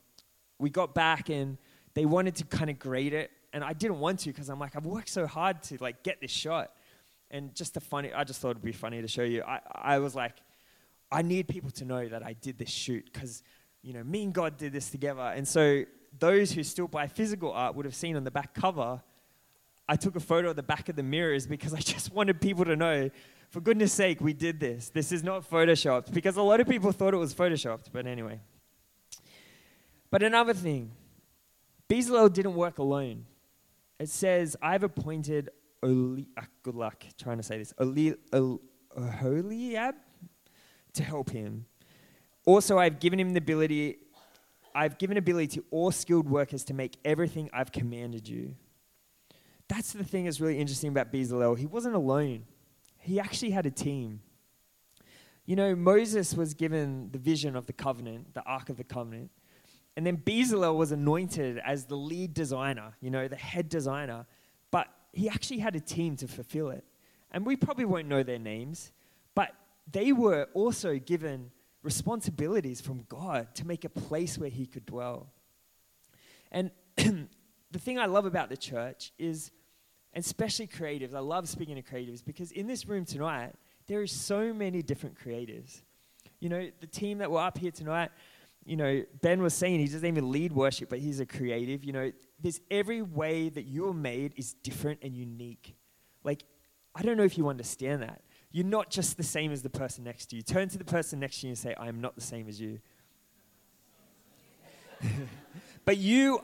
we 0.59 0.69
got 0.69 0.93
back 0.93 1.29
and 1.29 1.57
they 1.93 2.05
wanted 2.05 2.35
to 2.35 2.45
kind 2.45 2.69
of 2.69 2.79
grade 2.79 3.13
it 3.13 3.31
and 3.55 3.63
I 3.63 3.71
didn't 3.71 3.99
want 3.99 4.19
to 4.19 4.31
because 4.31 4.49
I'm 4.49 4.59
like, 4.59 4.75
I've 4.75 4.85
worked 4.85 5.07
so 5.07 5.25
hard 5.25 5.63
to 5.63 5.77
like 5.79 6.03
get 6.03 6.19
this 6.19 6.29
shot. 6.29 6.73
And 7.31 7.55
just 7.55 7.77
a 7.77 7.79
funny, 7.79 8.11
I 8.11 8.25
just 8.25 8.41
thought 8.41 8.51
it'd 8.51 8.61
be 8.61 8.73
funny 8.73 9.01
to 9.01 9.07
show 9.07 9.23
you. 9.23 9.43
I, 9.43 9.61
I 9.73 9.99
was 9.99 10.13
like, 10.13 10.33
I 11.09 11.21
need 11.21 11.47
people 11.47 11.69
to 11.71 11.85
know 11.85 12.05
that 12.05 12.21
I 12.21 12.33
did 12.33 12.57
this 12.57 12.69
shoot 12.69 13.09
because, 13.13 13.43
you 13.81 13.93
know, 13.93 14.03
me 14.03 14.23
and 14.23 14.33
God 14.33 14.57
did 14.57 14.73
this 14.73 14.89
together. 14.89 15.21
And 15.21 15.47
so 15.47 15.85
those 16.19 16.51
who 16.51 16.63
still 16.63 16.89
buy 16.89 17.07
physical 17.07 17.53
art 17.53 17.75
would 17.75 17.85
have 17.85 17.95
seen 17.95 18.17
on 18.17 18.25
the 18.25 18.31
back 18.31 18.53
cover, 18.53 19.01
I 19.87 19.95
took 19.95 20.17
a 20.17 20.19
photo 20.19 20.49
of 20.49 20.57
the 20.57 20.63
back 20.63 20.89
of 20.89 20.97
the 20.97 21.03
mirrors 21.03 21.47
because 21.47 21.73
I 21.73 21.79
just 21.93 22.13
wanted 22.13 22.41
people 22.41 22.65
to 22.65 22.75
know, 22.75 23.09
for 23.51 23.61
goodness 23.61 23.93
sake, 23.93 24.19
we 24.19 24.33
did 24.33 24.59
this. 24.59 24.89
This 24.89 25.13
is 25.13 25.23
not 25.23 25.49
photoshopped 25.49 26.13
because 26.13 26.35
a 26.35 26.41
lot 26.41 26.59
of 26.59 26.67
people 26.67 26.91
thought 26.91 27.13
it 27.13 27.17
was 27.17 27.33
photoshopped. 27.33 27.85
But 27.93 28.05
anyway. 28.05 28.41
But 30.15 30.23
another 30.23 30.53
thing, 30.53 30.91
Bezalel 31.89 32.31
didn't 32.31 32.55
work 32.55 32.79
alone 32.79 33.25
it 33.99 34.07
says, 34.07 34.55
I've 34.61 34.83
appointed 34.83 35.49
Oli, 35.83 36.29
ah, 36.37 36.45
good 36.63 36.75
luck 36.75 37.03
trying 37.17 37.35
to 37.35 37.43
say 37.43 37.57
this, 37.57 37.73
Oli, 37.77 38.13
Oholiab 38.31 39.95
to 40.93 41.03
help 41.03 41.31
him. 41.31 41.65
Also, 42.45 42.79
I've 42.79 43.01
given 43.01 43.19
him 43.19 43.33
the 43.33 43.39
ability, 43.39 43.97
I've 44.73 44.97
given 44.97 45.17
ability 45.17 45.47
to 45.47 45.65
all 45.69 45.91
skilled 45.91 46.29
workers 46.29 46.63
to 46.63 46.73
make 46.73 46.95
everything 47.03 47.49
I've 47.51 47.73
commanded 47.73 48.25
you. 48.25 48.55
That's 49.67 49.91
the 49.91 50.05
thing 50.05 50.23
that's 50.23 50.39
really 50.39 50.59
interesting 50.59 50.91
about 50.91 51.11
Bezalel. 51.11 51.57
He 51.57 51.65
wasn't 51.65 51.95
alone, 51.95 52.45
he 52.99 53.19
actually 53.19 53.51
had 53.51 53.65
a 53.65 53.71
team. 53.71 54.21
You 55.45 55.57
know, 55.57 55.75
Moses 55.75 56.33
was 56.33 56.53
given 56.53 57.09
the 57.11 57.19
vision 57.19 57.57
of 57.57 57.65
the 57.65 57.73
covenant, 57.73 58.33
the 58.33 58.43
Ark 58.43 58.69
of 58.69 58.77
the 58.77 58.85
Covenant. 58.85 59.29
And 59.95 60.05
then 60.05 60.17
Bezalel 60.17 60.75
was 60.75 60.91
anointed 60.91 61.59
as 61.65 61.85
the 61.85 61.95
lead 61.95 62.33
designer, 62.33 62.93
you 62.99 63.09
know, 63.09 63.27
the 63.27 63.35
head 63.35 63.69
designer. 63.69 64.25
But 64.71 64.87
he 65.13 65.29
actually 65.29 65.59
had 65.59 65.75
a 65.75 65.79
team 65.79 66.17
to 66.17 66.27
fulfill 66.27 66.69
it. 66.69 66.83
And 67.31 67.45
we 67.45 67.55
probably 67.55 67.85
won't 67.85 68.07
know 68.07 68.23
their 68.23 68.39
names, 68.39 68.91
but 69.35 69.53
they 69.91 70.11
were 70.11 70.47
also 70.53 70.97
given 70.99 71.51
responsibilities 71.81 72.81
from 72.81 73.05
God 73.07 73.53
to 73.55 73.67
make 73.67 73.85
a 73.85 73.89
place 73.89 74.37
where 74.37 74.49
he 74.49 74.65
could 74.65 74.85
dwell. 74.85 75.27
And 76.51 76.71
the 76.95 77.79
thing 77.79 77.99
I 77.99 78.05
love 78.05 78.25
about 78.25 78.49
the 78.49 78.57
church 78.57 79.11
is, 79.19 79.51
and 80.13 80.23
especially 80.23 80.67
creatives, 80.67 81.13
I 81.13 81.19
love 81.19 81.47
speaking 81.47 81.75
to 81.75 81.81
creatives 81.81 82.23
because 82.23 82.51
in 82.51 82.67
this 82.67 82.85
room 82.85 83.05
tonight, 83.05 83.53
there 83.87 84.01
is 84.01 84.11
so 84.11 84.53
many 84.53 84.81
different 84.81 85.17
creatives. 85.17 85.81
You 86.39 86.49
know, 86.49 86.69
the 86.79 86.87
team 86.87 87.19
that 87.19 87.29
were 87.29 87.39
up 87.39 87.57
here 87.57 87.71
tonight, 87.71 88.11
you 88.65 88.75
know, 88.75 89.03
Ben 89.21 89.41
was 89.43 89.53
saying 89.53 89.79
he 89.79 89.85
doesn't 89.85 90.05
even 90.05 90.31
lead 90.31 90.51
worship, 90.51 90.89
but 90.89 90.97
he's 90.99 91.19
a 91.19 91.25
creative. 91.25 91.83
You 91.83 91.93
know, 91.93 92.11
there's 92.41 92.59
every 92.71 93.03
way 93.03 93.49
that 93.49 93.63
you're 93.63 93.93
made 93.93 94.33
is 94.37 94.53
different 94.53 94.99
and 95.03 95.15
unique. 95.15 95.75
Like, 96.23 96.43
I 96.95 97.03
don't 97.03 97.15
know 97.15 97.23
if 97.23 97.37
you 97.37 97.47
understand 97.47 98.01
that. 98.01 98.21
You're 98.51 98.65
not 98.65 98.89
just 98.89 99.17
the 99.17 99.23
same 99.23 99.51
as 99.51 99.61
the 99.61 99.69
person 99.69 100.03
next 100.03 100.27
to 100.27 100.35
you. 100.35 100.41
Turn 100.41 100.67
to 100.69 100.77
the 100.79 100.83
person 100.83 101.19
next 101.19 101.41
to 101.41 101.47
you 101.47 101.51
and 101.51 101.57
say, 101.57 101.75
I 101.75 101.87
am 101.87 102.01
not 102.01 102.15
the 102.15 102.21
same 102.21 102.47
as 102.47 102.59
you. 102.59 102.79
but 105.85 105.97
you 105.97 106.41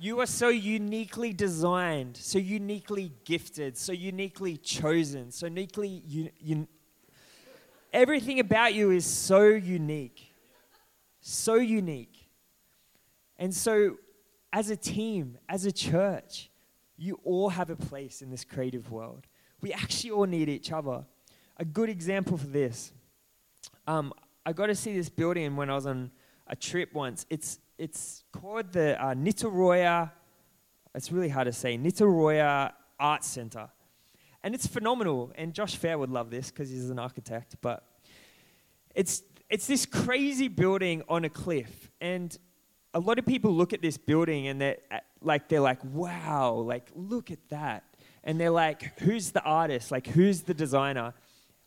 you 0.00 0.20
are 0.20 0.26
so 0.26 0.48
uniquely 0.48 1.32
designed, 1.32 2.16
so 2.16 2.38
uniquely 2.38 3.12
gifted, 3.24 3.78
so 3.78 3.92
uniquely 3.92 4.56
chosen, 4.56 5.30
so 5.30 5.46
uniquely 5.46 6.02
you, 6.04 6.30
you, 6.40 6.68
everything 7.92 8.40
about 8.40 8.74
you 8.74 8.90
is 8.90 9.06
so 9.06 9.46
unique 9.46 10.33
so 11.26 11.54
unique. 11.54 12.28
And 13.38 13.52
so, 13.54 13.96
as 14.52 14.70
a 14.70 14.76
team, 14.76 15.38
as 15.48 15.64
a 15.64 15.72
church, 15.72 16.50
you 16.96 17.18
all 17.24 17.48
have 17.48 17.70
a 17.70 17.76
place 17.76 18.22
in 18.22 18.30
this 18.30 18.44
creative 18.44 18.90
world. 18.90 19.26
We 19.60 19.72
actually 19.72 20.10
all 20.10 20.26
need 20.26 20.48
each 20.48 20.70
other. 20.70 21.04
A 21.56 21.64
good 21.64 21.88
example 21.88 22.36
for 22.36 22.46
this 22.46 22.92
um, 23.86 24.12
I 24.46 24.52
got 24.52 24.66
to 24.66 24.74
see 24.74 24.94
this 24.94 25.08
building 25.08 25.56
when 25.56 25.70
I 25.70 25.74
was 25.74 25.86
on 25.86 26.10
a 26.46 26.56
trip 26.56 26.92
once. 26.92 27.26
It's, 27.30 27.58
it's 27.78 28.24
called 28.32 28.72
the 28.72 29.02
uh, 29.02 29.14
it's 30.94 31.10
really 31.10 31.28
hard 31.28 31.46
to 31.46 31.52
say, 31.52 31.76
Nitaroya 31.76 32.72
Art 33.00 33.24
Center. 33.24 33.68
And 34.42 34.54
it's 34.54 34.66
phenomenal. 34.66 35.32
And 35.34 35.52
Josh 35.54 35.76
Fair 35.76 35.98
would 35.98 36.10
love 36.10 36.30
this 36.30 36.50
because 36.50 36.70
he's 36.70 36.90
an 36.90 36.98
architect. 36.98 37.56
But 37.60 37.84
it's 38.94 39.22
it's 39.50 39.66
this 39.66 39.86
crazy 39.86 40.48
building 40.48 41.02
on 41.08 41.24
a 41.24 41.28
cliff. 41.28 41.90
And 42.00 42.36
a 42.92 43.00
lot 43.00 43.18
of 43.18 43.26
people 43.26 43.52
look 43.52 43.72
at 43.72 43.82
this 43.82 43.96
building 43.96 44.46
and 44.48 44.60
they're 44.60 44.78
uh, 44.90 44.98
like, 45.20 45.48
they're 45.48 45.60
like, 45.60 45.84
wow, 45.84 46.52
like, 46.52 46.90
look 46.94 47.30
at 47.30 47.48
that. 47.50 47.84
And 48.22 48.40
they're 48.40 48.50
like, 48.50 48.98
who's 49.00 49.32
the 49.32 49.42
artist? 49.42 49.90
Like, 49.90 50.06
who's 50.06 50.42
the 50.42 50.54
designer? 50.54 51.12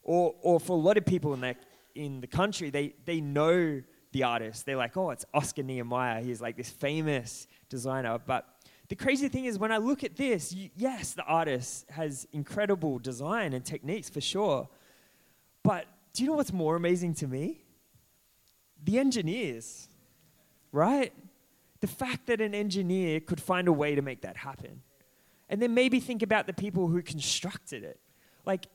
Or, 0.04 0.36
or 0.42 0.60
for 0.60 0.74
a 0.74 0.80
lot 0.80 0.98
of 0.98 1.06
people 1.06 1.34
in 1.34 1.42
the, 1.42 1.56
in 1.96 2.22
the 2.22 2.28
country, 2.28 2.70
they, 2.70 2.96
they 3.06 3.22
know 3.22 3.82
the 4.12 4.24
artist. 4.24 4.66
They're 4.66 4.78
like, 4.78 4.96
oh, 4.98 5.12
it's 5.12 5.26
Oscar 5.34 5.64
Niemeyer. 5.64 6.22
He's 6.22 6.42
like 6.42 6.56
this 6.56 6.70
famous 6.70 7.48
designer. 7.70 8.18
But 8.26 8.48
the 8.88 8.96
crazy 8.96 9.28
thing 9.28 9.46
is, 9.46 9.60
when 9.60 9.72
I 9.72 9.78
look 9.78 10.04
at 10.04 10.16
this, 10.16 10.56
yes, 10.76 11.14
the 11.14 11.24
artist 11.24 11.86
has 11.90 12.26
incredible 12.32 13.00
design 13.00 13.54
and 13.54 13.64
techniques 13.64 14.10
for 14.10 14.22
sure. 14.22 14.70
But 15.62 15.86
do 16.14 16.24
you 16.24 16.30
know 16.30 16.38
what's 16.38 16.54
more 16.54 16.76
amazing 16.76 17.14
to 17.16 17.28
me? 17.28 17.67
The 18.84 19.00
engineers, 19.00 19.90
right? 20.72 21.14
The 21.80 21.88
fact 21.88 22.28
that 22.28 22.42
an 22.42 22.56
engineer 22.56 23.20
could 23.20 23.42
find 23.42 23.68
a 23.68 23.74
way 23.74 23.96
to 23.96 24.02
make 24.02 24.22
that 24.22 24.38
happen. 24.38 24.82
And 25.50 25.62
then 25.62 25.74
maybe 25.74 26.00
think 26.00 26.22
about 26.22 26.48
the 26.48 26.54
people 26.54 26.88
who 26.88 27.02
constructed 27.02 27.84
it. 27.84 28.00
Like, 28.46 28.68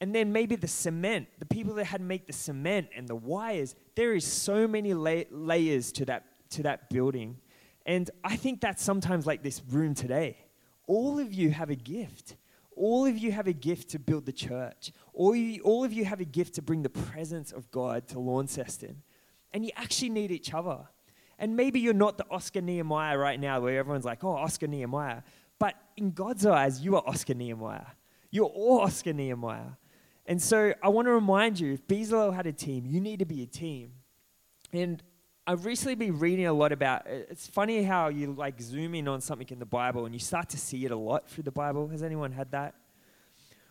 And 0.00 0.14
then 0.14 0.32
maybe 0.32 0.56
the 0.56 0.68
cement, 0.68 1.28
the 1.38 1.46
people 1.46 1.74
that 1.74 1.84
had 1.84 1.98
to 1.98 2.04
make 2.04 2.26
the 2.26 2.32
cement 2.32 2.88
and 2.96 3.06
the 3.06 3.14
wires, 3.14 3.74
there 3.94 4.14
is 4.14 4.24
so 4.24 4.66
many 4.66 4.94
la- 4.94 5.28
layers 5.30 5.92
to 5.92 6.04
that, 6.06 6.24
to 6.50 6.62
that 6.62 6.88
building. 6.88 7.36
And 7.84 8.10
I 8.24 8.36
think 8.36 8.60
that's 8.60 8.82
sometimes 8.82 9.26
like 9.26 9.42
this 9.42 9.62
room 9.68 9.94
today. 9.94 10.38
All 10.86 11.18
of 11.18 11.32
you 11.32 11.50
have 11.50 11.70
a 11.70 11.76
gift. 11.76 12.36
All 12.76 13.04
of 13.04 13.18
you 13.18 13.30
have 13.32 13.46
a 13.46 13.52
gift 13.52 13.90
to 13.90 13.98
build 13.98 14.24
the 14.24 14.32
church. 14.32 14.92
All, 15.12 15.34
you, 15.34 15.62
all 15.62 15.84
of 15.84 15.92
you 15.92 16.04
have 16.06 16.20
a 16.20 16.24
gift 16.24 16.54
to 16.54 16.62
bring 16.62 16.82
the 16.82 16.88
presence 16.88 17.52
of 17.52 17.70
God 17.70 18.08
to 18.08 18.18
Launceston. 18.18 19.02
And 19.52 19.64
you 19.64 19.70
actually 19.76 20.10
need 20.10 20.30
each 20.30 20.54
other. 20.54 20.78
And 21.38 21.56
maybe 21.56 21.80
you're 21.80 21.94
not 21.94 22.18
the 22.18 22.26
Oscar 22.30 22.60
Niemeyer 22.60 23.18
right 23.18 23.40
now 23.40 23.60
where 23.60 23.78
everyone's 23.78 24.04
like, 24.04 24.22
oh, 24.22 24.36
Oscar 24.36 24.66
Niemeyer. 24.66 25.22
But 25.58 25.74
in 25.96 26.10
God's 26.10 26.46
eyes, 26.46 26.80
you 26.80 26.96
are 26.96 27.02
Oscar 27.06 27.34
Niemeyer. 27.34 27.86
You're 28.30 28.46
all 28.46 28.80
Oscar 28.80 29.12
Niemeyer. 29.12 29.76
And 30.26 30.40
so 30.40 30.74
I 30.82 30.88
want 30.88 31.06
to 31.06 31.12
remind 31.12 31.58
you 31.58 31.72
if 31.72 31.86
Bezalel 31.86 32.34
had 32.34 32.46
a 32.46 32.52
team, 32.52 32.84
you 32.86 33.00
need 33.00 33.18
to 33.18 33.24
be 33.24 33.42
a 33.42 33.46
team. 33.46 33.92
And 34.72 35.02
I've 35.46 35.64
recently 35.64 35.96
been 35.96 36.18
reading 36.18 36.46
a 36.46 36.52
lot 36.52 36.70
about 36.70 37.06
it's 37.06 37.48
funny 37.48 37.82
how 37.82 38.08
you 38.08 38.34
like 38.34 38.60
zoom 38.60 38.94
in 38.94 39.08
on 39.08 39.20
something 39.20 39.48
in 39.50 39.58
the 39.58 39.66
Bible 39.66 40.04
and 40.04 40.14
you 40.14 40.20
start 40.20 40.50
to 40.50 40.58
see 40.58 40.84
it 40.84 40.92
a 40.92 40.96
lot 40.96 41.28
through 41.28 41.42
the 41.44 41.50
Bible. 41.50 41.88
Has 41.88 42.02
anyone 42.02 42.30
had 42.30 42.52
that? 42.52 42.74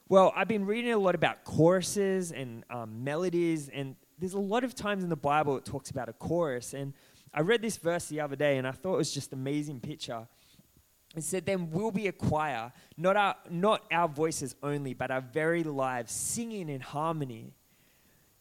Well, 0.10 0.34
I've 0.36 0.48
been 0.48 0.66
reading 0.66 0.92
a 0.92 0.98
lot 0.98 1.14
about 1.14 1.44
choruses 1.44 2.32
and 2.32 2.64
um, 2.72 3.04
melodies, 3.04 3.70
and 3.70 3.96
there's 4.20 4.34
a 4.34 4.40
lot 4.40 4.64
of 4.64 4.76
times 4.76 5.04
in 5.04 5.10
the 5.10 5.16
Bible 5.16 5.58
it 5.58 5.66
talks 5.66 5.90
about 5.90 6.10
a 6.10 6.14
chorus. 6.14 6.74
And 6.74 6.94
I 7.34 7.42
read 7.42 7.62
this 7.62 7.78
verse 7.78 8.08
the 8.08 8.22
other 8.22 8.36
day, 8.36 8.58
and 8.58 8.68
I 8.68 8.72
thought 8.72 8.96
it 8.96 8.98
was 8.98 9.14
just 9.14 9.32
an 9.32 9.40
amazing 9.40 9.80
picture. 9.80 10.28
It 11.16 11.24
said, 11.24 11.46
Then 11.46 11.72
we'll 11.72 11.92
be 11.92 12.08
a 12.08 12.12
choir, 12.12 12.72
not 12.98 13.16
our, 13.16 13.36
not 13.50 13.84
our 13.92 14.08
voices 14.08 14.56
only, 14.62 14.94
but 14.94 15.10
our 15.12 15.22
very 15.22 15.64
lives, 15.64 16.12
singing 16.12 16.70
in 16.70 16.82
harmony, 16.82 17.54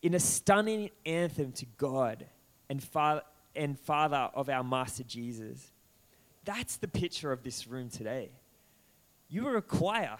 in 0.03 0.14
a 0.14 0.20
stunning 0.20 0.91
anthem 1.07 1.53
to 1.53 1.66
God 1.76 2.26
and, 2.68 2.83
fa- 2.83 3.22
and 3.55 3.79
Father 3.79 4.31
of 4.35 4.49
our 4.49 4.64
Master 4.64 5.05
Jesus. 5.05 5.70
That's 6.45 6.76
the 6.76 6.89
picture 6.89 7.33
of 7.33 7.43
this 7.43 7.66
room 7.66 7.89
today. 7.89 8.31
You 9.29 9.47
are 9.49 9.57
a 9.57 9.62
choir. 9.62 10.18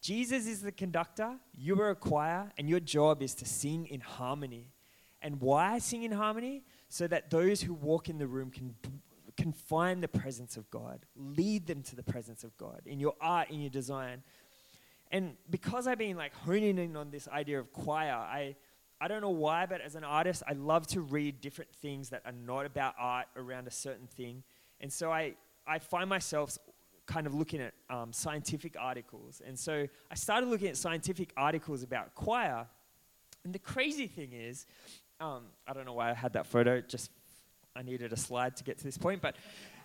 Jesus 0.00 0.46
is 0.46 0.62
the 0.62 0.72
conductor, 0.72 1.34
you 1.52 1.80
are 1.80 1.90
a 1.90 1.96
choir, 1.96 2.52
and 2.56 2.68
your 2.68 2.78
job 2.78 3.20
is 3.20 3.34
to 3.36 3.44
sing 3.44 3.86
in 3.86 4.00
harmony. 4.00 4.68
And 5.20 5.40
why 5.40 5.78
sing 5.78 6.02
in 6.04 6.12
harmony? 6.12 6.64
So 6.88 7.06
that 7.06 7.30
those 7.30 7.60
who 7.60 7.74
walk 7.74 8.08
in 8.08 8.18
the 8.18 8.26
room 8.26 8.50
can 8.50 8.74
can 9.38 9.52
find 9.52 10.02
the 10.02 10.08
presence 10.08 10.56
of 10.56 10.68
God, 10.68 11.06
lead 11.16 11.66
them 11.66 11.82
to 11.84 11.96
the 11.96 12.02
presence 12.02 12.42
of 12.42 12.54
God 12.58 12.82
in 12.84 12.98
your 12.98 13.14
art, 13.20 13.50
in 13.50 13.60
your 13.60 13.70
design. 13.70 14.24
And 15.12 15.36
because 15.48 15.86
I've 15.86 15.98
been 15.98 16.16
like 16.16 16.34
honing 16.34 16.76
in 16.76 16.96
on 16.96 17.10
this 17.10 17.28
idea 17.28 17.60
of 17.60 17.72
choir, 17.72 18.12
I, 18.12 18.56
I 19.00 19.06
don't 19.06 19.22
know 19.22 19.30
why, 19.30 19.64
but 19.64 19.80
as 19.80 19.94
an 19.94 20.02
artist, 20.02 20.42
I 20.46 20.54
love 20.54 20.88
to 20.88 21.00
read 21.00 21.40
different 21.40 21.72
things 21.76 22.10
that 22.10 22.22
are 22.26 22.32
not 22.32 22.66
about 22.66 22.94
art 22.98 23.26
around 23.36 23.68
a 23.68 23.70
certain 23.70 24.08
thing. 24.08 24.42
And 24.80 24.92
so 24.92 25.12
I, 25.12 25.34
I 25.66 25.78
find 25.78 26.10
myself 26.10 26.58
kind 27.06 27.26
of 27.26 27.32
looking 27.32 27.60
at 27.60 27.74
um, 27.88 28.12
scientific 28.12 28.74
articles. 28.78 29.40
And 29.46 29.56
so 29.56 29.86
I 30.10 30.14
started 30.16 30.48
looking 30.48 30.68
at 30.68 30.76
scientific 30.76 31.32
articles 31.36 31.84
about 31.84 32.14
choir. 32.16 32.66
And 33.44 33.54
the 33.54 33.60
crazy 33.60 34.08
thing 34.08 34.32
is, 34.32 34.66
um, 35.20 35.42
I 35.66 35.72
don't 35.72 35.84
know 35.84 35.94
why 35.94 36.10
I 36.10 36.14
had 36.14 36.34
that 36.34 36.46
photo, 36.46 36.80
just 36.80 37.10
I 37.74 37.82
needed 37.82 38.12
a 38.12 38.16
slide 38.16 38.56
to 38.56 38.64
get 38.64 38.78
to 38.78 38.84
this 38.84 38.98
point, 38.98 39.20
but 39.20 39.36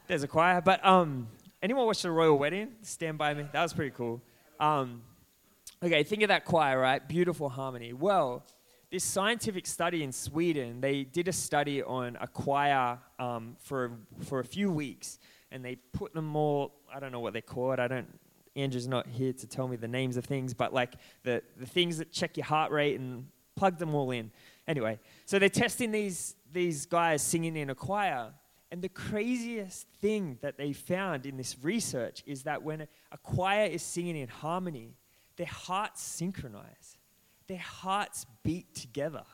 there's 0.07 0.23
a 0.23 0.27
choir. 0.27 0.61
But 0.61 0.85
um, 0.85 1.27
anyone 1.61 1.85
watch 1.85 2.03
the 2.03 2.11
royal 2.11 2.37
wedding? 2.37 2.69
Stand 2.81 3.17
by 3.17 3.33
me. 3.33 3.45
That 3.51 3.63
was 3.63 3.73
pretty 3.73 3.95
cool. 3.95 4.21
Um, 4.59 5.01
okay, 5.83 6.03
think 6.03 6.21
of 6.21 6.27
that 6.27 6.45
choir, 6.45 6.79
right? 6.79 7.07
Beautiful 7.07 7.49
harmony. 7.49 7.93
Well, 7.93 8.43
this 8.91 9.03
scientific 9.03 9.65
study 9.65 10.03
in 10.03 10.11
Sweden, 10.11 10.81
they 10.81 11.03
did 11.03 11.27
a 11.27 11.33
study 11.33 11.81
on 11.81 12.15
a 12.21 12.27
choir 12.27 12.99
um, 13.17 13.55
for 13.59 13.91
for 14.25 14.39
a 14.39 14.43
few 14.45 14.71
weeks, 14.71 15.17
and 15.51 15.65
they 15.65 15.77
put 15.93 16.13
them 16.13 16.35
all. 16.35 16.75
I 16.93 16.99
don't 16.99 17.11
know 17.11 17.21
what 17.21 17.33
they 17.33 17.41
call 17.41 17.71
it. 17.73 17.79
I 17.79 17.87
don't. 17.87 18.19
Andrew's 18.55 18.87
not 18.87 19.07
here 19.07 19.33
to 19.33 19.47
tell 19.47 19.67
me 19.67 19.77
the 19.77 19.87
names 19.87 20.15
of 20.15 20.25
things, 20.25 20.53
but 20.53 20.75
like 20.75 20.93
the 21.23 21.41
the 21.57 21.65
things 21.65 21.97
that 21.97 22.11
check 22.11 22.37
your 22.37 22.45
heart 22.45 22.71
rate 22.71 22.99
and 22.99 23.25
plug 23.55 23.77
them 23.79 23.95
all 23.95 24.11
in. 24.11 24.31
Anyway, 24.67 24.99
so 25.25 25.39
they're 25.39 25.49
testing 25.49 25.91
these 25.91 26.35
these 26.51 26.85
guys 26.85 27.21
singing 27.21 27.57
in 27.57 27.69
a 27.69 27.75
choir. 27.75 28.31
And 28.71 28.81
the 28.81 28.89
craziest 28.89 29.87
thing 30.01 30.39
that 30.41 30.57
they 30.57 30.73
found 30.73 31.27
in 31.27 31.37
this 31.37 31.57
research 31.61 32.23
is 32.25 32.43
that 32.43 32.63
when 32.63 32.87
a 33.11 33.17
choir 33.19 33.65
is 33.65 33.83
singing 33.83 34.15
in 34.15 34.27
harmony, 34.27 34.95
their 35.35 35.45
hearts 35.45 36.01
synchronize, 36.01 36.97
their 37.47 37.59
hearts 37.59 38.25
beat 38.43 38.73
together. 38.73 39.25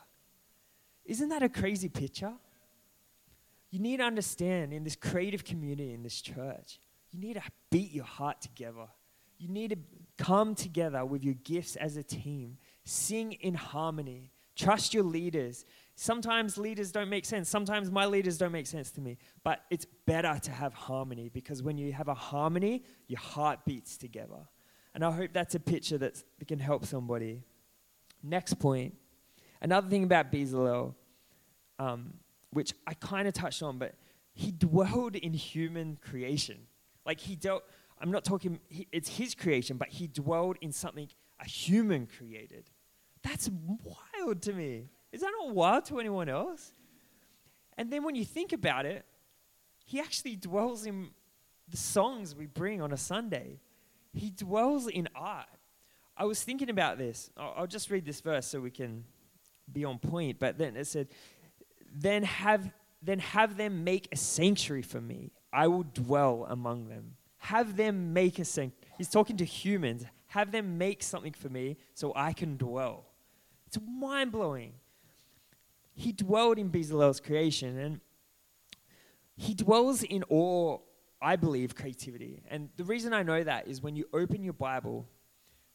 Isn't 1.06 1.30
that 1.30 1.42
a 1.42 1.48
crazy 1.48 1.88
picture? 1.88 2.34
You 3.70 3.78
need 3.78 3.98
to 3.98 4.02
understand 4.02 4.74
in 4.74 4.84
this 4.84 4.96
creative 4.96 5.44
community, 5.44 5.94
in 5.94 6.02
this 6.02 6.20
church, 6.20 6.78
you 7.10 7.18
need 7.18 7.34
to 7.34 7.42
beat 7.70 7.92
your 7.92 8.04
heart 8.04 8.40
together. 8.42 8.88
You 9.38 9.48
need 9.48 9.70
to 9.70 9.78
come 10.18 10.54
together 10.54 11.04
with 11.04 11.24
your 11.24 11.34
gifts 11.34 11.76
as 11.76 11.96
a 11.96 12.02
team, 12.02 12.58
sing 12.84 13.32
in 13.32 13.54
harmony, 13.54 14.32
trust 14.64 14.94
your 14.94 15.04
leaders, 15.04 15.64
Sometimes 16.02 16.56
leaders 16.56 16.92
don't 16.92 17.10
make 17.10 17.26
sense. 17.26 17.46
Sometimes 17.50 17.90
my 17.90 18.06
leaders 18.06 18.38
don't 18.38 18.52
make 18.52 18.66
sense 18.66 18.90
to 18.92 19.02
me. 19.02 19.18
But 19.44 19.66
it's 19.68 19.84
better 20.06 20.40
to 20.44 20.50
have 20.50 20.72
harmony 20.72 21.28
because 21.28 21.62
when 21.62 21.76
you 21.76 21.92
have 21.92 22.08
a 22.08 22.14
harmony, 22.14 22.84
your 23.06 23.20
heart 23.20 23.66
beats 23.66 23.98
together. 23.98 24.48
And 24.94 25.04
I 25.04 25.10
hope 25.10 25.34
that's 25.34 25.54
a 25.56 25.60
picture 25.60 25.98
that 25.98 26.24
can 26.48 26.58
help 26.58 26.86
somebody. 26.86 27.42
Next 28.22 28.54
point. 28.54 28.94
Another 29.60 29.90
thing 29.90 30.04
about 30.04 30.32
Bezalel, 30.32 30.94
um, 31.78 32.14
which 32.48 32.72
I 32.86 32.94
kind 32.94 33.28
of 33.28 33.34
touched 33.34 33.62
on, 33.62 33.76
but 33.76 33.94
he 34.32 34.52
dwelled 34.52 35.16
in 35.16 35.34
human 35.34 35.98
creation. 36.00 36.60
Like 37.04 37.20
he 37.20 37.36
dealt, 37.36 37.64
I'm 38.00 38.10
not 38.10 38.24
talking, 38.24 38.58
he, 38.70 38.88
it's 38.90 39.10
his 39.18 39.34
creation, 39.34 39.76
but 39.76 39.88
he 39.88 40.06
dwelled 40.06 40.56
in 40.62 40.72
something 40.72 41.10
a 41.40 41.44
human 41.46 42.06
created. 42.06 42.70
That's 43.22 43.50
wild 43.50 44.09
to 44.42 44.52
me. 44.52 44.88
Is 45.12 45.20
that 45.22 45.32
not 45.40 45.54
wild 45.54 45.84
to 45.86 45.98
anyone 45.98 46.28
else? 46.28 46.72
And 47.76 47.90
then 47.90 48.04
when 48.04 48.14
you 48.14 48.24
think 48.24 48.52
about 48.52 48.86
it, 48.86 49.04
he 49.84 50.00
actually 50.00 50.36
dwells 50.36 50.86
in 50.86 51.10
the 51.68 51.76
songs 51.76 52.34
we 52.34 52.46
bring 52.46 52.80
on 52.80 52.92
a 52.92 52.96
Sunday. 52.96 53.60
He 54.12 54.30
dwells 54.30 54.86
in 54.86 55.08
art. 55.14 55.46
I 56.16 56.24
was 56.24 56.42
thinking 56.42 56.68
about 56.68 56.98
this. 56.98 57.30
I'll, 57.36 57.54
I'll 57.58 57.66
just 57.66 57.90
read 57.90 58.04
this 58.04 58.20
verse 58.20 58.46
so 58.46 58.60
we 58.60 58.70
can 58.70 59.04
be 59.72 59.84
on 59.84 59.98
point. 59.98 60.38
But 60.38 60.58
then 60.58 60.76
it 60.76 60.86
said, 60.86 61.08
then 61.92 62.22
have, 62.24 62.70
then 63.02 63.18
have 63.20 63.56
them 63.56 63.84
make 63.84 64.08
a 64.12 64.16
sanctuary 64.16 64.82
for 64.82 65.00
me. 65.00 65.32
I 65.52 65.66
will 65.68 65.84
dwell 65.84 66.46
among 66.48 66.88
them. 66.88 67.16
Have 67.38 67.76
them 67.76 68.12
make 68.12 68.38
a 68.38 68.44
sanctuary. 68.44 68.94
He's 68.98 69.08
talking 69.08 69.36
to 69.38 69.44
humans. 69.44 70.04
Have 70.26 70.52
them 70.52 70.78
make 70.78 71.02
something 71.02 71.32
for 71.32 71.48
me 71.48 71.78
so 71.94 72.12
I 72.14 72.32
can 72.32 72.56
dwell. 72.56 73.06
It's 73.70 73.78
mind 73.86 74.32
blowing 74.32 74.74
he 76.00 76.12
dwelled 76.12 76.58
in 76.58 76.70
Bezalel's 76.70 77.20
creation 77.20 77.78
and 77.78 78.00
he 79.36 79.54
dwells 79.54 80.02
in 80.02 80.22
all, 80.24 80.86
I 81.20 81.36
believe, 81.36 81.74
creativity. 81.74 82.42
And 82.48 82.70
the 82.76 82.84
reason 82.84 83.12
I 83.12 83.22
know 83.22 83.42
that 83.44 83.68
is 83.68 83.82
when 83.82 83.96
you 83.96 84.06
open 84.14 84.42
your 84.42 84.54
Bible, 84.54 85.06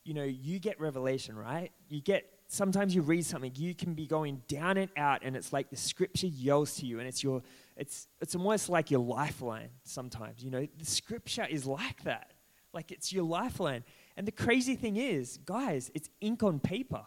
you 0.03 0.15
know, 0.15 0.23
you 0.23 0.59
get 0.59 0.79
revelation, 0.79 1.35
right? 1.35 1.71
You 1.89 2.01
get, 2.01 2.25
sometimes 2.47 2.95
you 2.95 3.03
read 3.03 3.25
something, 3.25 3.51
you 3.55 3.75
can 3.75 3.93
be 3.93 4.07
going 4.07 4.41
down 4.47 4.77
and 4.77 4.89
out, 4.97 5.21
and 5.23 5.35
it's 5.35 5.53
like 5.53 5.69
the 5.69 5.77
scripture 5.77 6.27
yells 6.27 6.75
to 6.77 6.87
you, 6.87 6.99
and 6.99 7.07
it's 7.07 7.23
your, 7.23 7.43
it's, 7.77 8.07
it's 8.19 8.35
almost 8.35 8.67
like 8.67 8.89
your 8.89 9.01
lifeline 9.01 9.69
sometimes. 9.83 10.43
You 10.43 10.49
know, 10.49 10.67
the 10.77 10.85
scripture 10.85 11.45
is 11.47 11.67
like 11.67 12.03
that. 12.03 12.31
Like 12.73 12.91
it's 12.91 13.13
your 13.13 13.23
lifeline. 13.25 13.83
And 14.17 14.27
the 14.27 14.31
crazy 14.31 14.75
thing 14.75 14.97
is, 14.97 15.37
guys, 15.37 15.91
it's 15.93 16.09
ink 16.19 16.41
on 16.41 16.59
paper. 16.59 17.03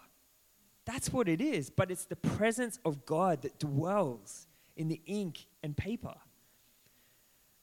That's 0.89 1.13
what 1.13 1.29
it 1.29 1.43
is. 1.43 1.69
But 1.69 1.91
it's 1.91 2.07
the 2.07 2.17
presence 2.17 2.79
of 2.83 3.05
God 3.05 3.43
that 3.43 3.59
dwells 3.59 4.47
in 4.75 4.89
the 4.89 5.03
ink 5.05 5.45
and 5.63 5.77
paper. 5.77 6.15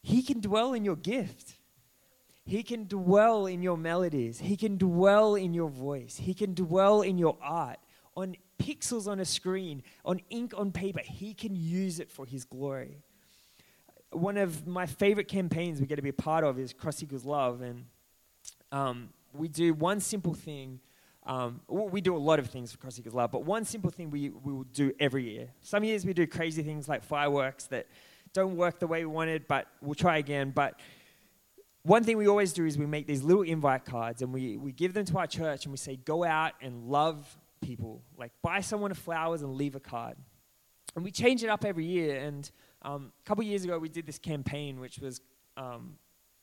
He 0.03 0.21
can 0.21 0.41
dwell 0.41 0.73
in 0.73 0.85
your 0.85 0.95
gift. 0.95 1.55
He 2.45 2.61
can 2.61 2.85
dwell 2.85 3.47
in 3.47 3.63
your 3.63 3.77
melodies. 3.77 4.39
He 4.41 4.55
can 4.55 4.77
dwell 4.77 5.33
in 5.33 5.55
your 5.55 5.69
voice. 5.69 6.17
He 6.17 6.35
can 6.35 6.53
dwell 6.53 7.01
in 7.01 7.17
your 7.17 7.35
art, 7.41 7.79
on 8.15 8.35
pixels 8.59 9.07
on 9.07 9.19
a 9.19 9.25
screen, 9.25 9.81
on 10.05 10.21
ink 10.29 10.53
on 10.55 10.71
paper. 10.71 11.01
He 11.03 11.33
can 11.33 11.55
use 11.55 11.99
it 11.99 12.11
for 12.11 12.27
His 12.27 12.45
glory. 12.45 13.01
One 14.11 14.37
of 14.37 14.67
my 14.67 14.85
favorite 14.85 15.27
campaigns 15.27 15.81
we 15.81 15.87
get 15.87 15.95
to 15.95 16.03
be 16.03 16.09
a 16.09 16.13
part 16.13 16.43
of 16.43 16.59
is 16.59 16.73
Cross 16.73 17.01
Equals 17.01 17.25
Love. 17.25 17.61
And 17.61 17.85
um, 18.71 19.09
we 19.33 19.47
do 19.47 19.73
one 19.73 19.99
simple 19.99 20.35
thing 20.35 20.79
um, 21.25 21.61
we 21.67 22.01
do 22.01 22.15
a 22.15 22.19
lot 22.19 22.37
of 22.37 22.47
things 22.49 22.71
for 22.71 22.77
Cross 22.77 22.99
Equals 22.99 23.15
Love, 23.15 23.31
but 23.31 23.43
one 23.43 23.65
simple 23.65 23.89
thing 23.89 24.11
we, 24.11 24.29
we 24.29 24.53
will 24.53 24.63
do 24.63 24.93
every 24.99 25.23
year. 25.23 25.49
Some 25.61 25.83
years 25.83 26.05
we 26.05 26.13
do 26.13 26.27
crazy 26.27 26.61
things 26.61 26.87
like 26.87 27.03
fireworks 27.03 27.65
that 27.67 27.87
don't 28.33 28.55
work 28.55 28.79
the 28.79 28.87
way 28.87 28.99
we 28.99 29.11
wanted, 29.11 29.47
but 29.47 29.67
we'll 29.81 29.95
try 29.95 30.17
again. 30.17 30.51
But 30.51 30.79
one 31.81 32.03
thing 32.03 32.17
we 32.17 32.27
always 32.27 32.53
do 32.53 32.65
is 32.65 32.77
we 32.77 32.85
make 32.85 33.07
these 33.07 33.23
little 33.23 33.43
invite 33.43 33.85
cards 33.85 34.21
and 34.21 34.33
we, 34.33 34.57
we 34.57 34.71
give 34.71 34.93
them 34.93 35.05
to 35.05 35.17
our 35.17 35.27
church 35.27 35.65
and 35.65 35.71
we 35.71 35.77
say, 35.77 35.95
go 35.95 36.23
out 36.23 36.53
and 36.61 36.89
love 36.89 37.37
people. 37.61 38.03
Like 38.17 38.31
buy 38.41 38.61
someone 38.61 38.93
flowers 38.93 39.41
and 39.41 39.53
leave 39.53 39.75
a 39.75 39.79
card. 39.79 40.17
And 40.95 41.03
we 41.03 41.11
change 41.11 41.43
it 41.43 41.49
up 41.49 41.65
every 41.65 41.85
year. 41.85 42.17
And 42.17 42.49
um, 42.81 43.11
a 43.19 43.27
couple 43.27 43.43
years 43.43 43.63
ago, 43.63 43.79
we 43.79 43.89
did 43.89 44.05
this 44.05 44.19
campaign, 44.19 44.79
which 44.79 44.99
was 44.99 45.21
um, 45.57 45.97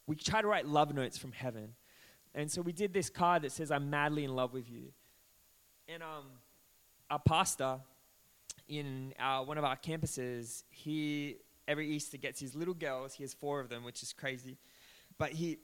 we 0.07 0.17
try 0.17 0.43
to 0.43 0.49
write 0.49 0.67
love 0.67 0.95
notes 0.95 1.19
from 1.19 1.33
heaven. 1.33 1.75
And 2.35 2.51
so 2.51 2.63
we 2.63 2.73
did 2.73 2.93
this 2.93 3.11
card 3.11 3.43
that 3.43 3.53
says, 3.53 3.71
I'm 3.71 3.91
madly 3.91 4.25
in 4.25 4.35
love 4.35 4.53
with 4.53 4.71
you. 4.71 4.93
And 5.89 6.03
um, 6.03 6.25
our 7.11 7.19
pastor 7.19 7.81
in 8.69 9.13
our, 9.19 9.45
one 9.45 9.59
of 9.59 9.65
our 9.65 9.77
campuses, 9.77 10.65
he 10.71 11.37
every 11.69 11.89
Easter 11.89 12.17
gets 12.17 12.41
his 12.41 12.55
little 12.55 12.75
girls. 12.75 13.15
He 13.15 13.23
has 13.23 13.35
four 13.35 13.61
of 13.61 13.69
them, 13.69 13.85
which 13.85 14.03
is 14.03 14.13
crazy. 14.13 14.59
But 15.19 15.33
he 15.33 15.59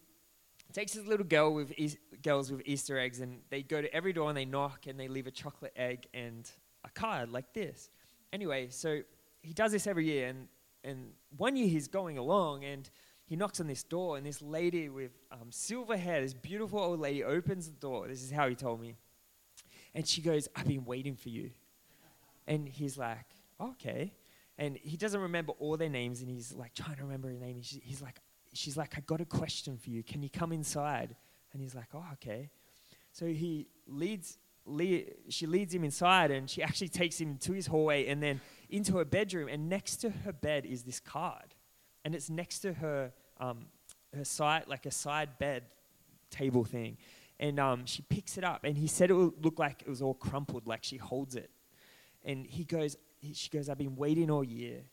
takes 0.73 0.93
his 0.93 1.07
little 1.07 1.27
girl 1.27 1.55
with 1.55 1.73
e- 1.79 1.99
girls 2.23 2.51
with 2.51 2.62
Easter 2.66 2.99
eggs, 2.99 3.21
and 3.21 3.41
they 3.51 3.62
go 3.62 3.81
to 3.81 3.93
every 3.95 4.12
door 4.12 4.29
and 4.29 4.37
they 4.37 4.45
knock 4.45 4.87
and 4.87 4.99
they 4.99 5.09
leave 5.09 5.27
a 5.27 5.31
chocolate 5.31 5.73
egg 5.77 6.07
and 6.12 6.51
a 6.85 6.91
card 6.91 7.31
like 7.31 7.53
this. 7.55 7.91
Anyway, 8.33 8.69
so 8.71 9.01
he 9.43 9.53
does 9.53 9.73
this 9.73 9.87
every 9.87 10.07
year, 10.07 10.29
and 10.29 10.49
and 10.85 11.12
one 11.37 11.57
year 11.57 11.69
he's 11.69 11.89
going 11.89 12.19
along 12.19 12.64
and 12.64 12.89
he 13.29 13.37
knocks 13.37 13.61
on 13.61 13.66
this 13.66 13.83
door, 13.83 14.16
and 14.16 14.26
this 14.26 14.43
lady 14.43 14.89
with 14.89 15.12
um, 15.31 15.51
silver 15.51 15.97
hair, 15.97 16.20
this 16.20 16.35
beautiful 16.35 16.81
old 16.81 17.01
lady, 17.01 17.22
opens 17.22 17.68
the 17.68 17.76
door. 17.76 18.09
This 18.09 18.22
is 18.22 18.31
how 18.31 18.49
he 18.49 18.55
told 18.55 18.81
me, 18.81 18.97
and 19.95 20.07
she 20.07 20.20
goes, 20.20 20.49
"I've 20.57 20.66
been 20.66 20.85
waiting 20.85 21.14
for 21.14 21.29
you," 21.29 21.51
and 22.47 22.68
he's 22.68 22.99
like, 22.99 23.26
"Okay." 23.61 24.14
And 24.61 24.76
he 24.76 24.97
doesn't 24.97 25.20
remember 25.20 25.53
all 25.61 25.76
their 25.76 25.89
names, 25.89 26.20
and 26.20 26.29
he's 26.29 26.53
like 26.53 26.74
trying 26.74 26.97
to 26.97 27.05
remember 27.05 27.29
her 27.29 27.35
name. 27.35 27.57
And 27.57 27.64
he's 27.64 28.03
like, 28.03 28.18
she's 28.53 28.76
like, 28.76 28.95
I 28.97 29.01
got 29.01 29.20
a 29.20 29.24
question 29.24 29.76
for 29.76 29.91
you. 29.91 30.03
Can 30.03 30.22
you 30.22 30.29
come 30.29 30.53
inside? 30.53 31.14
And 31.53 31.62
he's 31.62 31.74
like, 31.74 31.89
oh, 31.95 32.05
okay. 32.14 32.51
So 33.12 33.26
he 33.26 33.68
leads, 33.87 34.39
lead, 34.66 35.14
she 35.29 35.47
leads 35.47 35.74
him 35.74 35.85
inside, 35.85 36.31
and 36.31 36.51
she 36.51 36.62
actually 36.62 36.89
takes 36.89 37.20
him 37.20 37.39
to 37.39 37.53
his 37.53 37.68
hallway 37.68 38.07
and 38.09 38.22
then 38.22 38.41
into 38.68 38.97
her 38.97 39.05
bedroom. 39.05 39.49
And 39.49 39.68
next 39.68 39.97
to 39.99 40.11
her 40.11 40.33
bed 40.33 40.66
is 40.66 40.83
this 40.83 41.01
card, 41.01 41.55
and 42.09 42.14
it's 42.14 42.30
next 42.30 42.61
to 42.61 42.72
her, 42.72 43.12
um, 43.38 43.66
her 44.16 44.24
side, 44.24 44.64
like 44.66 44.86
a 44.86 44.90
side 44.90 45.38
bed 45.38 45.64
table 46.30 46.64
thing. 46.64 46.96
And 47.38 47.61
um, 47.61 47.84
she 47.84 48.00
picks 48.00 48.38
it 48.38 48.44
up, 48.44 48.64
and 48.64 48.78
he 48.78 48.86
said 48.86 49.11
it 49.11 49.12
would 49.12 49.44
look 49.44 49.59
like 49.59 49.82
it 49.82 49.90
was 49.90 50.00
all 50.00 50.14
crumpled, 50.14 50.66
like 50.66 50.82
she 50.84 50.96
holds 50.96 51.34
it. 51.34 51.50
And 52.24 52.46
he 52.46 52.64
goes, 52.64 52.96
she 53.34 53.50
goes, 53.50 53.68
I've 53.68 53.76
been 53.76 53.94
waiting 53.94 54.30
all 54.30 54.42
year. 54.42 54.84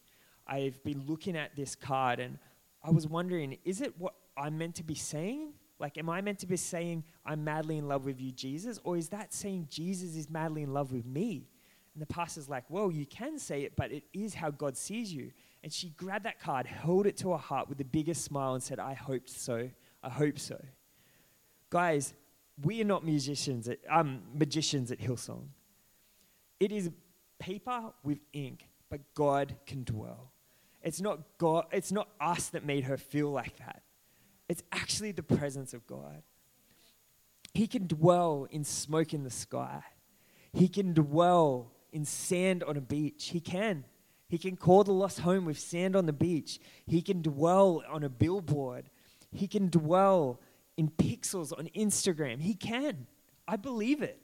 I've 0.46 0.84
been 0.84 1.06
looking 1.08 1.38
at 1.38 1.56
this 1.56 1.74
card 1.74 2.20
and 2.20 2.38
I 2.84 2.90
was 2.90 3.08
wondering, 3.08 3.60
is 3.64 3.80
it 3.80 3.98
what 3.98 4.16
I'm 4.36 4.58
meant 4.58 4.76
to 4.76 4.84
be 4.84 4.96
saying? 4.96 5.54
Like, 5.80 5.98
am 5.98 6.10
I 6.10 6.20
meant 6.20 6.40
to 6.40 6.48
be 6.48 6.58
saying, 6.58 7.06
I'm 7.26 7.46
madly 7.46 7.78
in 7.78 7.88
love 7.88 8.04
with 8.04 8.20
you, 8.20 8.34
Jesus? 8.34 8.78
Or 8.84 8.98
is 8.98 9.08
that 9.10 9.34
saying 9.34 9.70
Jesus 9.72 10.18
is 10.18 10.30
madly 10.30 10.64
in 10.64 10.74
love 10.74 10.92
with 10.92 11.06
me? 11.06 11.48
And 11.94 12.02
the 12.02 12.06
pastor's 12.06 12.50
like, 12.50 12.66
well, 12.68 12.92
you 12.92 13.06
can 13.06 13.40
say 13.40 13.62
it, 13.62 13.78
but 13.78 13.94
it 13.94 14.04
is 14.14 14.34
how 14.34 14.52
God 14.52 14.76
sees 14.76 15.14
you. 15.14 15.32
And 15.66 15.74
she 15.74 15.90
grabbed 15.90 16.26
that 16.26 16.40
card, 16.40 16.68
held 16.68 17.08
it 17.08 17.18
to 17.18 17.32
her 17.32 17.40
heart 17.40 17.68
with 17.68 17.80
the 17.80 17.86
biggest 17.86 18.24
smile, 18.24 18.54
and 18.54 18.62
said, 18.62 18.80
I 18.80 18.94
hoped 18.94 19.32
so. 19.32 19.68
I 20.04 20.10
hope 20.12 20.38
so. 20.38 20.64
Guys, 21.72 22.14
we 22.62 22.80
are 22.82 22.86
not 22.86 23.04
musicians, 23.04 23.68
at, 23.68 23.80
um, 23.90 24.22
magicians 24.36 24.92
at 24.92 25.00
Hillsong. 25.00 25.48
It 26.60 26.72
is 26.72 26.92
paper 27.40 27.92
with 28.04 28.20
ink, 28.32 28.70
but 28.92 29.02
God 29.16 29.56
can 29.66 29.84
dwell. 29.84 30.32
It's 30.84 31.02
not 31.02 31.22
God, 31.40 31.66
it's 31.72 31.92
not 31.92 32.10
us 32.22 32.50
that 32.50 32.64
made 32.64 32.84
her 32.84 32.96
feel 32.96 33.32
like 33.32 33.58
that. 33.58 33.82
It's 34.48 34.62
actually 34.72 35.14
the 35.14 35.24
presence 35.24 35.74
of 35.74 35.88
God. 35.88 36.22
He 37.56 37.66
can 37.66 37.88
dwell 37.88 38.48
in 38.52 38.66
smoke 38.66 39.16
in 39.16 39.24
the 39.24 39.32
sky. 39.32 39.82
He 40.54 40.68
can 40.68 40.94
dwell 40.94 41.72
in 41.92 42.06
sand 42.06 42.64
on 42.64 42.78
a 42.78 42.82
beach. 42.82 43.30
He 43.30 43.40
can. 43.40 43.84
He 44.28 44.38
can 44.38 44.56
call 44.56 44.84
the 44.84 44.92
lost 44.92 45.20
home 45.20 45.46
with 45.46 45.60
sand 45.60 45.96
on 45.96 46.06
the 46.06 46.14
beach. 46.14 46.60
He 46.88 47.02
can 47.02 47.22
dwell 47.22 47.84
on 47.90 48.04
a 48.04 48.10
billboard. 48.10 48.90
He 49.32 49.48
can 49.48 49.70
dwell 49.70 50.42
in 50.78 50.90
pixels 50.90 51.58
on 51.58 51.70
Instagram. 51.76 52.42
He 52.42 52.54
can. 52.54 53.08
I 53.48 53.56
believe 53.56 54.02
it 54.02 54.20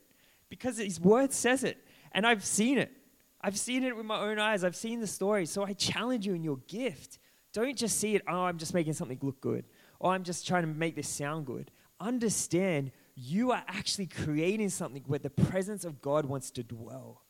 because 0.50 0.78
his 0.78 1.00
word 1.00 1.32
says 1.32 1.64
it 1.64 1.78
and 2.12 2.26
I've 2.26 2.44
seen 2.44 2.78
it. 2.78 2.92
I've 3.42 3.58
seen 3.58 3.84
it 3.84 3.96
with 3.96 4.06
my 4.06 4.20
own 4.20 4.40
eyes. 4.40 4.64
I've 4.64 4.76
seen 4.76 5.00
the 5.00 5.08
story. 5.08 5.46
So 5.46 5.64
I 5.64 5.74
challenge 5.74 6.26
you 6.26 6.34
in 6.34 6.44
your 6.44 6.58
gift. 6.68 7.20
Don't 7.54 7.76
just 7.78 8.00
see 8.00 8.16
it, 8.16 8.22
oh, 8.28 8.44
I'm 8.44 8.58
just 8.58 8.74
making 8.74 8.94
something 8.94 9.20
look 9.22 9.42
good, 9.42 9.66
or 10.00 10.14
I'm 10.14 10.24
just 10.24 10.48
trying 10.48 10.64
to 10.64 10.68
make 10.68 10.96
this 10.96 11.10
sound 11.10 11.46
good. 11.46 11.70
Understand 12.00 12.92
you 13.16 13.52
are 13.52 13.64
actually 13.68 14.08
creating 14.08 14.70
something 14.70 15.04
where 15.06 15.20
the 15.20 15.30
presence 15.30 15.84
of 15.84 16.02
God 16.02 16.26
wants 16.26 16.50
to 16.52 16.64
dwell. 16.64 17.21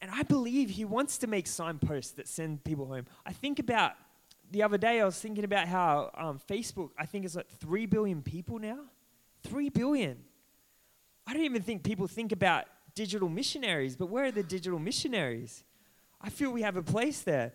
And 0.00 0.10
I 0.10 0.22
believe 0.22 0.70
He 0.70 0.84
wants 0.84 1.18
to 1.18 1.26
make 1.26 1.46
signposts 1.46 2.12
that 2.12 2.28
send 2.28 2.64
people 2.64 2.86
home. 2.86 3.06
I 3.24 3.32
think 3.32 3.58
about 3.58 3.92
the 4.50 4.62
other 4.62 4.78
day, 4.78 5.00
I 5.00 5.04
was 5.04 5.18
thinking 5.18 5.44
about 5.44 5.66
how 5.66 6.10
um, 6.16 6.40
Facebook, 6.48 6.90
I 6.98 7.06
think, 7.06 7.24
is 7.24 7.34
like 7.36 7.48
3 7.48 7.86
billion 7.86 8.22
people 8.22 8.58
now. 8.58 8.78
3 9.44 9.70
billion. 9.70 10.18
I 11.26 11.32
don't 11.32 11.44
even 11.44 11.62
think 11.62 11.82
people 11.82 12.06
think 12.06 12.32
about 12.32 12.66
digital 12.94 13.28
missionaries, 13.28 13.96
but 13.96 14.06
where 14.06 14.26
are 14.26 14.30
the 14.30 14.42
digital 14.42 14.78
missionaries? 14.78 15.64
I 16.20 16.30
feel 16.30 16.50
we 16.50 16.62
have 16.62 16.76
a 16.76 16.82
place 16.82 17.22
there. 17.22 17.52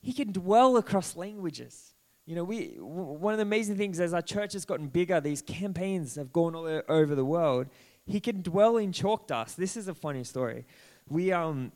He 0.00 0.12
can 0.12 0.32
dwell 0.32 0.76
across 0.76 1.16
languages. 1.16 1.94
You 2.26 2.36
know, 2.36 2.44
we, 2.44 2.74
w- 2.74 2.86
one 2.86 3.32
of 3.34 3.38
the 3.38 3.42
amazing 3.42 3.76
things 3.76 3.98
as 3.98 4.14
our 4.14 4.22
church 4.22 4.52
has 4.52 4.64
gotten 4.64 4.88
bigger, 4.88 5.20
these 5.20 5.42
campaigns 5.42 6.16
have 6.16 6.32
gone 6.32 6.54
all 6.54 6.82
over 6.88 7.14
the 7.14 7.24
world. 7.24 7.68
He 8.04 8.20
can 8.20 8.42
dwell 8.42 8.76
in 8.76 8.92
chalk 8.92 9.26
dust. 9.26 9.56
This 9.56 9.76
is 9.76 9.88
a 9.88 9.94
funny 9.94 10.24
story. 10.24 10.66
We 11.08 11.32
um, 11.32 11.72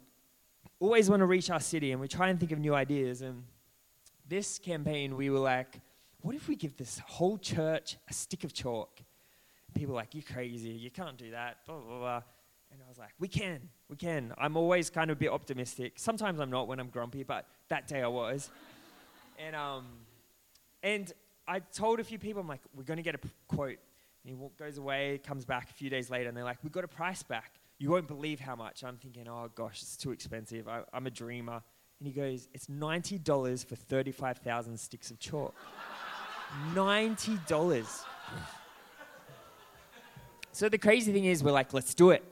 always 0.78 1.10
want 1.10 1.20
to 1.20 1.26
reach 1.26 1.50
our 1.50 1.60
city 1.60 1.92
and 1.92 2.00
we 2.00 2.08
try 2.08 2.28
and 2.28 2.38
think 2.38 2.52
of 2.52 2.58
new 2.58 2.74
ideas. 2.74 3.22
And 3.22 3.44
this 4.28 4.58
campaign, 4.58 5.16
we 5.16 5.30
were 5.30 5.38
like, 5.38 5.80
what 6.20 6.34
if 6.34 6.48
we 6.48 6.56
give 6.56 6.76
this 6.76 7.00
whole 7.06 7.38
church 7.38 7.96
a 8.08 8.12
stick 8.12 8.44
of 8.44 8.52
chalk? 8.52 9.00
People 9.74 9.94
are 9.94 9.96
like, 9.96 10.14
you're 10.14 10.24
crazy. 10.24 10.70
You 10.70 10.90
can't 10.90 11.16
do 11.16 11.30
that. 11.32 11.58
Blah, 11.66 11.78
blah, 11.78 11.98
blah. 11.98 12.22
And 12.72 12.80
I 12.84 12.88
was 12.88 12.98
like, 12.98 13.12
we 13.18 13.28
can, 13.28 13.68
we 13.88 13.96
can. 13.96 14.34
I'm 14.38 14.56
always 14.56 14.90
kind 14.90 15.10
of 15.10 15.16
a 15.16 15.20
bit 15.20 15.30
optimistic. 15.30 15.94
Sometimes 15.96 16.40
I'm 16.40 16.50
not 16.50 16.66
when 16.66 16.80
I'm 16.80 16.88
grumpy, 16.88 17.22
but 17.22 17.46
that 17.68 17.86
day 17.86 18.02
I 18.02 18.08
was. 18.08 18.50
and, 19.38 19.54
um, 19.54 19.86
and 20.82 21.12
I 21.46 21.60
told 21.60 22.00
a 22.00 22.04
few 22.04 22.18
people, 22.18 22.40
I'm 22.40 22.48
like, 22.48 22.62
we're 22.74 22.82
going 22.82 22.96
to 22.96 23.02
get 23.02 23.14
a 23.14 23.18
p- 23.18 23.28
quote. 23.46 23.78
And 24.24 24.36
he 24.36 24.48
goes 24.58 24.78
away, 24.78 25.20
comes 25.24 25.44
back 25.44 25.70
a 25.70 25.72
few 25.72 25.88
days 25.88 26.10
later, 26.10 26.28
and 26.28 26.36
they're 26.36 26.44
like, 26.44 26.58
we 26.64 26.70
got 26.70 26.84
a 26.84 26.88
price 26.88 27.22
back. 27.22 27.52
You 27.78 27.90
won't 27.90 28.08
believe 28.08 28.40
how 28.40 28.56
much. 28.56 28.82
I'm 28.84 28.96
thinking, 28.96 29.28
oh 29.28 29.50
gosh, 29.54 29.82
it's 29.82 29.96
too 29.96 30.12
expensive. 30.12 30.66
I, 30.66 30.82
I'm 30.92 31.06
a 31.06 31.10
dreamer. 31.10 31.62
And 32.00 32.06
he 32.06 32.12
goes, 32.12 32.48
it's 32.52 32.66
$90 32.66 33.66
for 33.66 33.76
35,000 33.76 34.78
sticks 34.78 35.10
of 35.10 35.18
chalk. 35.18 35.54
$90. 36.74 38.04
So 40.52 40.68
the 40.68 40.78
crazy 40.78 41.12
thing 41.12 41.26
is, 41.26 41.44
we're 41.44 41.52
like, 41.52 41.74
let's 41.74 41.94
do 41.94 42.10
it. 42.10 42.24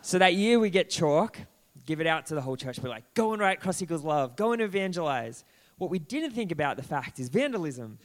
So 0.00 0.18
that 0.18 0.34
year 0.34 0.58
we 0.58 0.70
get 0.70 0.90
chalk, 0.90 1.38
give 1.86 2.00
it 2.00 2.06
out 2.06 2.26
to 2.26 2.34
the 2.34 2.40
whole 2.40 2.56
church. 2.56 2.78
We're 2.78 2.88
like, 2.88 3.14
go 3.14 3.32
and 3.32 3.40
write 3.40 3.60
Cross 3.60 3.82
Equals 3.82 4.04
Love, 4.04 4.36
go 4.36 4.52
and 4.52 4.62
evangelize. 4.62 5.44
What 5.78 5.90
we 5.90 5.98
didn't 5.98 6.32
think 6.32 6.52
about 6.52 6.76
the 6.76 6.82
fact 6.82 7.18
is 7.18 7.28
vandalism. 7.28 7.98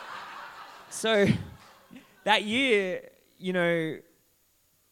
so 0.90 1.26
that 2.24 2.44
year, 2.44 3.08
you 3.38 3.52
know, 3.52 3.96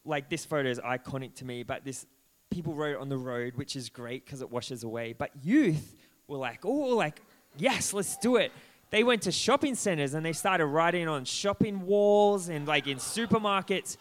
like 0.05 0.29
this 0.29 0.45
photo 0.45 0.69
is 0.69 0.79
iconic 0.79 1.35
to 1.35 1.45
me, 1.45 1.63
but 1.63 1.85
this 1.85 2.05
people 2.49 2.73
wrote 2.73 2.95
it 2.95 2.97
on 2.97 3.09
the 3.09 3.17
road, 3.17 3.53
which 3.55 3.75
is 3.75 3.89
great 3.89 4.25
because 4.25 4.41
it 4.41 4.51
washes 4.51 4.83
away. 4.83 5.13
But 5.13 5.31
youth 5.43 5.95
were 6.27 6.37
like, 6.37 6.65
oh, 6.65 6.95
like, 6.95 7.21
yes, 7.57 7.93
let's 7.93 8.17
do 8.17 8.35
it. 8.35 8.51
They 8.89 9.03
went 9.03 9.21
to 9.23 9.31
shopping 9.31 9.75
centers 9.75 10.13
and 10.13 10.25
they 10.25 10.33
started 10.33 10.65
writing 10.65 11.07
on 11.07 11.23
shopping 11.23 11.85
walls 11.85 12.49
and 12.49 12.67
like 12.67 12.87
in 12.87 12.97
supermarkets. 12.97 13.95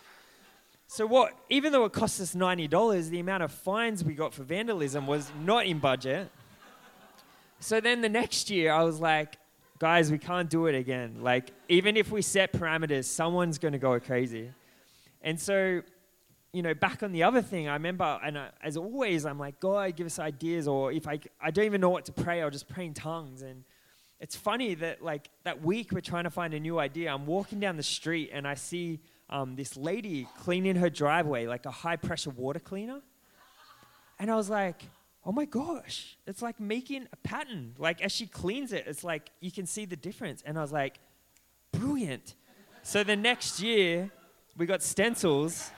So 0.88 1.06
what? 1.06 1.32
Even 1.48 1.72
though 1.72 1.84
it 1.84 1.92
cost 1.92 2.20
us 2.20 2.34
ninety 2.34 2.66
dollars, 2.66 3.08
the 3.08 3.20
amount 3.20 3.44
of 3.44 3.52
fines 3.52 4.02
we 4.02 4.14
got 4.14 4.34
for 4.34 4.42
vandalism 4.42 5.06
was 5.06 5.30
not 5.44 5.66
in 5.66 5.78
budget. 5.78 6.28
So 7.60 7.80
then 7.80 8.00
the 8.00 8.08
next 8.08 8.50
year, 8.50 8.72
I 8.72 8.82
was 8.82 8.98
like, 9.00 9.36
guys, 9.78 10.10
we 10.10 10.18
can't 10.18 10.50
do 10.50 10.66
it 10.66 10.74
again. 10.74 11.18
Like, 11.20 11.52
even 11.68 11.96
if 11.96 12.10
we 12.10 12.22
set 12.22 12.52
parameters, 12.52 13.04
someone's 13.04 13.58
going 13.58 13.72
to 13.72 13.78
go 13.78 14.00
crazy. 14.00 14.50
And 15.22 15.38
so, 15.38 15.82
you 16.52 16.62
know, 16.62 16.74
back 16.74 17.02
on 17.02 17.12
the 17.12 17.22
other 17.22 17.42
thing, 17.42 17.68
I 17.68 17.74
remember, 17.74 18.18
and 18.24 18.38
I, 18.38 18.48
as 18.62 18.76
always, 18.76 19.26
I'm 19.26 19.38
like, 19.38 19.60
God, 19.60 19.96
give 19.96 20.06
us 20.06 20.18
ideas. 20.18 20.66
Or 20.66 20.92
if 20.92 21.06
I, 21.06 21.20
I 21.40 21.50
don't 21.50 21.64
even 21.64 21.80
know 21.80 21.90
what 21.90 22.06
to 22.06 22.12
pray, 22.12 22.42
I'll 22.42 22.50
just 22.50 22.68
pray 22.68 22.86
in 22.86 22.94
tongues. 22.94 23.42
And 23.42 23.64
it's 24.18 24.36
funny 24.36 24.74
that, 24.76 25.02
like, 25.02 25.30
that 25.44 25.62
week 25.62 25.92
we're 25.92 26.00
trying 26.00 26.24
to 26.24 26.30
find 26.30 26.54
a 26.54 26.60
new 26.60 26.78
idea. 26.78 27.12
I'm 27.12 27.26
walking 27.26 27.60
down 27.60 27.76
the 27.76 27.82
street 27.82 28.30
and 28.32 28.48
I 28.48 28.54
see 28.54 29.00
um, 29.28 29.56
this 29.56 29.76
lady 29.76 30.26
cleaning 30.38 30.76
her 30.76 30.90
driveway, 30.90 31.46
like 31.46 31.66
a 31.66 31.70
high 31.70 31.96
pressure 31.96 32.30
water 32.30 32.60
cleaner. 32.60 33.00
And 34.18 34.30
I 34.30 34.36
was 34.36 34.50
like, 34.50 34.82
oh 35.24 35.32
my 35.32 35.44
gosh, 35.44 36.16
it's 36.26 36.42
like 36.42 36.58
making 36.60 37.06
a 37.12 37.16
pattern. 37.16 37.74
Like 37.78 38.02
as 38.02 38.12
she 38.12 38.26
cleans 38.26 38.72
it, 38.72 38.84
it's 38.86 39.04
like 39.04 39.30
you 39.40 39.52
can 39.52 39.66
see 39.66 39.84
the 39.84 39.96
difference. 39.96 40.42
And 40.44 40.58
I 40.58 40.62
was 40.62 40.72
like, 40.72 40.98
brilliant. 41.72 42.34
So 42.82 43.04
the 43.04 43.16
next 43.16 43.60
year, 43.60 44.10
we 44.56 44.66
got 44.66 44.82
stencils. 44.82 45.70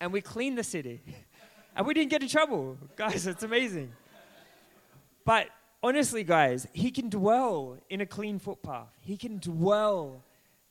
and 0.00 0.12
we 0.12 0.20
cleaned 0.20 0.58
the 0.58 0.64
city. 0.64 1.02
And 1.74 1.86
we 1.86 1.94
didn't 1.94 2.10
get 2.10 2.22
in 2.22 2.28
trouble. 2.28 2.76
Guys, 2.96 3.26
it's 3.26 3.42
amazing. 3.42 3.92
But 5.24 5.48
honestly, 5.82 6.24
guys, 6.24 6.66
he 6.72 6.90
can 6.90 7.08
dwell 7.08 7.78
in 7.88 8.00
a 8.00 8.06
clean 8.06 8.38
footpath. 8.38 8.92
He 9.00 9.16
can 9.16 9.38
dwell 9.38 10.24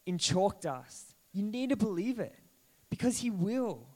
in 0.06 0.18
chalk 0.18 0.62
dust. 0.62 1.16
You 1.34 1.44
need 1.44 1.70
to 1.70 1.78
believe 1.78 2.20
it 2.20 2.38
because 2.90 3.20
he 3.20 3.30
will. 3.30 3.88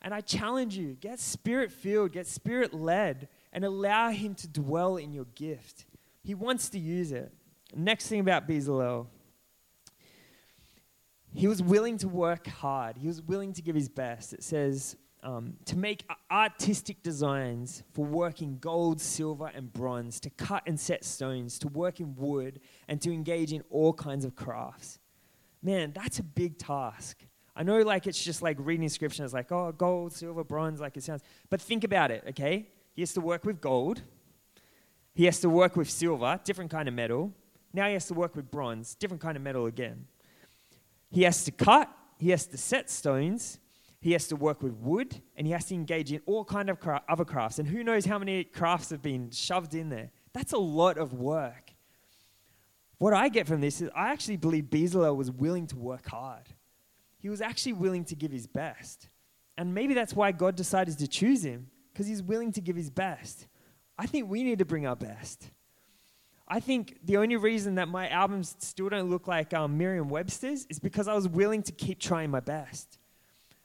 And 0.00 0.14
I 0.14 0.20
challenge 0.20 0.76
you 0.76 0.96
get 1.00 1.18
spirit 1.18 1.72
filled, 1.72 2.12
get 2.12 2.26
spirit 2.26 2.72
led, 2.72 3.28
and 3.52 3.64
allow 3.64 4.10
him 4.10 4.34
to 4.36 4.48
dwell 4.48 4.96
in 4.96 5.12
your 5.12 5.26
gift. 5.34 5.86
He 6.22 6.34
wants 6.34 6.68
to 6.70 6.78
use 6.78 7.10
it. 7.10 7.32
Next 7.74 8.06
thing 8.06 8.20
about 8.20 8.48
Bezalel, 8.48 9.06
he 11.38 11.46
was 11.46 11.62
willing 11.62 11.96
to 11.98 12.08
work 12.08 12.48
hard, 12.48 12.96
he 12.96 13.06
was 13.06 13.22
willing 13.22 13.52
to 13.52 13.62
give 13.62 13.76
his 13.76 13.88
best. 13.88 14.32
It 14.32 14.42
says, 14.42 14.96
um, 15.22 15.54
to 15.66 15.78
make 15.78 16.04
artistic 16.32 17.04
designs 17.04 17.84
for 17.92 18.04
working 18.04 18.58
gold, 18.58 19.00
silver, 19.00 19.48
and 19.54 19.72
bronze, 19.72 20.18
to 20.20 20.30
cut 20.30 20.64
and 20.66 20.78
set 20.78 21.04
stones, 21.04 21.56
to 21.60 21.68
work 21.68 22.00
in 22.00 22.16
wood, 22.16 22.58
and 22.88 23.00
to 23.02 23.12
engage 23.12 23.52
in 23.52 23.62
all 23.70 23.92
kinds 23.92 24.24
of 24.24 24.34
crafts. 24.34 24.98
Man, 25.62 25.92
that's 25.94 26.18
a 26.18 26.24
big 26.24 26.58
task. 26.58 27.24
I 27.54 27.62
know, 27.62 27.82
like, 27.82 28.08
it's 28.08 28.22
just 28.22 28.42
like 28.42 28.56
reading 28.58 28.88
scripture, 28.88 29.22
it's 29.22 29.32
like, 29.32 29.52
oh, 29.52 29.70
gold, 29.70 30.12
silver, 30.12 30.42
bronze, 30.42 30.80
like 30.80 30.96
it 30.96 31.04
sounds. 31.04 31.22
But 31.50 31.60
think 31.60 31.84
about 31.84 32.10
it, 32.10 32.24
okay? 32.30 32.66
He 32.94 33.02
has 33.02 33.12
to 33.12 33.20
work 33.20 33.44
with 33.44 33.60
gold, 33.60 34.02
he 35.14 35.26
has 35.26 35.38
to 35.42 35.48
work 35.48 35.76
with 35.76 35.88
silver, 35.88 36.40
different 36.42 36.72
kind 36.72 36.88
of 36.88 36.94
metal. 36.94 37.32
Now 37.72 37.86
he 37.86 37.92
has 37.92 38.06
to 38.06 38.14
work 38.14 38.34
with 38.34 38.50
bronze, 38.50 38.96
different 38.96 39.20
kind 39.22 39.36
of 39.36 39.42
metal 39.44 39.66
again. 39.66 40.06
He 41.10 41.22
has 41.22 41.44
to 41.44 41.50
cut, 41.50 41.90
he 42.18 42.30
has 42.30 42.46
to 42.46 42.58
set 42.58 42.90
stones, 42.90 43.58
he 44.00 44.12
has 44.12 44.28
to 44.28 44.36
work 44.36 44.62
with 44.62 44.74
wood, 44.74 45.20
and 45.36 45.46
he 45.46 45.52
has 45.52 45.64
to 45.66 45.74
engage 45.74 46.12
in 46.12 46.20
all 46.26 46.44
kind 46.44 46.70
of 46.70 46.78
cra- 46.78 47.02
other 47.08 47.24
crafts. 47.24 47.58
And 47.58 47.68
who 47.68 47.82
knows 47.82 48.04
how 48.04 48.18
many 48.18 48.44
crafts 48.44 48.90
have 48.90 49.02
been 49.02 49.30
shoved 49.30 49.74
in 49.74 49.88
there? 49.88 50.10
That's 50.32 50.52
a 50.52 50.58
lot 50.58 50.98
of 50.98 51.12
work. 51.12 51.72
What 52.98 53.14
I 53.14 53.28
get 53.28 53.46
from 53.46 53.60
this 53.60 53.80
is 53.80 53.90
I 53.94 54.12
actually 54.12 54.36
believe 54.36 54.64
Bezalel 54.64 55.16
was 55.16 55.30
willing 55.30 55.66
to 55.68 55.76
work 55.76 56.06
hard. 56.08 56.48
He 57.18 57.28
was 57.28 57.40
actually 57.40 57.74
willing 57.74 58.04
to 58.06 58.14
give 58.14 58.30
his 58.30 58.46
best. 58.46 59.08
And 59.56 59.74
maybe 59.74 59.94
that's 59.94 60.14
why 60.14 60.30
God 60.30 60.54
decided 60.54 60.98
to 60.98 61.08
choose 61.08 61.44
him, 61.44 61.68
because 61.92 62.06
he's 62.06 62.22
willing 62.22 62.52
to 62.52 62.60
give 62.60 62.76
his 62.76 62.90
best. 62.90 63.48
I 63.98 64.06
think 64.06 64.30
we 64.30 64.44
need 64.44 64.60
to 64.60 64.64
bring 64.64 64.86
our 64.86 64.94
best. 64.94 65.50
I 66.50 66.60
think 66.60 66.98
the 67.04 67.18
only 67.18 67.36
reason 67.36 67.74
that 67.74 67.88
my 67.88 68.08
albums 68.08 68.56
still 68.58 68.88
don't 68.88 69.10
look 69.10 69.28
like 69.28 69.52
um, 69.52 69.76
Merriam 69.76 70.08
Webster's 70.08 70.64
is 70.70 70.78
because 70.78 71.06
I 71.06 71.14
was 71.14 71.28
willing 71.28 71.62
to 71.64 71.72
keep 71.72 72.00
trying 72.00 72.30
my 72.30 72.40
best. 72.40 72.98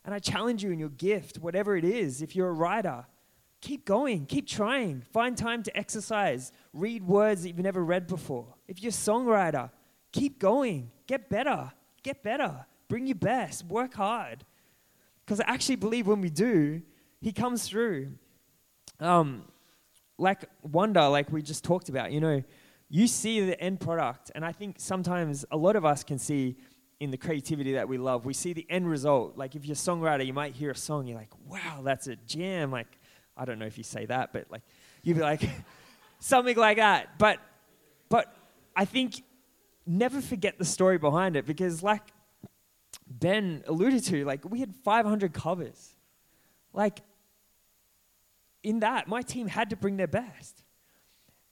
And 0.04 0.14
I 0.14 0.20
challenge 0.20 0.64
you 0.64 0.72
in 0.72 0.80
your 0.80 0.90
gift, 0.90 1.40
whatever 1.40 1.78
it 1.78 1.86
is, 1.86 2.22
if 2.22 2.36
you're 2.36 2.50
a 2.50 2.54
writer, 2.54 3.06
keep 3.62 3.86
going, 3.86 4.26
keep 4.26 4.46
trying. 4.46 5.02
Find 5.14 5.38
time 5.38 5.64
to 5.64 5.78
exercise, 5.78 6.52
read 6.74 7.08
words 7.08 7.44
that 7.44 7.50
you've 7.50 7.60
never 7.60 7.84
read 7.84 8.06
before. 8.08 8.48
If 8.68 8.82
you're 8.82 8.90
a 8.90 8.92
songwriter, 8.92 9.72
keep 10.12 10.40
going, 10.40 10.92
get 11.08 11.30
better, 11.30 11.72
get 12.04 12.22
better, 12.22 12.66
bring 12.90 13.08
your 13.08 13.16
best, 13.16 13.66
work 13.66 13.94
hard. 13.94 14.44
Because 15.26 15.40
I 15.40 15.46
actually 15.48 15.78
believe 15.78 16.06
when 16.06 16.20
we 16.20 16.30
do, 16.30 16.82
He 17.22 17.32
comes 17.32 17.66
through. 17.66 18.12
Um, 19.00 19.46
like 20.18 20.44
wonder, 20.62 21.08
like 21.08 21.32
we 21.32 21.42
just 21.42 21.64
talked 21.64 21.88
about, 21.88 22.12
you 22.12 22.20
know, 22.20 22.44
you 22.96 23.08
see 23.08 23.40
the 23.42 23.60
end 23.60 23.80
product. 23.80 24.32
And 24.36 24.46
I 24.46 24.52
think 24.52 24.76
sometimes 24.78 25.46
a 25.50 25.58
lot 25.58 25.76
of 25.76 25.84
us 25.84 26.04
can 26.04 26.20
see 26.20 26.56
in 27.00 27.10
the 27.10 27.18
creativity 27.18 27.74
that 27.74 27.90
we 27.90 27.98
love, 27.98 28.24
we 28.24 28.36
see 28.36 28.54
the 28.54 28.68
end 28.70 28.88
result. 28.88 29.36
Like 29.36 29.56
if 29.56 29.66
you're 29.66 29.74
a 29.74 29.76
songwriter, 29.76 30.24
you 30.24 30.32
might 30.32 30.54
hear 30.54 30.70
a 30.70 30.76
song, 30.76 31.08
you're 31.08 31.18
like, 31.18 31.32
wow, 31.48 31.82
that's 31.84 32.06
a 32.06 32.16
jam. 32.28 32.70
Like, 32.70 33.00
I 33.36 33.46
don't 33.46 33.58
know 33.58 33.66
if 33.66 33.80
you 33.80 33.84
say 33.84 34.06
that, 34.06 34.32
but 34.32 34.46
like, 34.52 34.62
you'd 35.02 35.16
be 35.16 35.24
like, 35.24 35.42
something 36.20 36.56
like 36.56 36.78
that. 36.78 37.18
But, 37.18 37.40
but 38.10 38.32
I 38.76 38.86
think 38.86 39.24
never 39.88 40.22
forget 40.22 40.60
the 40.60 40.66
story 40.66 41.00
behind 41.00 41.36
it 41.36 41.48
because, 41.48 41.82
like 41.82 42.04
Ben 43.08 43.64
alluded 43.66 44.04
to, 44.04 44.24
like, 44.24 44.48
we 44.48 44.60
had 44.60 44.76
500 44.84 45.34
covers. 45.34 45.96
Like, 46.74 47.00
in 48.62 48.82
that, 48.82 49.08
my 49.08 49.24
team 49.24 49.48
had 49.48 49.72
to 49.72 49.76
bring 49.76 49.98
their 49.98 50.06
best. 50.06 50.63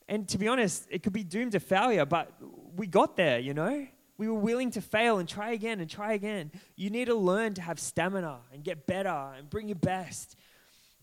And 0.07 0.27
to 0.29 0.37
be 0.37 0.47
honest, 0.47 0.87
it 0.89 1.03
could 1.03 1.13
be 1.13 1.23
doomed 1.23 1.53
to 1.53 1.59
failure, 1.59 2.05
but 2.05 2.33
we 2.75 2.87
got 2.87 3.15
there, 3.15 3.39
you 3.39 3.53
know? 3.53 3.87
We 4.17 4.27
were 4.27 4.39
willing 4.39 4.71
to 4.71 4.81
fail 4.81 5.17
and 5.17 5.27
try 5.27 5.51
again 5.51 5.79
and 5.79 5.89
try 5.89 6.13
again. 6.13 6.51
You 6.75 6.89
need 6.89 7.05
to 7.05 7.15
learn 7.15 7.53
to 7.55 7.61
have 7.61 7.79
stamina 7.79 8.39
and 8.53 8.63
get 8.63 8.85
better 8.85 9.09
and 9.09 9.49
bring 9.49 9.67
your 9.67 9.77
best. 9.77 10.35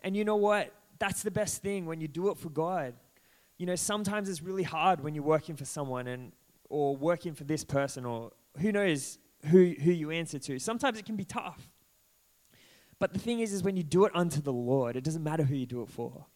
And 0.02 0.16
you 0.16 0.24
know 0.24 0.36
what? 0.36 0.72
That's 0.98 1.22
the 1.22 1.30
best 1.30 1.62
thing 1.62 1.86
when 1.86 2.00
you 2.00 2.08
do 2.08 2.30
it 2.30 2.38
for 2.38 2.50
God. 2.50 2.94
You 3.56 3.66
know, 3.66 3.74
sometimes 3.74 4.28
it's 4.28 4.42
really 4.42 4.62
hard 4.62 5.02
when 5.02 5.14
you're 5.14 5.24
working 5.24 5.56
for 5.56 5.64
someone 5.64 6.06
and 6.06 6.32
or 6.68 6.96
working 6.96 7.34
for 7.34 7.44
this 7.44 7.64
person 7.64 8.04
or 8.04 8.30
who 8.60 8.70
knows 8.70 9.18
who, 9.46 9.74
who 9.82 9.92
you 9.92 10.10
answer 10.10 10.38
to. 10.38 10.58
Sometimes 10.58 10.98
it 10.98 11.04
can 11.04 11.16
be 11.16 11.24
tough. 11.24 11.68
But 12.98 13.12
the 13.12 13.18
thing 13.18 13.40
is, 13.40 13.52
is 13.52 13.62
when 13.62 13.76
you 13.76 13.82
do 13.82 14.04
it 14.04 14.12
unto 14.14 14.40
the 14.40 14.52
Lord, 14.52 14.96
it 14.96 15.04
doesn't 15.04 15.22
matter 15.22 15.44
who 15.44 15.54
you 15.54 15.66
do 15.66 15.82
it 15.82 15.88
for. 15.88 16.26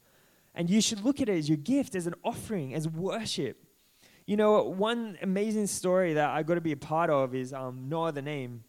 And 0.54 0.68
you 0.68 0.80
should 0.80 1.02
look 1.02 1.20
at 1.20 1.28
it 1.28 1.38
as 1.38 1.48
your 1.48 1.56
gift, 1.56 1.94
as 1.94 2.06
an 2.06 2.14
offering, 2.22 2.74
as 2.74 2.88
worship. 2.88 3.56
You 4.26 4.36
know, 4.36 4.62
one 4.62 5.18
amazing 5.22 5.66
story 5.66 6.14
that 6.14 6.30
I 6.30 6.42
got 6.42 6.54
to 6.54 6.60
be 6.60 6.72
a 6.72 6.76
part 6.76 7.10
of 7.10 7.34
is 7.34 7.52
um, 7.52 7.88
No 7.88 8.04
Other 8.04 8.22
Name. 8.22 8.62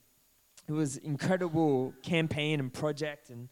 It 0.67 0.71
was 0.71 0.97
incredible 0.97 1.93
campaign 2.01 2.59
and 2.59 2.71
project, 2.71 3.29
and 3.29 3.49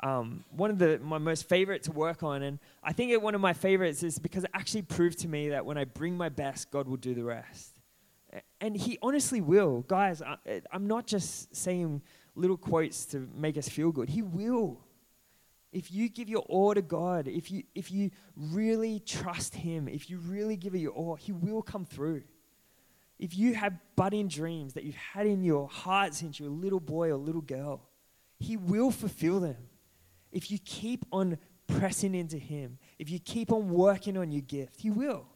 um, 0.00 0.44
one 0.50 0.70
of 0.70 0.78
the 0.78 1.00
my 1.02 1.18
most 1.18 1.48
favorite 1.48 1.82
to 1.84 1.92
work 1.92 2.22
on. 2.22 2.42
And 2.42 2.58
I 2.84 2.92
think 2.92 3.10
it, 3.10 3.20
one 3.20 3.34
of 3.34 3.40
my 3.40 3.52
favorites 3.52 4.02
is 4.04 4.18
because 4.18 4.44
it 4.44 4.50
actually 4.54 4.82
proved 4.82 5.18
to 5.20 5.28
me 5.28 5.48
that 5.48 5.66
when 5.66 5.76
I 5.76 5.84
bring 5.84 6.16
my 6.16 6.28
best, 6.28 6.70
God 6.70 6.86
will 6.86 6.96
do 6.96 7.14
the 7.14 7.24
rest. 7.24 7.72
And 8.60 8.76
He 8.76 8.96
honestly 9.02 9.40
will, 9.40 9.80
guys. 9.88 10.22
I, 10.22 10.62
I'm 10.70 10.86
not 10.86 11.06
just 11.06 11.54
saying 11.54 12.02
little 12.36 12.56
quotes 12.56 13.06
to 13.06 13.28
make 13.34 13.58
us 13.58 13.68
feel 13.68 13.90
good. 13.90 14.08
He 14.08 14.22
will. 14.22 14.78
If 15.76 15.92
you 15.92 16.08
give 16.08 16.30
your 16.30 16.40
all 16.48 16.72
to 16.72 16.80
God, 16.80 17.28
if 17.28 17.50
you, 17.50 17.64
if 17.74 17.90
you 17.92 18.10
really 18.34 18.98
trust 18.98 19.54
Him, 19.54 19.88
if 19.88 20.08
you 20.08 20.16
really 20.16 20.56
give 20.56 20.74
it 20.74 20.78
your 20.78 20.92
all, 20.92 21.16
He 21.16 21.32
will 21.32 21.60
come 21.60 21.84
through. 21.84 22.22
If 23.18 23.36
you 23.36 23.52
have 23.52 23.74
budding 23.94 24.26
dreams 24.26 24.72
that 24.72 24.84
you've 24.84 24.94
had 24.94 25.26
in 25.26 25.42
your 25.42 25.68
heart 25.68 26.14
since 26.14 26.40
you're 26.40 26.48
a 26.48 26.50
little 26.50 26.80
boy 26.80 27.10
or 27.10 27.16
little 27.16 27.42
girl, 27.42 27.90
He 28.38 28.56
will 28.56 28.90
fulfill 28.90 29.38
them. 29.38 29.68
If 30.32 30.50
you 30.50 30.58
keep 30.58 31.04
on 31.12 31.36
pressing 31.66 32.14
into 32.14 32.38
Him, 32.38 32.78
if 32.98 33.10
you 33.10 33.18
keep 33.18 33.52
on 33.52 33.68
working 33.68 34.16
on 34.16 34.30
your 34.30 34.40
gift, 34.40 34.80
He 34.80 34.88
will. 34.88 35.26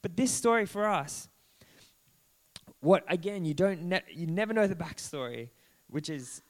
But 0.00 0.16
this 0.16 0.30
story 0.30 0.64
for 0.64 0.88
us, 0.88 1.28
what 2.80 3.04
again, 3.12 3.44
you 3.44 3.52
don't 3.52 3.82
ne- 3.82 4.00
you 4.10 4.26
never 4.26 4.54
know 4.54 4.66
the 4.66 4.74
backstory, 4.74 5.50
which 5.88 6.08
is 6.08 6.40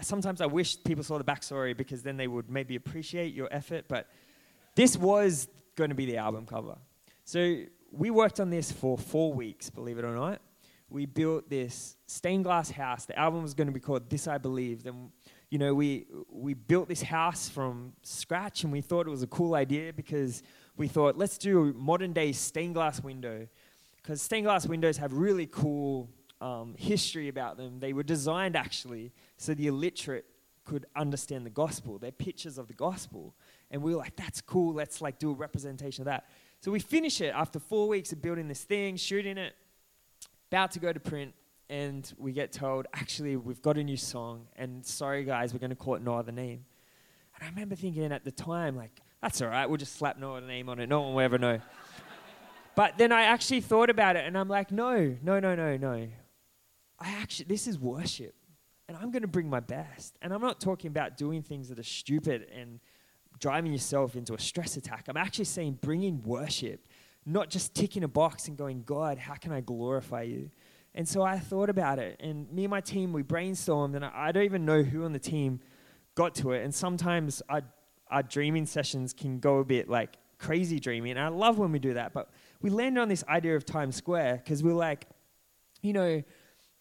sometimes 0.00 0.40
I 0.40 0.46
wish 0.46 0.82
people 0.84 1.02
saw 1.04 1.18
the 1.18 1.24
backstory 1.24 1.76
because 1.76 2.02
then 2.02 2.16
they 2.16 2.28
would 2.28 2.50
maybe 2.50 2.76
appreciate 2.76 3.34
your 3.34 3.48
effort. 3.50 3.86
But 3.88 4.08
this 4.74 4.96
was 4.96 5.48
going 5.76 5.90
to 5.90 5.96
be 5.96 6.06
the 6.06 6.16
album 6.18 6.46
cover. 6.46 6.76
So 7.24 7.62
we 7.90 8.10
worked 8.10 8.40
on 8.40 8.50
this 8.50 8.70
for 8.70 8.96
four 8.96 9.32
weeks, 9.32 9.70
believe 9.70 9.98
it 9.98 10.04
or 10.04 10.14
not. 10.14 10.40
We 10.90 11.04
built 11.04 11.50
this 11.50 11.96
stained 12.06 12.44
glass 12.44 12.70
house. 12.70 13.04
The 13.04 13.18
album 13.18 13.42
was 13.42 13.54
going 13.54 13.66
to 13.66 13.72
be 13.72 13.80
called 13.80 14.08
This 14.08 14.26
I 14.26 14.38
Believe. 14.38 14.86
And, 14.86 15.10
you 15.50 15.58
know, 15.58 15.74
we, 15.74 16.06
we 16.30 16.54
built 16.54 16.88
this 16.88 17.02
house 17.02 17.48
from 17.48 17.92
scratch 18.02 18.64
and 18.64 18.72
we 18.72 18.80
thought 18.80 19.06
it 19.06 19.10
was 19.10 19.22
a 19.22 19.26
cool 19.26 19.54
idea 19.54 19.92
because 19.92 20.42
we 20.76 20.88
thought, 20.88 21.18
let's 21.18 21.36
do 21.36 21.70
a 21.70 21.72
modern 21.74 22.12
day 22.12 22.32
stained 22.32 22.74
glass 22.74 23.02
window. 23.02 23.46
Because 23.96 24.22
stained 24.22 24.46
glass 24.46 24.66
windows 24.66 24.96
have 24.96 25.12
really 25.12 25.46
cool 25.46 26.08
um, 26.40 26.74
history 26.78 27.28
about 27.28 27.56
them. 27.56 27.80
They 27.80 27.92
were 27.92 28.02
designed 28.02 28.56
actually 28.56 29.12
so 29.36 29.54
the 29.54 29.66
illiterate 29.66 30.26
could 30.64 30.86
understand 30.94 31.46
the 31.46 31.50
gospel. 31.50 31.98
They're 31.98 32.12
pictures 32.12 32.58
of 32.58 32.68
the 32.68 32.74
gospel. 32.74 33.34
And 33.70 33.82
we 33.82 33.92
were 33.92 33.98
like, 33.98 34.16
that's 34.16 34.40
cool. 34.40 34.74
Let's 34.74 35.00
like 35.00 35.18
do 35.18 35.30
a 35.30 35.34
representation 35.34 36.02
of 36.02 36.06
that. 36.06 36.26
So 36.60 36.70
we 36.70 36.80
finish 36.80 37.20
it 37.20 37.32
after 37.34 37.58
four 37.58 37.88
weeks 37.88 38.12
of 38.12 38.20
building 38.20 38.48
this 38.48 38.64
thing, 38.64 38.96
shooting 38.96 39.38
it, 39.38 39.54
about 40.50 40.72
to 40.72 40.80
go 40.80 40.92
to 40.92 41.00
print, 41.00 41.34
and 41.70 42.10
we 42.18 42.32
get 42.32 42.52
told, 42.52 42.86
actually, 42.94 43.36
we've 43.36 43.62
got 43.62 43.76
a 43.76 43.84
new 43.84 43.96
song, 43.96 44.46
and 44.56 44.84
sorry 44.84 45.24
guys, 45.24 45.52
we're 45.52 45.58
going 45.58 45.70
to 45.70 45.76
call 45.76 45.94
it 45.94 46.02
No 46.02 46.14
Other 46.14 46.32
Name. 46.32 46.64
And 47.34 47.44
I 47.44 47.48
remember 47.50 47.74
thinking 47.74 48.10
at 48.10 48.24
the 48.24 48.32
time, 48.32 48.76
like, 48.76 48.90
that's 49.22 49.42
all 49.42 49.48
right, 49.48 49.68
we'll 49.68 49.76
just 49.76 49.96
slap 49.96 50.18
No 50.18 50.36
Other 50.36 50.46
Name 50.46 50.68
on 50.68 50.80
it. 50.80 50.88
No 50.88 51.02
one 51.02 51.14
will 51.14 51.20
ever 51.20 51.38
know. 51.38 51.60
but 52.74 52.96
then 52.96 53.12
I 53.12 53.22
actually 53.22 53.60
thought 53.60 53.90
about 53.90 54.16
it, 54.16 54.24
and 54.26 54.36
I'm 54.36 54.48
like, 54.48 54.72
no, 54.72 55.16
no, 55.22 55.38
no, 55.38 55.54
no, 55.54 55.76
no. 55.76 56.08
I 56.98 57.10
actually, 57.10 57.46
this 57.46 57.66
is 57.66 57.78
worship. 57.78 58.34
And 58.88 58.96
I'm 58.96 59.10
going 59.10 59.22
to 59.22 59.28
bring 59.28 59.50
my 59.50 59.60
best. 59.60 60.16
And 60.22 60.32
I'm 60.32 60.40
not 60.40 60.60
talking 60.60 60.88
about 60.88 61.16
doing 61.16 61.42
things 61.42 61.68
that 61.68 61.78
are 61.78 61.84
stupid 61.84 62.48
and 62.54 62.80
driving 63.38 63.72
yourself 63.72 64.16
into 64.16 64.34
a 64.34 64.38
stress 64.38 64.76
attack. 64.76 65.04
I'm 65.08 65.16
actually 65.16 65.44
saying 65.44 65.78
bringing 65.82 66.22
worship, 66.22 66.86
not 67.26 67.50
just 67.50 67.74
ticking 67.74 68.02
a 68.02 68.08
box 68.08 68.48
and 68.48 68.56
going, 68.56 68.82
God, 68.84 69.18
how 69.18 69.34
can 69.34 69.52
I 69.52 69.60
glorify 69.60 70.22
you? 70.22 70.50
And 70.94 71.06
so 71.06 71.22
I 71.22 71.38
thought 71.38 71.68
about 71.68 71.98
it. 71.98 72.16
And 72.18 72.50
me 72.50 72.64
and 72.64 72.70
my 72.70 72.80
team, 72.80 73.12
we 73.12 73.22
brainstormed. 73.22 73.94
And 73.94 74.04
I, 74.04 74.32
don't 74.32 74.44
even 74.44 74.64
know 74.64 74.82
who 74.82 75.04
on 75.04 75.12
the 75.12 75.18
team 75.18 75.60
got 76.14 76.34
to 76.36 76.52
it. 76.52 76.64
And 76.64 76.74
sometimes 76.74 77.42
our, 77.48 77.62
our 78.10 78.22
dreaming 78.22 78.66
sessions 78.66 79.12
can 79.12 79.38
go 79.38 79.58
a 79.58 79.64
bit 79.64 79.88
like 79.88 80.16
crazy 80.38 80.80
dreaming. 80.80 81.12
And 81.12 81.20
I 81.20 81.28
love 81.28 81.58
when 81.58 81.72
we 81.72 81.78
do 81.78 81.94
that. 81.94 82.14
But 82.14 82.30
we 82.60 82.70
landed 82.70 83.00
on 83.00 83.08
this 83.08 83.22
idea 83.28 83.54
of 83.54 83.64
Times 83.64 83.96
Square 83.96 84.40
because 84.42 84.62
we're 84.62 84.72
like, 84.72 85.06
you 85.82 85.92
know, 85.92 86.22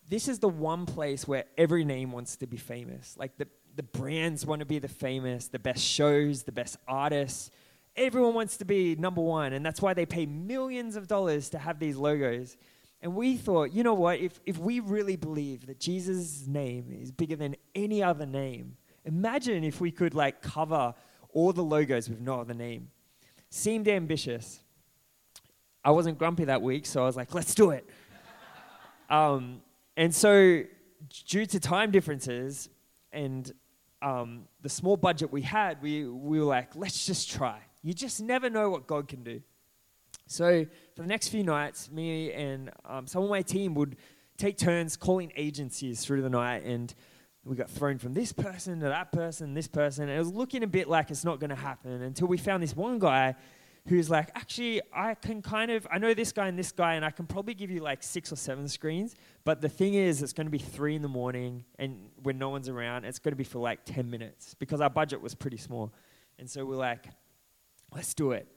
this 0.08 0.28
is 0.28 0.40
the 0.40 0.50
one 0.50 0.86
place 0.86 1.28
where 1.28 1.46
every 1.58 1.84
name 1.84 2.12
wants 2.12 2.38
to 2.38 2.48
be 2.48 2.58
famous. 2.58 3.16
Like 3.18 3.38
the, 3.38 3.48
the 3.76 3.84
brands 3.84 4.46
want 4.46 4.60
to 4.60 4.66
be 4.66 4.80
the 4.80 4.88
famous, 4.88 5.48
the 5.48 5.60
best 5.60 5.84
shows, 5.84 6.44
the 6.44 6.52
best 6.52 6.78
artists. 6.88 7.52
Everyone 7.96 8.34
wants 8.34 8.58
to 8.58 8.66
be 8.66 8.96
number 8.96 9.22
one. 9.22 9.54
And 9.54 9.66
that's 9.66 9.82
why 9.82 9.94
they 9.94 10.06
pay 10.06 10.26
millions 10.26 10.96
of 10.96 11.08
dollars 11.08 11.50
to 11.50 11.60
have 11.60 11.80
these 11.80 11.98
logos. 11.98 12.56
And 13.02 13.16
we 13.16 13.36
thought, 13.36 13.74
you 13.74 13.84
know 13.84 13.94
what, 13.94 14.20
if, 14.20 14.40
if 14.46 14.58
we 14.58 14.80
really 14.80 15.18
believe 15.18 15.68
that 15.68 15.80
Jesus' 15.80 16.48
name 16.48 16.96
is 17.00 17.12
bigger 17.12 17.36
than 17.36 17.56
any 17.76 18.02
other 18.02 18.26
name, 18.26 18.78
imagine 19.06 19.64
if 19.64 19.82
we 19.82 19.92
could 19.92 20.16
like 20.16 20.42
cover 20.42 20.96
all 21.34 21.54
the 21.54 21.64
logos 21.64 22.10
with 22.10 22.22
no 22.22 22.40
other 22.40 22.54
name. 22.54 22.90
Seemed 23.50 23.88
ambitious. 23.88 24.62
I 25.84 25.92
wasn't 25.92 26.18
grumpy 26.18 26.46
that 26.46 26.62
week, 26.62 26.86
so 26.86 27.04
I 27.04 27.06
was 27.06 27.16
like, 27.16 27.34
let's 27.34 27.54
do 27.54 27.72
it. 27.72 27.88
um, 29.10 29.62
and 29.98 30.14
so, 30.14 30.62
due 31.26 31.46
to 31.48 31.60
time 31.60 31.90
differences 31.92 32.70
and 33.12 33.52
um, 34.02 34.44
the 34.62 34.70
small 34.70 34.96
budget 34.96 35.32
we 35.32 35.42
had, 35.42 35.82
we, 35.82 36.06
we 36.06 36.40
were 36.40 36.46
like, 36.46 36.76
let's 36.76 37.08
just 37.08 37.32
try. 37.32 37.60
You 37.82 37.94
just 37.94 38.22
never 38.22 38.50
know 38.50 38.70
what 38.70 38.86
God 38.86 39.08
can 39.08 39.24
do. 39.24 39.42
So 40.28 40.66
for 40.96 41.02
the 41.02 41.08
next 41.08 41.30
few 41.30 41.44
nights, 41.44 41.90
me 41.90 42.32
and 42.32 42.70
um, 42.86 43.08
some 43.08 43.24
of 43.24 43.30
my 43.30 43.42
team 43.42 43.74
would 43.74 43.98
take 44.38 44.58
turns 44.58 44.96
calling 44.96 45.32
agencies 45.36 46.06
through 46.06 46.22
the 46.22 46.30
night, 46.30 46.64
and 46.64 46.94
we 47.44 47.56
got 47.56 47.70
thrown 47.70 47.98
from 47.98 48.14
this 48.14 48.32
person 48.34 48.80
to 48.82 48.86
that 48.88 49.12
person, 49.12 49.56
this 49.56 49.68
person. 49.68 50.10
And 50.10 50.14
it 50.14 50.20
was 50.20 50.34
looking 50.34 50.62
a 50.62 50.68
bit 50.68 50.88
like 50.88 51.10
it's 51.10 51.26
not 51.26 51.40
going 51.40 51.50
to 51.50 51.56
happen 51.56 52.04
until 52.04 52.28
we 52.28 52.38
found 52.38 52.62
this 52.62 52.76
one 52.76 53.00
guy 53.00 53.36
who's 53.88 54.10
like, 54.10 54.30
actually, 54.36 54.82
I 54.94 55.16
can 55.16 55.42
kind 55.42 55.72
of, 55.72 55.88
I 55.92 55.98
know 55.98 56.14
this 56.14 56.32
guy 56.32 56.48
and 56.48 56.58
this 56.58 56.72
guy, 56.72 56.96
and 56.96 57.06
I 57.06 57.12
can 57.12 57.26
probably 57.26 57.54
give 57.54 57.72
you 57.72 57.80
like 57.80 58.04
six 58.04 58.32
or 58.32 58.36
seven 58.36 58.68
screens. 58.68 59.16
But 59.44 59.62
the 59.62 59.70
thing 59.70 59.94
is, 59.94 60.22
it's 60.22 60.34
going 60.34 60.48
to 60.48 60.52
be 60.52 60.58
three 60.58 60.96
in 60.96 61.02
the 61.02 61.08
morning, 61.08 61.66
and 61.80 62.10
when 62.24 62.38
no 62.38 62.50
one's 62.50 62.70
around, 62.70 63.06
it's 63.06 63.20
going 63.20 63.32
to 63.32 63.38
be 63.38 63.44
for 63.44 63.60
like 63.60 63.86
10 63.86 64.10
minutes 64.10 64.54
because 64.56 64.82
our 64.82 64.90
budget 64.90 65.22
was 65.22 65.36
pretty 65.36 65.58
small. 65.58 65.94
And 66.40 66.50
so 66.50 66.66
we're 66.66 66.76
like, 66.76 67.08
let's 67.94 68.14
do 68.14 68.32
it 68.32 68.48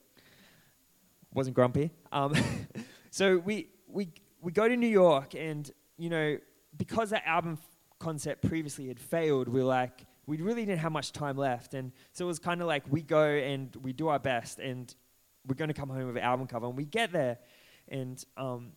wasn't 1.33 1.55
grumpy. 1.55 1.91
Um, 2.13 2.35
so 3.11 3.39
we, 3.39 3.69
we, 3.87 4.09
we 4.41 4.53
go 4.53 4.69
to 4.69 4.77
New 4.77 4.89
York, 4.89 5.35
and, 5.35 5.71
you 5.97 6.11
know, 6.11 6.39
because 6.77 7.11
that 7.11 7.27
album 7.27 7.59
concept 7.99 8.43
previously 8.43 8.89
had 8.89 8.99
failed, 8.99 9.49
we're 9.49 9.65
like, 9.65 10.07
we 10.27 10.39
really 10.39 10.65
didn't 10.65 10.81
have 10.81 10.93
much 10.93 11.13
time 11.13 11.37
left. 11.37 11.75
And 11.75 11.93
so 12.13 12.25
it 12.25 12.29
was 12.29 12.39
kind 12.39 12.61
of 12.61 12.69
like 12.69 12.85
we 12.89 13.03
go 13.03 13.25
and 13.25 13.75
we 13.83 13.93
do 13.93 14.09
our 14.09 14.19
best, 14.19 14.59
and 14.59 14.95
we're 15.47 15.55
going 15.55 15.69
to 15.69 15.75
come 15.75 15.89
home 15.89 16.07
with 16.07 16.17
an 16.17 16.23
album 16.23 16.47
cover. 16.47 16.67
And 16.67 16.77
we 16.77 16.85
get 16.85 17.13
there, 17.13 17.39
and 17.89 18.23
um, 18.37 18.73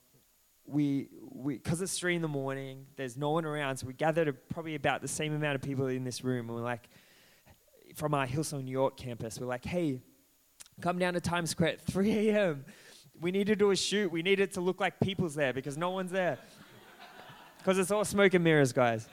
we, 0.66 1.10
because 1.46 1.82
it's 1.82 1.98
three 1.98 2.16
in 2.16 2.22
the 2.22 2.28
morning, 2.28 2.86
there's 2.96 3.18
no 3.18 3.32
one 3.32 3.46
around, 3.46 3.78
so 3.78 3.88
we 3.88 3.94
gathered 3.94 4.36
probably 4.50 4.76
about 4.76 5.02
the 5.02 5.08
same 5.08 5.34
amount 5.34 5.56
of 5.56 5.62
people 5.62 5.88
in 5.88 6.04
this 6.04 6.24
room. 6.24 6.48
And 6.48 6.58
we're 6.58 6.64
like, 6.64 6.90
from 7.96 8.14
our 8.14 8.26
Hillsong 8.26 8.64
New 8.64 8.72
York 8.72 8.98
campus, 8.98 9.40
we're 9.40 9.48
like, 9.48 9.66
hey, 9.66 10.02
come 10.82 10.98
down 10.98 11.14
to 11.14 11.22
Times 11.22 11.52
Square 11.52 11.70
at 11.70 11.82
3 11.82 12.30
a.m. 12.30 12.66
We 13.20 13.32
need 13.32 13.48
to 13.48 13.56
do 13.56 13.72
a 13.72 13.76
shoot. 13.76 14.12
We 14.12 14.24
need 14.24 14.40
it 14.40 14.54
to 14.54 14.62
look 14.62 14.80
like 14.80 15.00
people's 15.00 15.36
there 15.36 15.54
because 15.54 15.78
no 15.78 15.92
one's 15.92 16.12
there. 16.12 16.38
Because 17.60 17.78
it's 17.78 17.92
all 17.92 18.04
smoke 18.04 18.34
and 18.34 18.44
mirrors, 18.44 18.74
guys. 18.74 19.08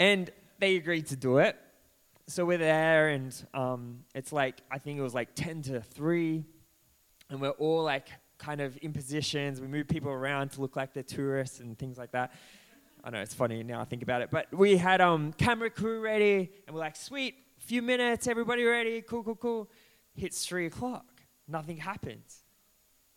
And 0.00 0.28
they 0.58 0.74
agreed 0.74 1.06
to 1.06 1.16
do 1.16 1.38
it. 1.38 1.56
So 2.28 2.44
we're 2.44 2.58
there, 2.58 3.08
and 3.08 3.34
um, 3.52 4.04
it's 4.14 4.32
like, 4.32 4.60
I 4.70 4.78
think 4.78 4.98
it 4.98 5.02
was 5.02 5.14
like 5.14 5.34
10 5.34 5.62
to 5.62 5.80
3. 5.80 6.44
And 7.30 7.40
we're 7.40 7.50
all 7.50 7.82
like 7.82 8.08
kind 8.38 8.60
of 8.60 8.78
in 8.82 8.92
positions. 8.92 9.60
We 9.60 9.66
move 9.66 9.88
people 9.88 10.10
around 10.10 10.52
to 10.52 10.60
look 10.60 10.76
like 10.76 10.92
they're 10.92 11.02
tourists 11.02 11.60
and 11.60 11.78
things 11.78 11.98
like 11.98 12.12
that. 12.12 12.32
I 13.04 13.10
know 13.10 13.20
it's 13.20 13.34
funny 13.34 13.62
now 13.64 13.80
I 13.80 13.84
think 13.84 14.02
about 14.02 14.22
it. 14.22 14.30
But 14.30 14.46
we 14.52 14.76
had 14.76 15.00
um, 15.00 15.32
camera 15.32 15.70
crew 15.70 16.00
ready, 16.00 16.50
and 16.66 16.74
we're 16.74 16.80
like, 16.80 16.96
sweet, 16.96 17.34
few 17.58 17.82
minutes, 17.82 18.26
everybody 18.26 18.64
ready, 18.64 19.02
cool, 19.02 19.22
cool, 19.22 19.36
cool 19.36 19.70
hits 20.14 20.46
three 20.46 20.66
o'clock. 20.66 21.22
Nothing 21.48 21.78
happens. 21.78 22.44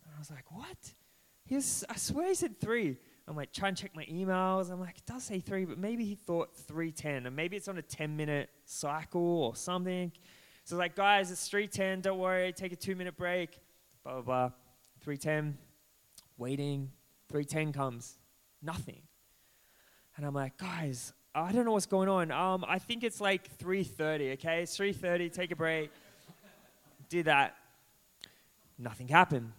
And 0.03 0.13
I 0.15 0.19
was 0.19 0.31
like, 0.31 0.51
what? 0.51 0.93
He 1.45 1.55
was, 1.55 1.83
I 1.89 1.95
swear 1.95 2.29
he 2.29 2.35
said 2.35 2.59
three. 2.59 2.97
I'm 3.27 3.35
like, 3.35 3.51
try 3.51 3.69
and 3.69 3.77
check 3.77 3.95
my 3.95 4.05
emails. 4.05 4.71
I'm 4.71 4.79
like, 4.79 4.97
it 4.97 5.05
does 5.05 5.23
say 5.23 5.39
three, 5.39 5.65
but 5.65 5.77
maybe 5.77 6.05
he 6.05 6.15
thought 6.15 6.55
310. 6.55 7.25
And 7.25 7.35
maybe 7.35 7.57
it's 7.57 7.67
on 7.67 7.77
a 7.77 7.81
10 7.81 8.15
minute 8.15 8.49
cycle 8.65 9.21
or 9.21 9.55
something. 9.55 10.11
So, 10.63 10.75
like, 10.77 10.95
guys, 10.95 11.31
it's 11.31 11.47
310. 11.47 12.01
Don't 12.01 12.19
worry. 12.19 12.53
Take 12.53 12.71
a 12.71 12.75
two 12.75 12.95
minute 12.95 13.17
break. 13.17 13.59
Blah, 14.03 14.13
blah, 14.13 14.21
blah. 14.21 14.51
310. 15.01 15.57
Waiting. 16.37 16.91
310 17.29 17.73
comes. 17.73 18.17
Nothing. 18.61 19.01
And 20.17 20.25
I'm 20.25 20.33
like, 20.33 20.57
guys, 20.57 21.13
I 21.33 21.51
don't 21.51 21.65
know 21.65 21.71
what's 21.71 21.85
going 21.87 22.09
on. 22.09 22.31
Um, 22.31 22.63
I 22.67 22.79
think 22.79 23.03
it's 23.03 23.19
like 23.19 23.57
3:30. 23.57 24.33
Okay, 24.33 24.61
it's 24.61 24.77
3:30. 24.77 25.33
Take 25.33 25.51
a 25.51 25.55
break 25.55 25.91
did 27.09 27.25
that, 27.25 27.55
nothing 28.77 29.07
happened. 29.07 29.51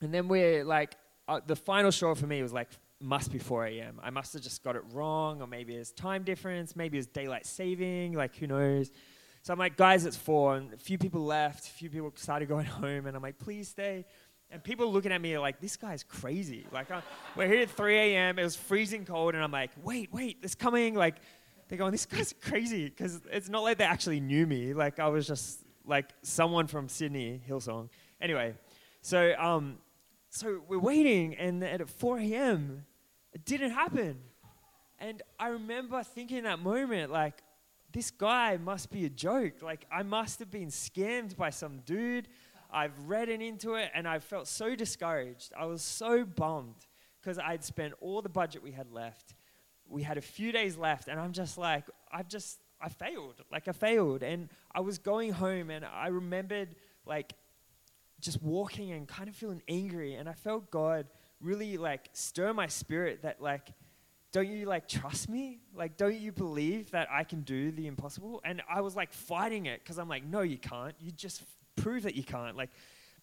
And 0.00 0.12
then 0.12 0.28
we're 0.28 0.64
like, 0.64 0.94
uh, 1.28 1.40
the 1.46 1.56
final 1.56 1.92
straw 1.92 2.14
for 2.14 2.26
me 2.26 2.42
was 2.42 2.52
like, 2.52 2.68
must 3.00 3.30
be 3.30 3.38
4 3.38 3.66
a.m. 3.66 4.00
I 4.02 4.10
must 4.10 4.32
have 4.32 4.42
just 4.42 4.64
got 4.64 4.74
it 4.74 4.82
wrong, 4.92 5.40
or 5.40 5.46
maybe 5.46 5.74
it's 5.74 5.92
time 5.92 6.24
difference, 6.24 6.74
maybe 6.74 6.98
it's 6.98 7.06
daylight 7.06 7.46
saving, 7.46 8.14
like 8.14 8.34
who 8.36 8.46
knows. 8.46 8.90
So 9.42 9.52
I'm 9.52 9.58
like, 9.58 9.76
guys, 9.76 10.04
it's 10.04 10.16
4. 10.16 10.56
And 10.56 10.72
a 10.72 10.76
few 10.76 10.98
people 10.98 11.24
left, 11.24 11.66
a 11.66 11.70
few 11.70 11.90
people 11.90 12.12
started 12.16 12.48
going 12.48 12.66
home, 12.66 13.06
and 13.06 13.16
I'm 13.16 13.22
like, 13.22 13.38
please 13.38 13.68
stay. 13.68 14.04
And 14.50 14.64
people 14.64 14.90
looking 14.90 15.12
at 15.12 15.20
me 15.20 15.34
are 15.34 15.40
like, 15.40 15.60
this 15.60 15.76
guy's 15.76 16.02
crazy. 16.02 16.66
Like, 16.72 16.90
uh, 16.90 17.02
we're 17.36 17.46
here 17.46 17.62
at 17.62 17.70
3 17.70 17.96
a.m., 17.96 18.38
it 18.38 18.42
was 18.42 18.56
freezing 18.56 19.04
cold, 19.04 19.34
and 19.34 19.44
I'm 19.44 19.52
like, 19.52 19.70
wait, 19.82 20.12
wait, 20.12 20.38
it's 20.42 20.54
coming. 20.54 20.94
Like, 20.94 21.16
they're 21.68 21.78
going, 21.78 21.92
this 21.92 22.06
guy's 22.06 22.34
crazy, 22.40 22.86
because 22.88 23.20
it's 23.30 23.48
not 23.48 23.62
like 23.62 23.78
they 23.78 23.84
actually 23.84 24.20
knew 24.20 24.46
me. 24.46 24.72
Like, 24.72 24.98
I 24.98 25.08
was 25.08 25.26
just 25.26 25.60
like 25.84 26.10
someone 26.22 26.66
from 26.66 26.88
Sydney, 26.88 27.40
Hillsong. 27.48 27.90
Anyway, 28.20 28.54
so 29.02 29.34
um, 29.38 29.78
so 30.30 30.60
we're 30.68 30.78
waiting, 30.78 31.34
and 31.36 31.62
at 31.62 31.88
4 31.88 32.18
a.m., 32.18 32.84
it 33.32 33.44
didn't 33.44 33.70
happen. 33.70 34.18
And 34.98 35.22
I 35.38 35.48
remember 35.48 36.02
thinking 36.02 36.44
that 36.44 36.58
moment, 36.58 37.12
like, 37.12 37.42
this 37.92 38.10
guy 38.10 38.56
must 38.56 38.90
be 38.90 39.04
a 39.06 39.10
joke. 39.10 39.62
Like, 39.62 39.86
I 39.90 40.02
must 40.02 40.38
have 40.40 40.50
been 40.50 40.68
scammed 40.68 41.36
by 41.36 41.50
some 41.50 41.80
dude. 41.86 42.28
I've 42.70 42.98
read 43.06 43.28
into 43.28 43.74
it, 43.74 43.90
and 43.94 44.06
I 44.06 44.18
felt 44.18 44.46
so 44.46 44.74
discouraged. 44.74 45.52
I 45.58 45.66
was 45.66 45.82
so 45.82 46.24
bummed 46.24 46.86
because 47.20 47.38
I'd 47.38 47.64
spent 47.64 47.94
all 48.00 48.20
the 48.20 48.28
budget 48.28 48.62
we 48.62 48.72
had 48.72 48.92
left. 48.92 49.34
We 49.88 50.02
had 50.02 50.18
a 50.18 50.22
few 50.22 50.52
days 50.52 50.76
left, 50.76 51.08
and 51.08 51.18
I'm 51.18 51.32
just 51.32 51.56
like, 51.56 51.84
I've 52.12 52.28
just 52.28 52.58
I 52.80 52.88
failed. 52.88 53.42
Like 53.50 53.68
I 53.68 53.72
failed. 53.72 54.22
And 54.22 54.48
I 54.72 54.80
was 54.80 54.98
going 54.98 55.32
home 55.32 55.70
and 55.70 55.84
I 55.84 56.08
remembered 56.08 56.74
like 57.06 57.32
just 58.20 58.42
walking 58.42 58.92
and 58.92 59.06
kind 59.06 59.28
of 59.28 59.36
feeling 59.36 59.62
angry. 59.68 60.14
And 60.14 60.28
I 60.28 60.32
felt 60.32 60.70
God 60.70 61.06
really 61.40 61.76
like 61.76 62.08
stir 62.12 62.52
my 62.52 62.66
spirit 62.66 63.22
that 63.22 63.40
like, 63.40 63.68
don't 64.32 64.48
you 64.48 64.66
like 64.66 64.88
trust 64.88 65.28
me? 65.28 65.60
Like, 65.74 65.96
don't 65.96 66.18
you 66.18 66.32
believe 66.32 66.90
that 66.90 67.08
I 67.10 67.24
can 67.24 67.42
do 67.42 67.70
the 67.70 67.86
impossible? 67.86 68.40
And 68.44 68.62
I 68.68 68.82
was 68.82 68.94
like 68.94 69.12
fighting 69.12 69.66
it 69.66 69.80
because 69.82 69.98
I'm 69.98 70.08
like, 70.08 70.24
no, 70.24 70.42
you 70.42 70.58
can't. 70.58 70.94
You 71.00 71.10
just 71.12 71.42
prove 71.76 72.02
that 72.02 72.14
you 72.14 72.24
can't. 72.24 72.56
Like, 72.56 72.70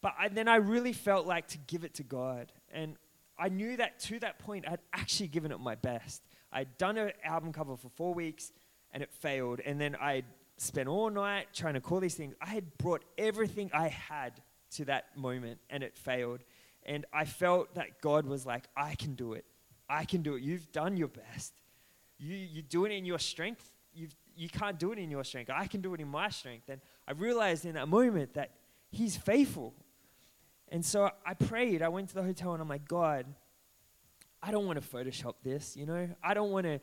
but 0.02 0.14
I, 0.20 0.30
then 0.30 0.48
I 0.48 0.56
really 0.56 0.94
felt 0.94 1.28
like 1.28 1.48
to 1.50 1.58
give 1.60 1.84
it 1.84 1.96
to 1.96 2.04
God. 2.04 2.52
And 2.72 2.96
I 3.38 3.50
knew 3.50 3.78
that 3.78 4.00
to 4.02 4.20
that 4.20 4.40
point, 4.40 4.66
I'd 4.68 4.80
actually 4.94 5.28
given 5.28 5.52
it 5.52 5.60
my 5.60 5.76
best. 5.76 6.24
I'd 6.52 6.78
done 6.78 6.98
an 6.98 7.12
album 7.24 7.52
cover 7.52 7.76
for 7.76 7.90
four 7.90 8.14
weeks 8.14 8.52
and 8.92 9.04
it 9.04 9.12
failed. 9.12 9.60
And 9.60 9.80
then 9.80 9.96
I 10.00 10.24
spent 10.58 10.88
all 10.88 11.10
night 11.10 11.48
trying 11.54 11.74
to 11.74 11.82
call 11.82 12.00
these 12.00 12.16
things. 12.16 12.34
I 12.42 12.48
had 12.48 12.78
brought 12.78 13.04
everything 13.18 13.70
I 13.74 13.90
had 13.90 14.42
to 14.78 14.86
that 14.86 15.18
moment 15.18 15.60
and 15.70 15.84
it 15.84 15.98
failed. 15.98 16.42
And 16.86 17.06
I 17.14 17.26
felt 17.26 17.76
that 17.76 18.02
God 18.02 18.26
was 18.26 18.46
like, 18.46 18.66
I 18.76 18.96
can 18.96 19.16
do 19.16 19.34
it. 19.34 19.46
I 19.90 20.06
can 20.06 20.22
do 20.22 20.36
it. 20.36 20.44
You've 20.44 20.72
done 20.72 20.98
your 20.98 21.08
best. 21.08 21.54
You, 22.18 22.36
you 22.36 22.62
do 22.62 22.86
it 22.86 22.92
in 22.92 23.06
your 23.06 23.20
strength. 23.20 23.72
You've, 23.94 24.16
you 24.36 24.50
can't 24.50 24.80
do 24.80 24.92
it 24.92 25.00
in 25.00 25.10
your 25.10 25.24
strength. 25.24 25.50
I 25.54 25.68
can 25.68 25.82
do 25.82 25.94
it 25.94 26.02
in 26.02 26.08
my 26.08 26.30
strength. 26.30 26.70
And 26.70 26.82
I 27.08 27.14
realized 27.14 27.66
in 27.66 27.76
that 27.76 27.88
moment 27.88 28.34
that 28.34 28.52
He's 28.92 29.18
faithful. 29.18 29.74
And 30.70 30.84
so 30.86 31.10
I 31.26 31.34
prayed. 31.34 31.82
I 31.82 31.90
went 31.90 32.10
to 32.10 32.16
the 32.16 32.24
hotel 32.24 32.54
and 32.54 32.62
I'm 32.62 32.70
like, 32.70 32.88
God, 32.88 33.26
I 34.42 34.52
don't 34.52 34.66
want 34.66 34.82
to 34.82 34.88
Photoshop 34.88 35.36
this, 35.44 35.76
you 35.76 35.86
know? 35.86 36.10
I 36.24 36.34
don't 36.34 36.52
want 36.52 36.66
to 36.66 36.80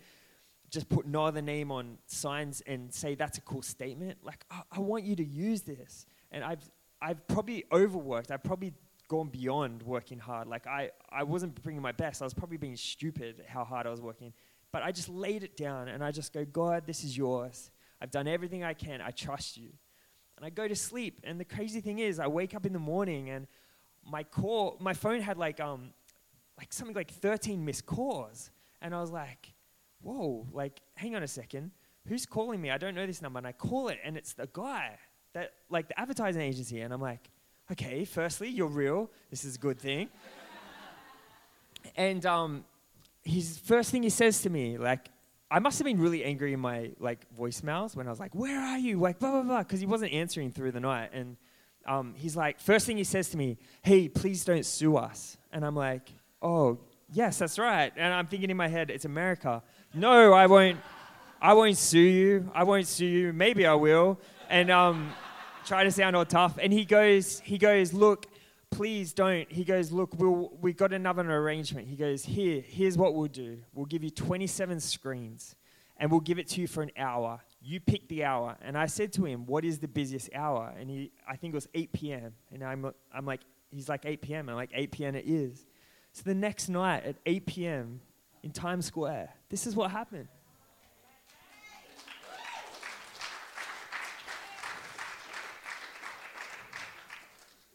just 0.71 0.89
put 0.89 1.07
no 1.07 1.25
other 1.25 1.43
name 1.43 1.71
on 1.71 1.99
signs 2.07 2.63
and 2.67 2.93
say 2.93 3.15
that's 3.15 3.39
a 3.39 3.41
cool 3.43 3.63
statement. 3.63 4.19
Like, 4.23 4.45
I, 4.51 4.63
I 4.73 4.81
want 4.81 5.05
you 5.05 5.15
to 5.17 5.25
use 5.25 5.63
this. 5.63 6.07
And 6.31 6.43
I've, 6.43 6.69
I've 7.03 7.27
probably 7.27 7.65
overworked. 7.73 8.31
I've 8.31 8.45
probably 8.45 8.73
gone 9.09 9.29
beyond 9.29 9.83
working 9.83 10.19
hard. 10.19 10.47
Like, 10.47 10.67
I, 10.67 10.91
I 11.11 11.25
wasn't 11.25 11.61
bringing 11.63 11.83
my 11.83 11.93
best. 11.93 12.23
I 12.23 12.25
was 12.25 12.33
probably 12.33 12.57
being 12.57 12.77
stupid 12.77 13.45
how 13.49 13.65
hard 13.65 13.87
I 13.87 13.91
was 13.91 14.01
working. 14.01 14.33
But 14.71 14.83
I 14.83 14.93
just 14.93 15.09
laid 15.09 15.43
it 15.43 15.57
down 15.57 15.89
and 15.89 16.03
I 16.03 16.13
just 16.13 16.33
go, 16.33 16.45
God, 16.45 16.85
this 16.87 17.03
is 17.05 17.17
yours. 17.17 17.71
I've 18.01 18.11
done 18.11 18.29
everything 18.29 18.63
I 18.65 18.73
can. 18.73 19.01
I 19.01 19.11
trust 19.11 19.57
you. 19.57 19.69
And 20.37 20.47
I 20.47 20.51
go 20.51 20.67
to 20.67 20.77
sleep. 20.77 21.21
And 21.25 21.39
the 21.39 21.45
crazy 21.45 21.81
thing 21.81 21.99
is, 21.99 22.19
I 22.21 22.29
wake 22.29 22.55
up 22.55 22.65
in 22.65 22.73
the 22.73 22.79
morning 22.79 23.31
and 23.31 23.49
my 24.09 24.23
call, 24.23 24.79
my 24.81 24.95
phone 24.95 25.21
had 25.21 25.37
like, 25.37 25.61
um, 25.61 25.91
like 26.57 26.73
something 26.73 26.97
like 26.97 27.11
13 27.11 27.65
missed 27.65 27.85
calls. 27.85 28.51
And 28.81 28.95
I 28.95 29.01
was 29.01 29.11
like, 29.11 29.53
whoa, 30.01 30.47
like, 30.53 30.81
hang 30.95 31.17
on 31.17 31.23
a 31.23 31.29
second. 31.29 31.73
Who's 32.09 32.27
calling 32.27 32.61
me? 32.61 32.71
I 32.71 32.79
don't 32.79 32.95
know 32.95 33.07
this 33.07 33.21
number. 33.21 33.39
And 33.39 33.47
I 33.47 33.53
call 33.53 33.89
it, 33.89 33.99
and 34.05 34.17
it's 34.17 34.33
the 34.33 34.49
guy 34.53 34.99
that, 35.35 35.53
like, 35.71 35.89
the 35.89 35.99
advertising 35.99 36.43
agency. 36.43 36.81
And 36.81 36.93
I'm 36.93 37.01
like, 37.01 37.31
okay, 37.71 38.05
firstly, 38.05 38.49
you're 38.49 38.67
real. 38.67 39.11
This 39.31 39.45
is 39.45 39.57
a 39.57 39.59
good 39.59 39.79
thing. 39.79 40.09
and 41.97 42.25
um, 42.27 42.65
his 43.23 43.59
first 43.59 43.91
thing 43.91 44.03
he 44.03 44.11
says 44.11 44.43
to 44.43 44.51
me, 44.51 44.79
like, 44.79 45.09
I 45.53 45.59
must 45.59 45.79
have 45.79 45.85
been 45.85 46.01
really 46.01 46.25
angry 46.25 46.55
in 46.55 46.61
my 46.61 46.93
like 46.99 47.27
voicemails 47.39 47.95
when 47.95 48.07
I 48.07 48.11
was 48.11 48.19
like, 48.19 48.35
"Where 48.35 48.59
are 48.59 48.79
you?" 48.79 48.99
Like 48.99 49.19
blah 49.19 49.33
blah 49.33 49.43
blah, 49.43 49.59
because 49.59 49.81
he 49.81 49.87
wasn't 49.87 50.15
answering 50.15 50.51
through 50.51 50.73
the 50.73 50.81
night. 50.81 51.11
And 51.13 51.37
um, 51.85 52.15
he's 52.17 52.35
like, 52.35 52.59
first 52.59 52.87
thing 52.87 52.97
he 52.97 53.05
says 53.05 53.29
to 53.31 53.37
me, 53.37 53.59
"Hey, 53.83 54.09
please 54.09 54.47
don't 54.47 54.65
sue 54.65 54.97
us." 54.97 55.37
And 55.53 55.63
I'm 55.63 55.77
like, 55.77 56.11
"Oh, 56.41 56.79
yes, 57.13 57.39
that's 57.39 57.59
right." 57.59 57.93
And 57.97 58.15
I'm 58.15 58.29
thinking 58.29 58.49
in 58.49 58.57
my 58.57 58.69
head, 58.69 58.89
"It's 58.89 59.05
America." 59.05 59.63
No, 59.93 60.33
I 60.33 60.47
won't. 60.47 60.81
I 61.39 61.53
won't 61.53 61.77
sue 61.77 61.99
you. 61.99 62.51
I 62.55 62.65
won't 62.65 62.87
sue 62.87 63.05
you. 63.05 63.33
Maybe 63.35 63.67
I 63.67 63.75
will. 63.75 64.19
And 64.53 64.71
um, 64.71 65.11
try 65.65 65.83
to 65.83 65.91
sound 65.91 66.15
all 66.15 66.27
tough. 66.27 66.59
And 66.61 66.71
he 66.75 66.85
goes, 66.85 67.41
he 67.41 67.57
goes, 67.57 67.95
look, 67.95 68.27
please 68.71 69.15
don't. 69.15 69.51
He 69.51 69.65
goes, 69.65 69.91
look, 69.91 70.15
we'll, 70.19 70.53
we 70.61 70.75
got 70.75 70.93
another 70.93 71.23
arrangement. 71.23 71.89
He 71.89 71.97
goes, 71.97 72.23
here, 72.23 72.61
here's 72.61 72.99
what 72.99 73.15
we'll 73.15 73.29
do. 73.29 73.57
We'll 73.73 73.87
give 73.87 74.05
you 74.05 74.11
27 74.11 74.79
screens 74.81 75.57
and 75.97 76.11
we'll 76.11 76.21
give 76.21 76.39
it 76.39 76.49
to 76.49 76.61
you 76.61 76.67
for 76.67 76.83
an 76.83 76.91
hour. 76.99 77.41
You 77.63 77.81
pick 77.81 78.09
the 78.09 78.25
hour. 78.25 78.59
And 78.61 78.77
I 78.77 78.85
said 78.85 79.11
to 79.15 79.25
him, 79.25 79.47
what 79.47 79.65
is 79.65 79.79
the 79.79 79.89
busiest 79.89 80.29
hour? 80.35 80.75
And 80.79 80.91
he, 80.91 81.13
I 81.27 81.37
think 81.37 81.55
it 81.55 81.57
was 81.57 81.69
8 81.73 81.91
p.m. 81.95 82.35
And 82.53 82.63
I'm, 82.63 82.93
I'm 83.11 83.25
like, 83.25 83.41
he's 83.71 83.89
like 83.89 84.05
8 84.05 84.21
p.m. 84.21 84.51
I'm 84.51 84.57
like, 84.57 84.73
8 84.75 84.91
p.m. 84.93 85.15
it 85.15 85.25
is. 85.27 85.65
So 86.13 86.25
the 86.27 86.35
next 86.35 86.69
night 86.69 87.05
at 87.05 87.17
8 87.25 87.47
p.m. 87.47 88.03
in 88.43 88.51
Times 88.51 88.85
Square, 88.85 89.33
this 89.49 89.67
is 89.67 89.75
what 89.75 89.91
happened. 89.91 90.29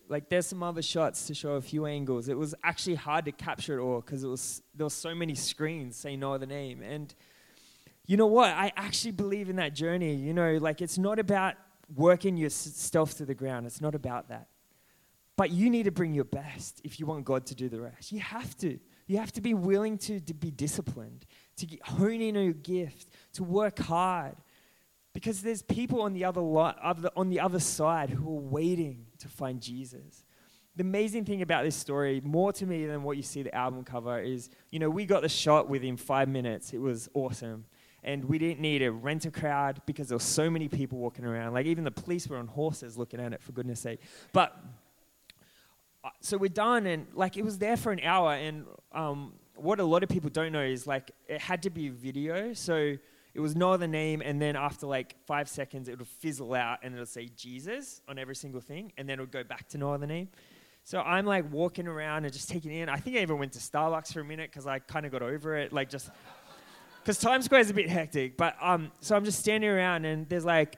Like 0.10 0.30
there's 0.30 0.48
some 0.48 0.64
other 0.64 0.82
shots 0.82 1.28
to 1.28 1.34
show 1.34 1.54
a 1.54 1.62
few 1.62 1.86
angles. 1.86 2.30
It 2.30 2.38
was 2.38 2.56
actually 2.64 2.96
hard 2.96 3.26
to 3.26 3.32
capture 3.32 3.80
it 3.80 3.82
all 3.82 4.02
because 4.02 4.24
it 4.24 4.28
was 4.28 4.62
there 4.76 4.86
were 4.86 4.90
so 4.90 5.14
many 5.14 5.36
screens 5.36 5.96
saying 5.96 6.20
no 6.20 6.34
other 6.34 6.46
name. 6.46 6.82
And 6.82 7.14
you 8.06 8.18
know 8.18 8.28
what? 8.28 8.52
I 8.52 8.72
actually 8.78 9.12
believe 9.12 9.50
in 9.50 9.58
that 9.58 9.74
journey. 9.74 10.16
You 10.16 10.34
know, 10.34 10.58
like 10.58 10.82
it's 10.82 10.98
not 10.98 11.20
about 11.20 11.56
working 11.96 12.38
your 12.38 12.46
yourself 12.46 13.16
to 13.16 13.26
the 13.26 13.36
ground. 13.36 13.66
It's 13.66 13.82
not 13.82 13.96
about 13.96 14.30
that. 14.30 14.48
But 15.36 15.52
you 15.52 15.70
need 15.70 15.84
to 15.84 15.92
bring 15.92 16.14
your 16.14 16.26
best 16.26 16.82
if 16.84 17.00
you 17.00 17.06
want 17.06 17.26
God 17.26 17.46
to 17.48 17.56
do 17.56 17.70
the 17.70 17.80
rest. 17.80 18.12
You 18.12 18.20
have 18.20 18.58
to. 18.58 18.80
You 19.06 19.20
have 19.20 19.32
to 19.34 19.42
be 19.42 19.54
willing 19.54 19.98
to, 20.00 20.20
to 20.20 20.34
be 20.34 20.52
disciplined, 20.52 21.26
to 21.58 21.66
get, 21.66 21.82
hone 21.88 22.22
in 22.22 22.36
on 22.36 22.44
your 22.44 22.54
gift, 22.54 23.10
to 23.34 23.44
work 23.44 23.80
hard, 23.80 24.36
because 25.14 25.42
there's 25.42 25.62
people 25.62 26.02
on 26.02 26.14
the 26.14 26.26
other, 26.26 26.42
lo- 26.42 26.74
on 27.16 27.30
the 27.30 27.40
other 27.40 27.60
side 27.60 28.10
who 28.10 28.28
are 28.28 28.42
waiting 28.42 29.07
to 29.20 29.28
find 29.28 29.62
Jesus. 29.62 30.24
The 30.76 30.84
amazing 30.84 31.26
thing 31.26 31.42
about 31.42 31.64
this 31.64 31.76
story, 31.76 32.22
more 32.24 32.54
to 32.54 32.66
me 32.66 32.86
than 32.86 33.02
what 33.02 33.18
you 33.18 33.24
see 33.24 33.42
the 33.42 33.54
album 33.56 33.84
cover, 33.84 34.20
is 34.20 34.50
you 34.70 34.80
know, 34.80 34.90
we 34.90 35.06
got 35.06 35.24
the 35.24 35.30
shot 35.30 35.68
within 35.68 35.98
five 35.98 36.30
minutes. 36.30 36.74
It 36.74 36.78
was 36.80 37.10
awesome. 37.14 37.66
And 38.04 38.24
we 38.26 38.38
didn't 38.38 38.62
need 38.62 38.80
to 38.80 38.92
rent 38.92 39.26
a 39.26 39.32
crowd 39.32 39.82
because 39.86 40.08
there 40.08 40.16
were 40.16 40.22
so 40.24 40.50
many 40.50 40.68
people 40.70 41.00
walking 41.00 41.26
around. 41.26 41.54
Like, 41.54 41.66
even 41.66 41.84
the 41.84 41.92
police 41.92 42.28
were 42.28 42.38
on 42.38 42.48
horses 42.48 42.98
looking 42.98 43.20
at 43.20 43.34
it, 43.34 43.42
for 43.42 43.52
goodness 43.52 43.80
sake. 43.80 44.00
But, 44.32 44.56
uh, 46.04 46.10
so 46.22 46.38
we're 46.38 46.48
done, 46.48 46.86
and 46.86 47.08
like, 47.16 47.38
it 47.38 47.44
was 47.44 47.58
there 47.58 47.76
for 47.76 47.92
an 47.92 48.00
hour. 48.02 48.34
And 48.34 48.66
um, 48.94 49.34
what 49.56 49.80
a 49.80 49.84
lot 49.84 50.04
of 50.04 50.10
people 50.10 50.30
don't 50.30 50.54
know 50.54 50.62
is 50.62 50.86
like, 50.86 51.12
it 51.28 51.42
had 51.42 51.64
to 51.64 51.70
be 51.70 51.90
video. 51.90 52.54
So, 52.54 52.98
it 53.34 53.40
was 53.40 53.56
no 53.56 53.72
other 53.72 53.88
name, 53.88 54.22
and 54.24 54.42
then 54.42 54.56
after 54.56 54.88
like 54.88 55.16
five 55.26 55.48
seconds, 55.48 55.88
it 55.88 55.98
would 56.00 56.08
fizzle 56.08 56.54
out 56.54 56.80
and 56.82 56.96
it 56.96 57.00
would 57.00 57.08
say 57.08 57.30
Jesus 57.36 58.02
on 58.08 58.18
every 58.18 58.36
single 58.36 58.62
thing, 58.62 58.92
and 58.98 59.08
then 59.08 59.20
it 59.20 59.22
would 59.22 59.32
go 59.32 59.44
back 59.44 59.68
to 59.70 59.78
no 59.78 59.94
other 59.94 60.08
name. 60.08 60.30
So 60.84 61.02
I'm 61.02 61.26
like 61.26 61.52
walking 61.52 61.88
around 61.88 62.24
and 62.24 62.34
just 62.34 62.50
taking 62.50 62.72
in. 62.72 62.88
I 62.88 62.96
think 62.98 63.18
I 63.18 63.20
even 63.20 63.38
went 63.38 63.52
to 63.54 63.60
Starbucks 63.60 64.14
for 64.14 64.22
a 64.22 64.24
minute 64.24 64.50
because 64.50 64.66
I 64.66 64.80
kind 64.80 65.06
of 65.06 65.12
got 65.12 65.22
over 65.22 65.58
it, 65.58 65.74
like 65.74 65.90
just 65.90 66.10
because 67.04 67.20
Times 67.20 67.46
Square 67.46 67.62
is 67.62 67.70
a 67.70 67.74
bit 67.74 67.90
hectic. 67.90 68.38
But 68.38 68.56
um, 68.62 68.92
so 69.02 69.16
I'm 69.16 69.26
just 69.26 69.40
standing 69.40 69.70
around 69.70 70.06
and 70.06 70.28
there's 70.30 70.46
like 70.46 70.78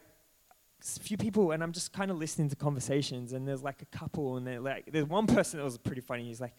a 0.82 1.00
few 1.00 1.16
people, 1.16 1.52
and 1.52 1.62
I'm 1.62 1.72
just 1.72 1.93
kind 1.93 2.10
of 2.10 2.18
listening 2.18 2.50
to 2.50 2.56
conversations. 2.56 3.34
And 3.34 3.47
there's 3.47 3.64
like 3.64 3.82
a 3.82 3.97
couple, 3.97 4.38
and 4.38 4.47
they're 4.47 4.60
like, 4.60 4.91
there's 4.91 5.06
one 5.06 5.28
person 5.28 5.60
that 5.60 5.64
was 5.64 5.78
pretty 5.78 6.02
funny. 6.02 6.26
He's 6.26 6.41
like, 6.41 6.54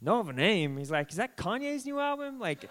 no 0.00 0.20
other 0.20 0.32
name. 0.32 0.76
He's 0.78 0.90
like, 0.90 1.10
is 1.10 1.16
that 1.16 1.36
Kanye's 1.36 1.84
new 1.84 2.00
album? 2.00 2.38
Like. 2.38 2.68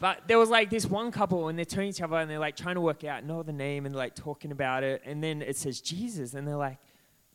But 0.00 0.26
there 0.26 0.38
was 0.38 0.48
like 0.48 0.70
this 0.70 0.86
one 0.86 1.12
couple, 1.12 1.48
and 1.48 1.58
they're 1.58 1.66
turning 1.66 1.90
each 1.90 2.00
other, 2.00 2.16
and 2.16 2.28
they're 2.28 2.38
like 2.38 2.56
trying 2.56 2.76
to 2.76 2.80
work 2.80 3.04
out, 3.04 3.22
know 3.22 3.42
the 3.42 3.52
name, 3.52 3.84
and 3.84 3.94
like 3.94 4.14
talking 4.14 4.50
about 4.50 4.82
it. 4.82 5.02
And 5.04 5.22
then 5.22 5.42
it 5.42 5.56
says 5.56 5.80
Jesus, 5.80 6.32
and 6.32 6.48
they're 6.48 6.56
like, 6.56 6.78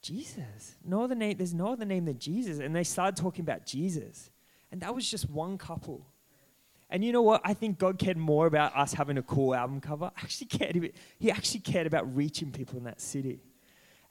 Jesus, 0.02 0.76
no 0.84 1.04
other 1.04 1.16
name. 1.16 1.38
There's 1.38 1.54
no 1.54 1.74
other 1.74 1.86
name 1.86 2.06
than 2.06 2.18
Jesus. 2.18 2.60
And 2.60 2.76
they 2.76 2.84
started 2.84 3.16
talking 3.16 3.42
about 3.42 3.66
Jesus, 3.66 4.32
and 4.72 4.82
that 4.82 4.94
was 4.96 5.10
just 5.10 5.30
one 5.30 5.60
couple. 5.60 6.06
And 6.90 7.04
you 7.04 7.12
know 7.12 7.22
what? 7.22 7.42
I 7.44 7.54
think 7.54 7.78
God 7.78 8.00
cared 8.00 8.18
more 8.18 8.48
about 8.48 8.76
us 8.76 8.94
having 8.94 9.18
a 9.18 9.24
cool 9.24 9.54
album 9.54 9.80
cover. 9.80 10.12
Actually 10.18 10.48
cared. 10.48 10.92
He 11.20 11.32
actually 11.32 11.60
cared 11.62 11.88
about 11.88 12.16
reaching 12.16 12.52
people 12.52 12.78
in 12.78 12.84
that 12.86 13.02
city. 13.02 13.42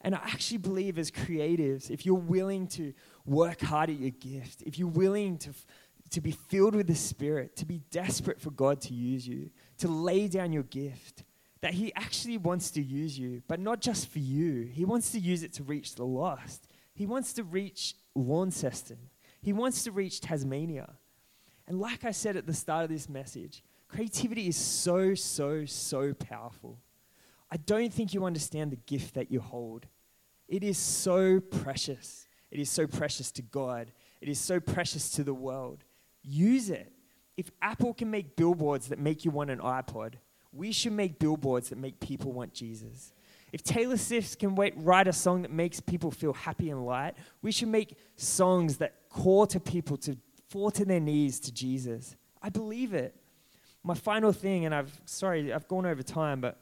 And 0.00 0.14
I 0.14 0.18
actually 0.18 0.58
believe 0.58 0.98
as 0.98 1.10
creatives, 1.10 1.90
if 1.90 2.04
you're 2.04 2.14
willing 2.14 2.66
to 2.68 2.92
work 3.24 3.62
hard 3.62 3.88
at 3.88 3.98
your 3.98 4.10
gift, 4.10 4.62
if 4.66 4.78
you're 4.78 4.86
willing 4.86 5.38
to 5.38 5.50
to 6.10 6.20
be 6.20 6.30
filled 6.30 6.74
with 6.74 6.86
the 6.86 6.94
Spirit, 6.94 7.56
to 7.56 7.66
be 7.66 7.80
desperate 7.90 8.40
for 8.40 8.50
God 8.50 8.80
to 8.82 8.94
use 8.94 9.26
you, 9.26 9.50
to 9.78 9.88
lay 9.88 10.28
down 10.28 10.52
your 10.52 10.62
gift, 10.62 11.24
that 11.60 11.74
He 11.74 11.92
actually 11.94 12.38
wants 12.38 12.70
to 12.72 12.82
use 12.82 13.18
you, 13.18 13.42
but 13.48 13.60
not 13.60 13.80
just 13.80 14.08
for 14.08 14.18
you. 14.18 14.68
He 14.72 14.84
wants 14.84 15.12
to 15.12 15.18
use 15.18 15.42
it 15.42 15.52
to 15.54 15.62
reach 15.62 15.94
the 15.94 16.04
lost. 16.04 16.68
He 16.94 17.06
wants 17.06 17.32
to 17.34 17.42
reach 17.42 17.94
Launceston. 18.14 18.98
He 19.40 19.52
wants 19.52 19.84
to 19.84 19.90
reach 19.90 20.20
Tasmania. 20.20 20.94
And 21.66 21.80
like 21.80 22.04
I 22.04 22.10
said 22.10 22.36
at 22.36 22.46
the 22.46 22.54
start 22.54 22.84
of 22.84 22.90
this 22.90 23.08
message, 23.08 23.62
creativity 23.88 24.48
is 24.48 24.56
so, 24.56 25.14
so, 25.14 25.64
so 25.64 26.12
powerful. 26.14 26.78
I 27.50 27.56
don't 27.56 27.92
think 27.92 28.14
you 28.14 28.24
understand 28.24 28.70
the 28.70 28.76
gift 28.76 29.14
that 29.14 29.30
you 29.30 29.40
hold. 29.40 29.86
It 30.48 30.62
is 30.62 30.78
so 30.78 31.40
precious. 31.40 32.28
It 32.50 32.60
is 32.60 32.70
so 32.70 32.86
precious 32.86 33.32
to 33.32 33.42
God. 33.42 33.90
It 34.20 34.28
is 34.28 34.38
so 34.38 34.60
precious 34.60 35.10
to 35.12 35.24
the 35.24 35.34
world 35.34 35.84
use 36.24 36.70
it. 36.70 36.92
If 37.36 37.50
Apple 37.62 37.94
can 37.94 38.10
make 38.10 38.36
billboards 38.36 38.88
that 38.88 38.98
make 38.98 39.24
you 39.24 39.30
want 39.30 39.50
an 39.50 39.58
iPod, 39.58 40.14
we 40.52 40.72
should 40.72 40.92
make 40.92 41.18
billboards 41.18 41.68
that 41.70 41.78
make 41.78 42.00
people 42.00 42.32
want 42.32 42.54
Jesus. 42.54 43.12
If 43.52 43.62
Taylor 43.62 43.96
Swift 43.96 44.38
can 44.38 44.54
wait, 44.54 44.74
write 44.76 45.06
a 45.06 45.12
song 45.12 45.42
that 45.42 45.50
makes 45.50 45.80
people 45.80 46.10
feel 46.10 46.32
happy 46.32 46.70
and 46.70 46.84
light, 46.84 47.14
we 47.42 47.52
should 47.52 47.68
make 47.68 47.96
songs 48.16 48.78
that 48.78 48.94
call 49.10 49.46
to 49.46 49.60
people 49.60 49.96
to 49.98 50.16
fall 50.48 50.70
to 50.72 50.84
their 50.84 51.00
knees 51.00 51.40
to 51.40 51.52
Jesus. 51.52 52.16
I 52.42 52.48
believe 52.48 52.94
it. 52.94 53.14
My 53.82 53.94
final 53.94 54.32
thing, 54.32 54.64
and 54.64 54.74
I've 54.74 55.00
sorry, 55.04 55.52
I've 55.52 55.68
gone 55.68 55.86
over 55.86 56.02
time, 56.02 56.40
but 56.40 56.58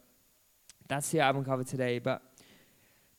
that's 0.89 1.11
the 1.11 1.21
album 1.21 1.45
cover 1.45 1.65
today. 1.65 1.99
But 1.99 2.23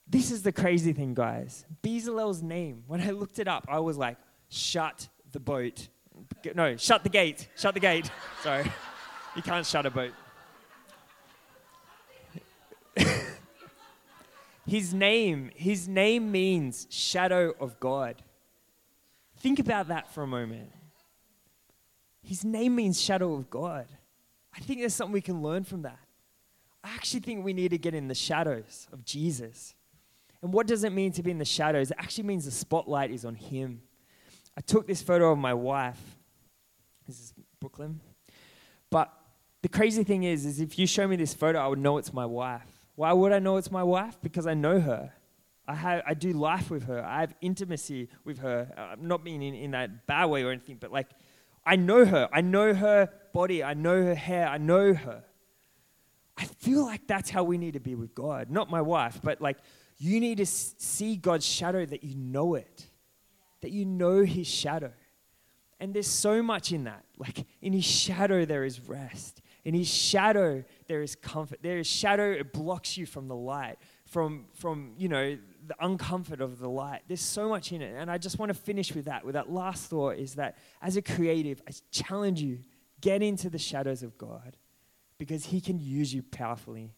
this 0.07 0.31
is 0.31 0.43
the 0.43 0.51
crazy 0.51 0.93
thing, 0.93 1.13
guys. 1.13 1.65
Bezalel's 1.81 2.43
name, 2.43 2.83
when 2.87 3.01
I 3.01 3.11
looked 3.11 3.39
it 3.39 3.47
up, 3.47 3.65
I 3.69 3.79
was 3.79 3.97
like, 3.97 4.17
shut 4.49 5.07
the 5.31 5.39
boat. 5.39 5.87
No, 6.55 6.75
shut 6.77 7.03
the 7.03 7.09
gate. 7.09 7.47
Shut 7.55 7.73
the 7.73 7.79
gate. 7.79 8.09
Sorry. 8.41 8.69
You 9.35 9.41
can't 9.41 9.65
shut 9.65 9.85
a 9.85 9.89
boat. 9.89 10.11
his 14.67 14.93
name, 14.93 15.51
his 15.55 15.87
name 15.87 16.31
means 16.31 16.87
shadow 16.89 17.53
of 17.59 17.79
God. 17.79 18.21
Think 19.37 19.59
about 19.59 19.87
that 19.87 20.13
for 20.13 20.23
a 20.23 20.27
moment. 20.27 20.71
His 22.21 22.45
name 22.45 22.75
means 22.75 23.01
shadow 23.01 23.33
of 23.33 23.49
God. 23.49 23.87
I 24.55 24.59
think 24.59 24.79
there's 24.79 24.93
something 24.93 25.13
we 25.13 25.21
can 25.21 25.41
learn 25.41 25.63
from 25.63 25.81
that. 25.81 25.99
I 26.83 26.89
actually 26.89 27.21
think 27.21 27.43
we 27.43 27.53
need 27.53 27.69
to 27.69 27.77
get 27.77 27.93
in 27.93 28.07
the 28.07 28.15
shadows 28.15 28.87
of 28.91 29.03
Jesus. 29.03 29.73
And 30.41 30.53
what 30.53 30.67
does 30.67 30.83
it 30.83 30.91
mean 30.91 31.11
to 31.13 31.23
be 31.23 31.31
in 31.31 31.37
the 31.37 31.45
shadows? 31.45 31.91
It 31.91 31.97
actually 31.99 32.25
means 32.25 32.45
the 32.45 32.51
spotlight 32.51 33.11
is 33.11 33.25
on 33.25 33.35
Him. 33.35 33.81
I 34.57 34.61
took 34.61 34.85
this 34.85 35.01
photo 35.01 35.31
of 35.31 35.37
my 35.37 35.53
wife. 35.53 35.99
This 37.07 37.19
is 37.19 37.33
Brooklyn. 37.59 37.99
But 38.89 39.11
the 39.61 39.69
crazy 39.69 40.03
thing 40.03 40.23
is, 40.23 40.45
is 40.45 40.59
if 40.59 40.77
you 40.77 40.87
show 40.87 41.07
me 41.07 41.15
this 41.15 41.33
photo, 41.33 41.59
I 41.59 41.67
would 41.67 41.79
know 41.79 41.97
it's 41.97 42.13
my 42.13 42.25
wife. 42.25 42.67
Why 42.95 43.13
would 43.13 43.31
I 43.31 43.39
know 43.39 43.57
it's 43.57 43.71
my 43.71 43.83
wife? 43.83 44.17
Because 44.21 44.45
I 44.45 44.53
know 44.53 44.79
her. 44.79 45.11
I, 45.67 45.75
have, 45.75 46.03
I 46.05 46.13
do 46.13 46.33
life 46.33 46.69
with 46.69 46.83
her. 46.83 47.03
I 47.03 47.21
have 47.21 47.33
intimacy 47.41 48.09
with 48.25 48.39
her. 48.39 48.71
I'm 48.77 49.07
not 49.07 49.23
being 49.23 49.41
in, 49.41 49.55
in 49.55 49.71
that 49.71 50.05
bad 50.05 50.25
way 50.25 50.43
or 50.43 50.51
anything, 50.51 50.77
but 50.79 50.91
like 50.91 51.07
I 51.65 51.75
know 51.77 52.05
her. 52.05 52.29
I 52.31 52.41
know 52.41 52.73
her 52.73 53.09
body. 53.33 53.63
I 53.63 53.73
know 53.73 54.03
her 54.03 54.15
hair. 54.15 54.47
I 54.47 54.57
know 54.57 54.93
her. 54.93 55.23
I 56.37 56.45
feel 56.45 56.83
like 56.83 57.07
that's 57.07 57.29
how 57.29 57.43
we 57.43 57.57
need 57.57 57.73
to 57.73 57.79
be 57.79 57.95
with 57.95 58.13
God. 58.13 58.49
Not 58.49 58.69
my 58.69 58.81
wife, 58.81 59.19
but 59.23 59.41
like 59.41 59.57
you 59.97 60.19
need 60.19 60.39
to 60.39 60.45
see 60.45 61.15
God's 61.15 61.45
shadow 61.45 61.85
that 61.85 62.03
you 62.03 62.15
know 62.15 62.55
it, 62.55 62.85
that 63.61 63.71
you 63.71 63.85
know 63.85 64.23
his 64.23 64.47
shadow. 64.47 64.91
And 65.83 65.93
there's 65.93 66.07
so 66.07 66.41
much 66.41 66.71
in 66.71 66.85
that. 66.85 67.03
Like 67.17 67.45
in 67.61 67.73
his 67.73 67.83
shadow, 67.83 68.45
there 68.45 68.63
is 68.63 68.79
rest. 68.87 69.41
In 69.65 69.73
his 69.73 69.93
shadow, 69.93 70.63
there 70.87 71.01
is 71.01 71.13
comfort. 71.13 71.59
There 71.61 71.77
is 71.77 71.87
shadow, 71.87 72.31
it 72.31 72.53
blocks 72.53 72.97
you 72.97 73.05
from 73.05 73.27
the 73.27 73.35
light, 73.35 73.75
from, 74.05 74.45
from 74.53 74.93
you 74.97 75.09
know, 75.09 75.37
the 75.67 75.75
uncomfort 75.81 76.39
of 76.39 76.59
the 76.59 76.69
light. 76.69 77.01
There's 77.09 77.19
so 77.19 77.49
much 77.49 77.73
in 77.73 77.81
it. 77.81 77.95
And 77.97 78.09
I 78.09 78.17
just 78.17 78.39
want 78.39 78.47
to 78.49 78.53
finish 78.53 78.95
with 78.95 79.03
that, 79.05 79.25
with 79.25 79.33
that 79.33 79.51
last 79.51 79.89
thought 79.89 80.15
is 80.15 80.35
that 80.35 80.57
as 80.81 80.95
a 80.95 81.01
creative, 81.01 81.61
I 81.67 81.73
challenge 81.91 82.41
you, 82.41 82.59
get 83.01 83.21
into 83.21 83.49
the 83.49 83.59
shadows 83.59 84.03
of 84.03 84.17
God 84.17 84.55
because 85.17 85.47
he 85.47 85.59
can 85.59 85.79
use 85.79 86.13
you 86.13 86.23
powerfully. 86.23 86.93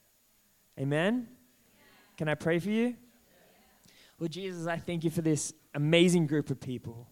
Amen? 0.80 1.28
Can 2.18 2.30
I 2.30 2.36
pray 2.36 2.60
for 2.60 2.70
you? 2.70 2.96
Lord 4.20 4.32
Jesus, 4.32 4.68
I 4.68 4.78
thank 4.78 5.04
you 5.04 5.10
for 5.10 5.24
this 5.24 5.54
amazing 5.74 6.28
group 6.28 6.52
of 6.52 6.62
people. 6.62 7.08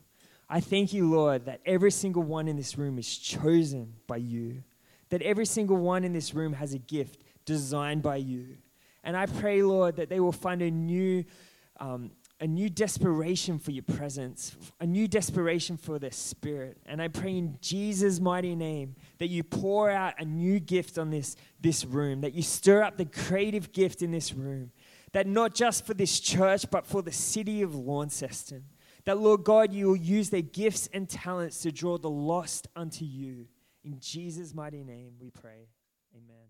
I 0.53 0.59
thank 0.59 0.93
you, 0.93 1.09
Lord, 1.09 1.45
that 1.45 1.61
every 1.65 1.89
single 1.89 2.21
one 2.21 2.47
in 2.47 2.55
this 2.55 2.77
room 2.77 2.99
is 2.99 3.17
chosen 3.17 3.95
by 4.05 4.17
you, 4.17 4.61
that 5.09 5.23
every 5.23 5.47
single 5.47 5.77
one 5.77 6.03
in 6.03 6.13
this 6.13 6.35
room 6.35 6.53
has 6.53 6.75
a 6.75 6.77
gift 6.77 7.23
designed 7.43 8.03
by 8.03 8.17
you. 8.17 8.57
And 9.03 9.17
I 9.17 9.25
pray, 9.25 9.63
Lord, 9.63 9.95
that 9.95 10.09
they 10.09 10.19
will 10.19 10.31
find 10.31 10.61
a 10.61 10.69
new, 10.69 11.25
um, 11.79 12.11
a 12.39 12.45
new 12.45 12.69
desperation 12.69 13.57
for 13.57 13.71
your 13.71 13.81
presence, 13.81 14.55
a 14.79 14.85
new 14.85 15.07
desperation 15.07 15.75
for 15.75 15.97
their 15.97 16.11
spirit. 16.11 16.77
And 16.85 17.01
I 17.01 17.07
pray 17.07 17.35
in 17.35 17.57
Jesus' 17.59 18.19
mighty 18.19 18.55
name 18.55 18.93
that 19.17 19.29
you 19.29 19.41
pour 19.43 19.89
out 19.89 20.13
a 20.19 20.23
new 20.23 20.59
gift 20.59 20.99
on 20.99 21.09
this, 21.09 21.35
this 21.61 21.83
room, 21.83 22.21
that 22.21 22.35
you 22.35 22.43
stir 22.43 22.83
up 22.83 22.97
the 22.97 23.05
creative 23.05 23.71
gift 23.71 24.03
in 24.03 24.11
this 24.11 24.35
room, 24.35 24.69
that 25.13 25.25
not 25.25 25.55
just 25.55 25.83
for 25.83 25.95
this 25.95 26.19
church, 26.19 26.69
but 26.69 26.85
for 26.85 27.01
the 27.01 27.11
city 27.11 27.63
of 27.63 27.73
Launceston. 27.73 28.65
That, 29.05 29.19
Lord 29.19 29.43
God, 29.43 29.73
you 29.73 29.89
will 29.89 29.95
use 29.95 30.29
their 30.29 30.41
gifts 30.41 30.87
and 30.93 31.09
talents 31.09 31.61
to 31.61 31.71
draw 31.71 31.97
the 31.97 32.09
lost 32.09 32.67
unto 32.75 33.03
you. 33.03 33.47
In 33.83 33.99
Jesus' 33.99 34.53
mighty 34.53 34.83
name 34.83 35.13
we 35.19 35.29
pray. 35.29 35.67
Amen. 36.15 36.42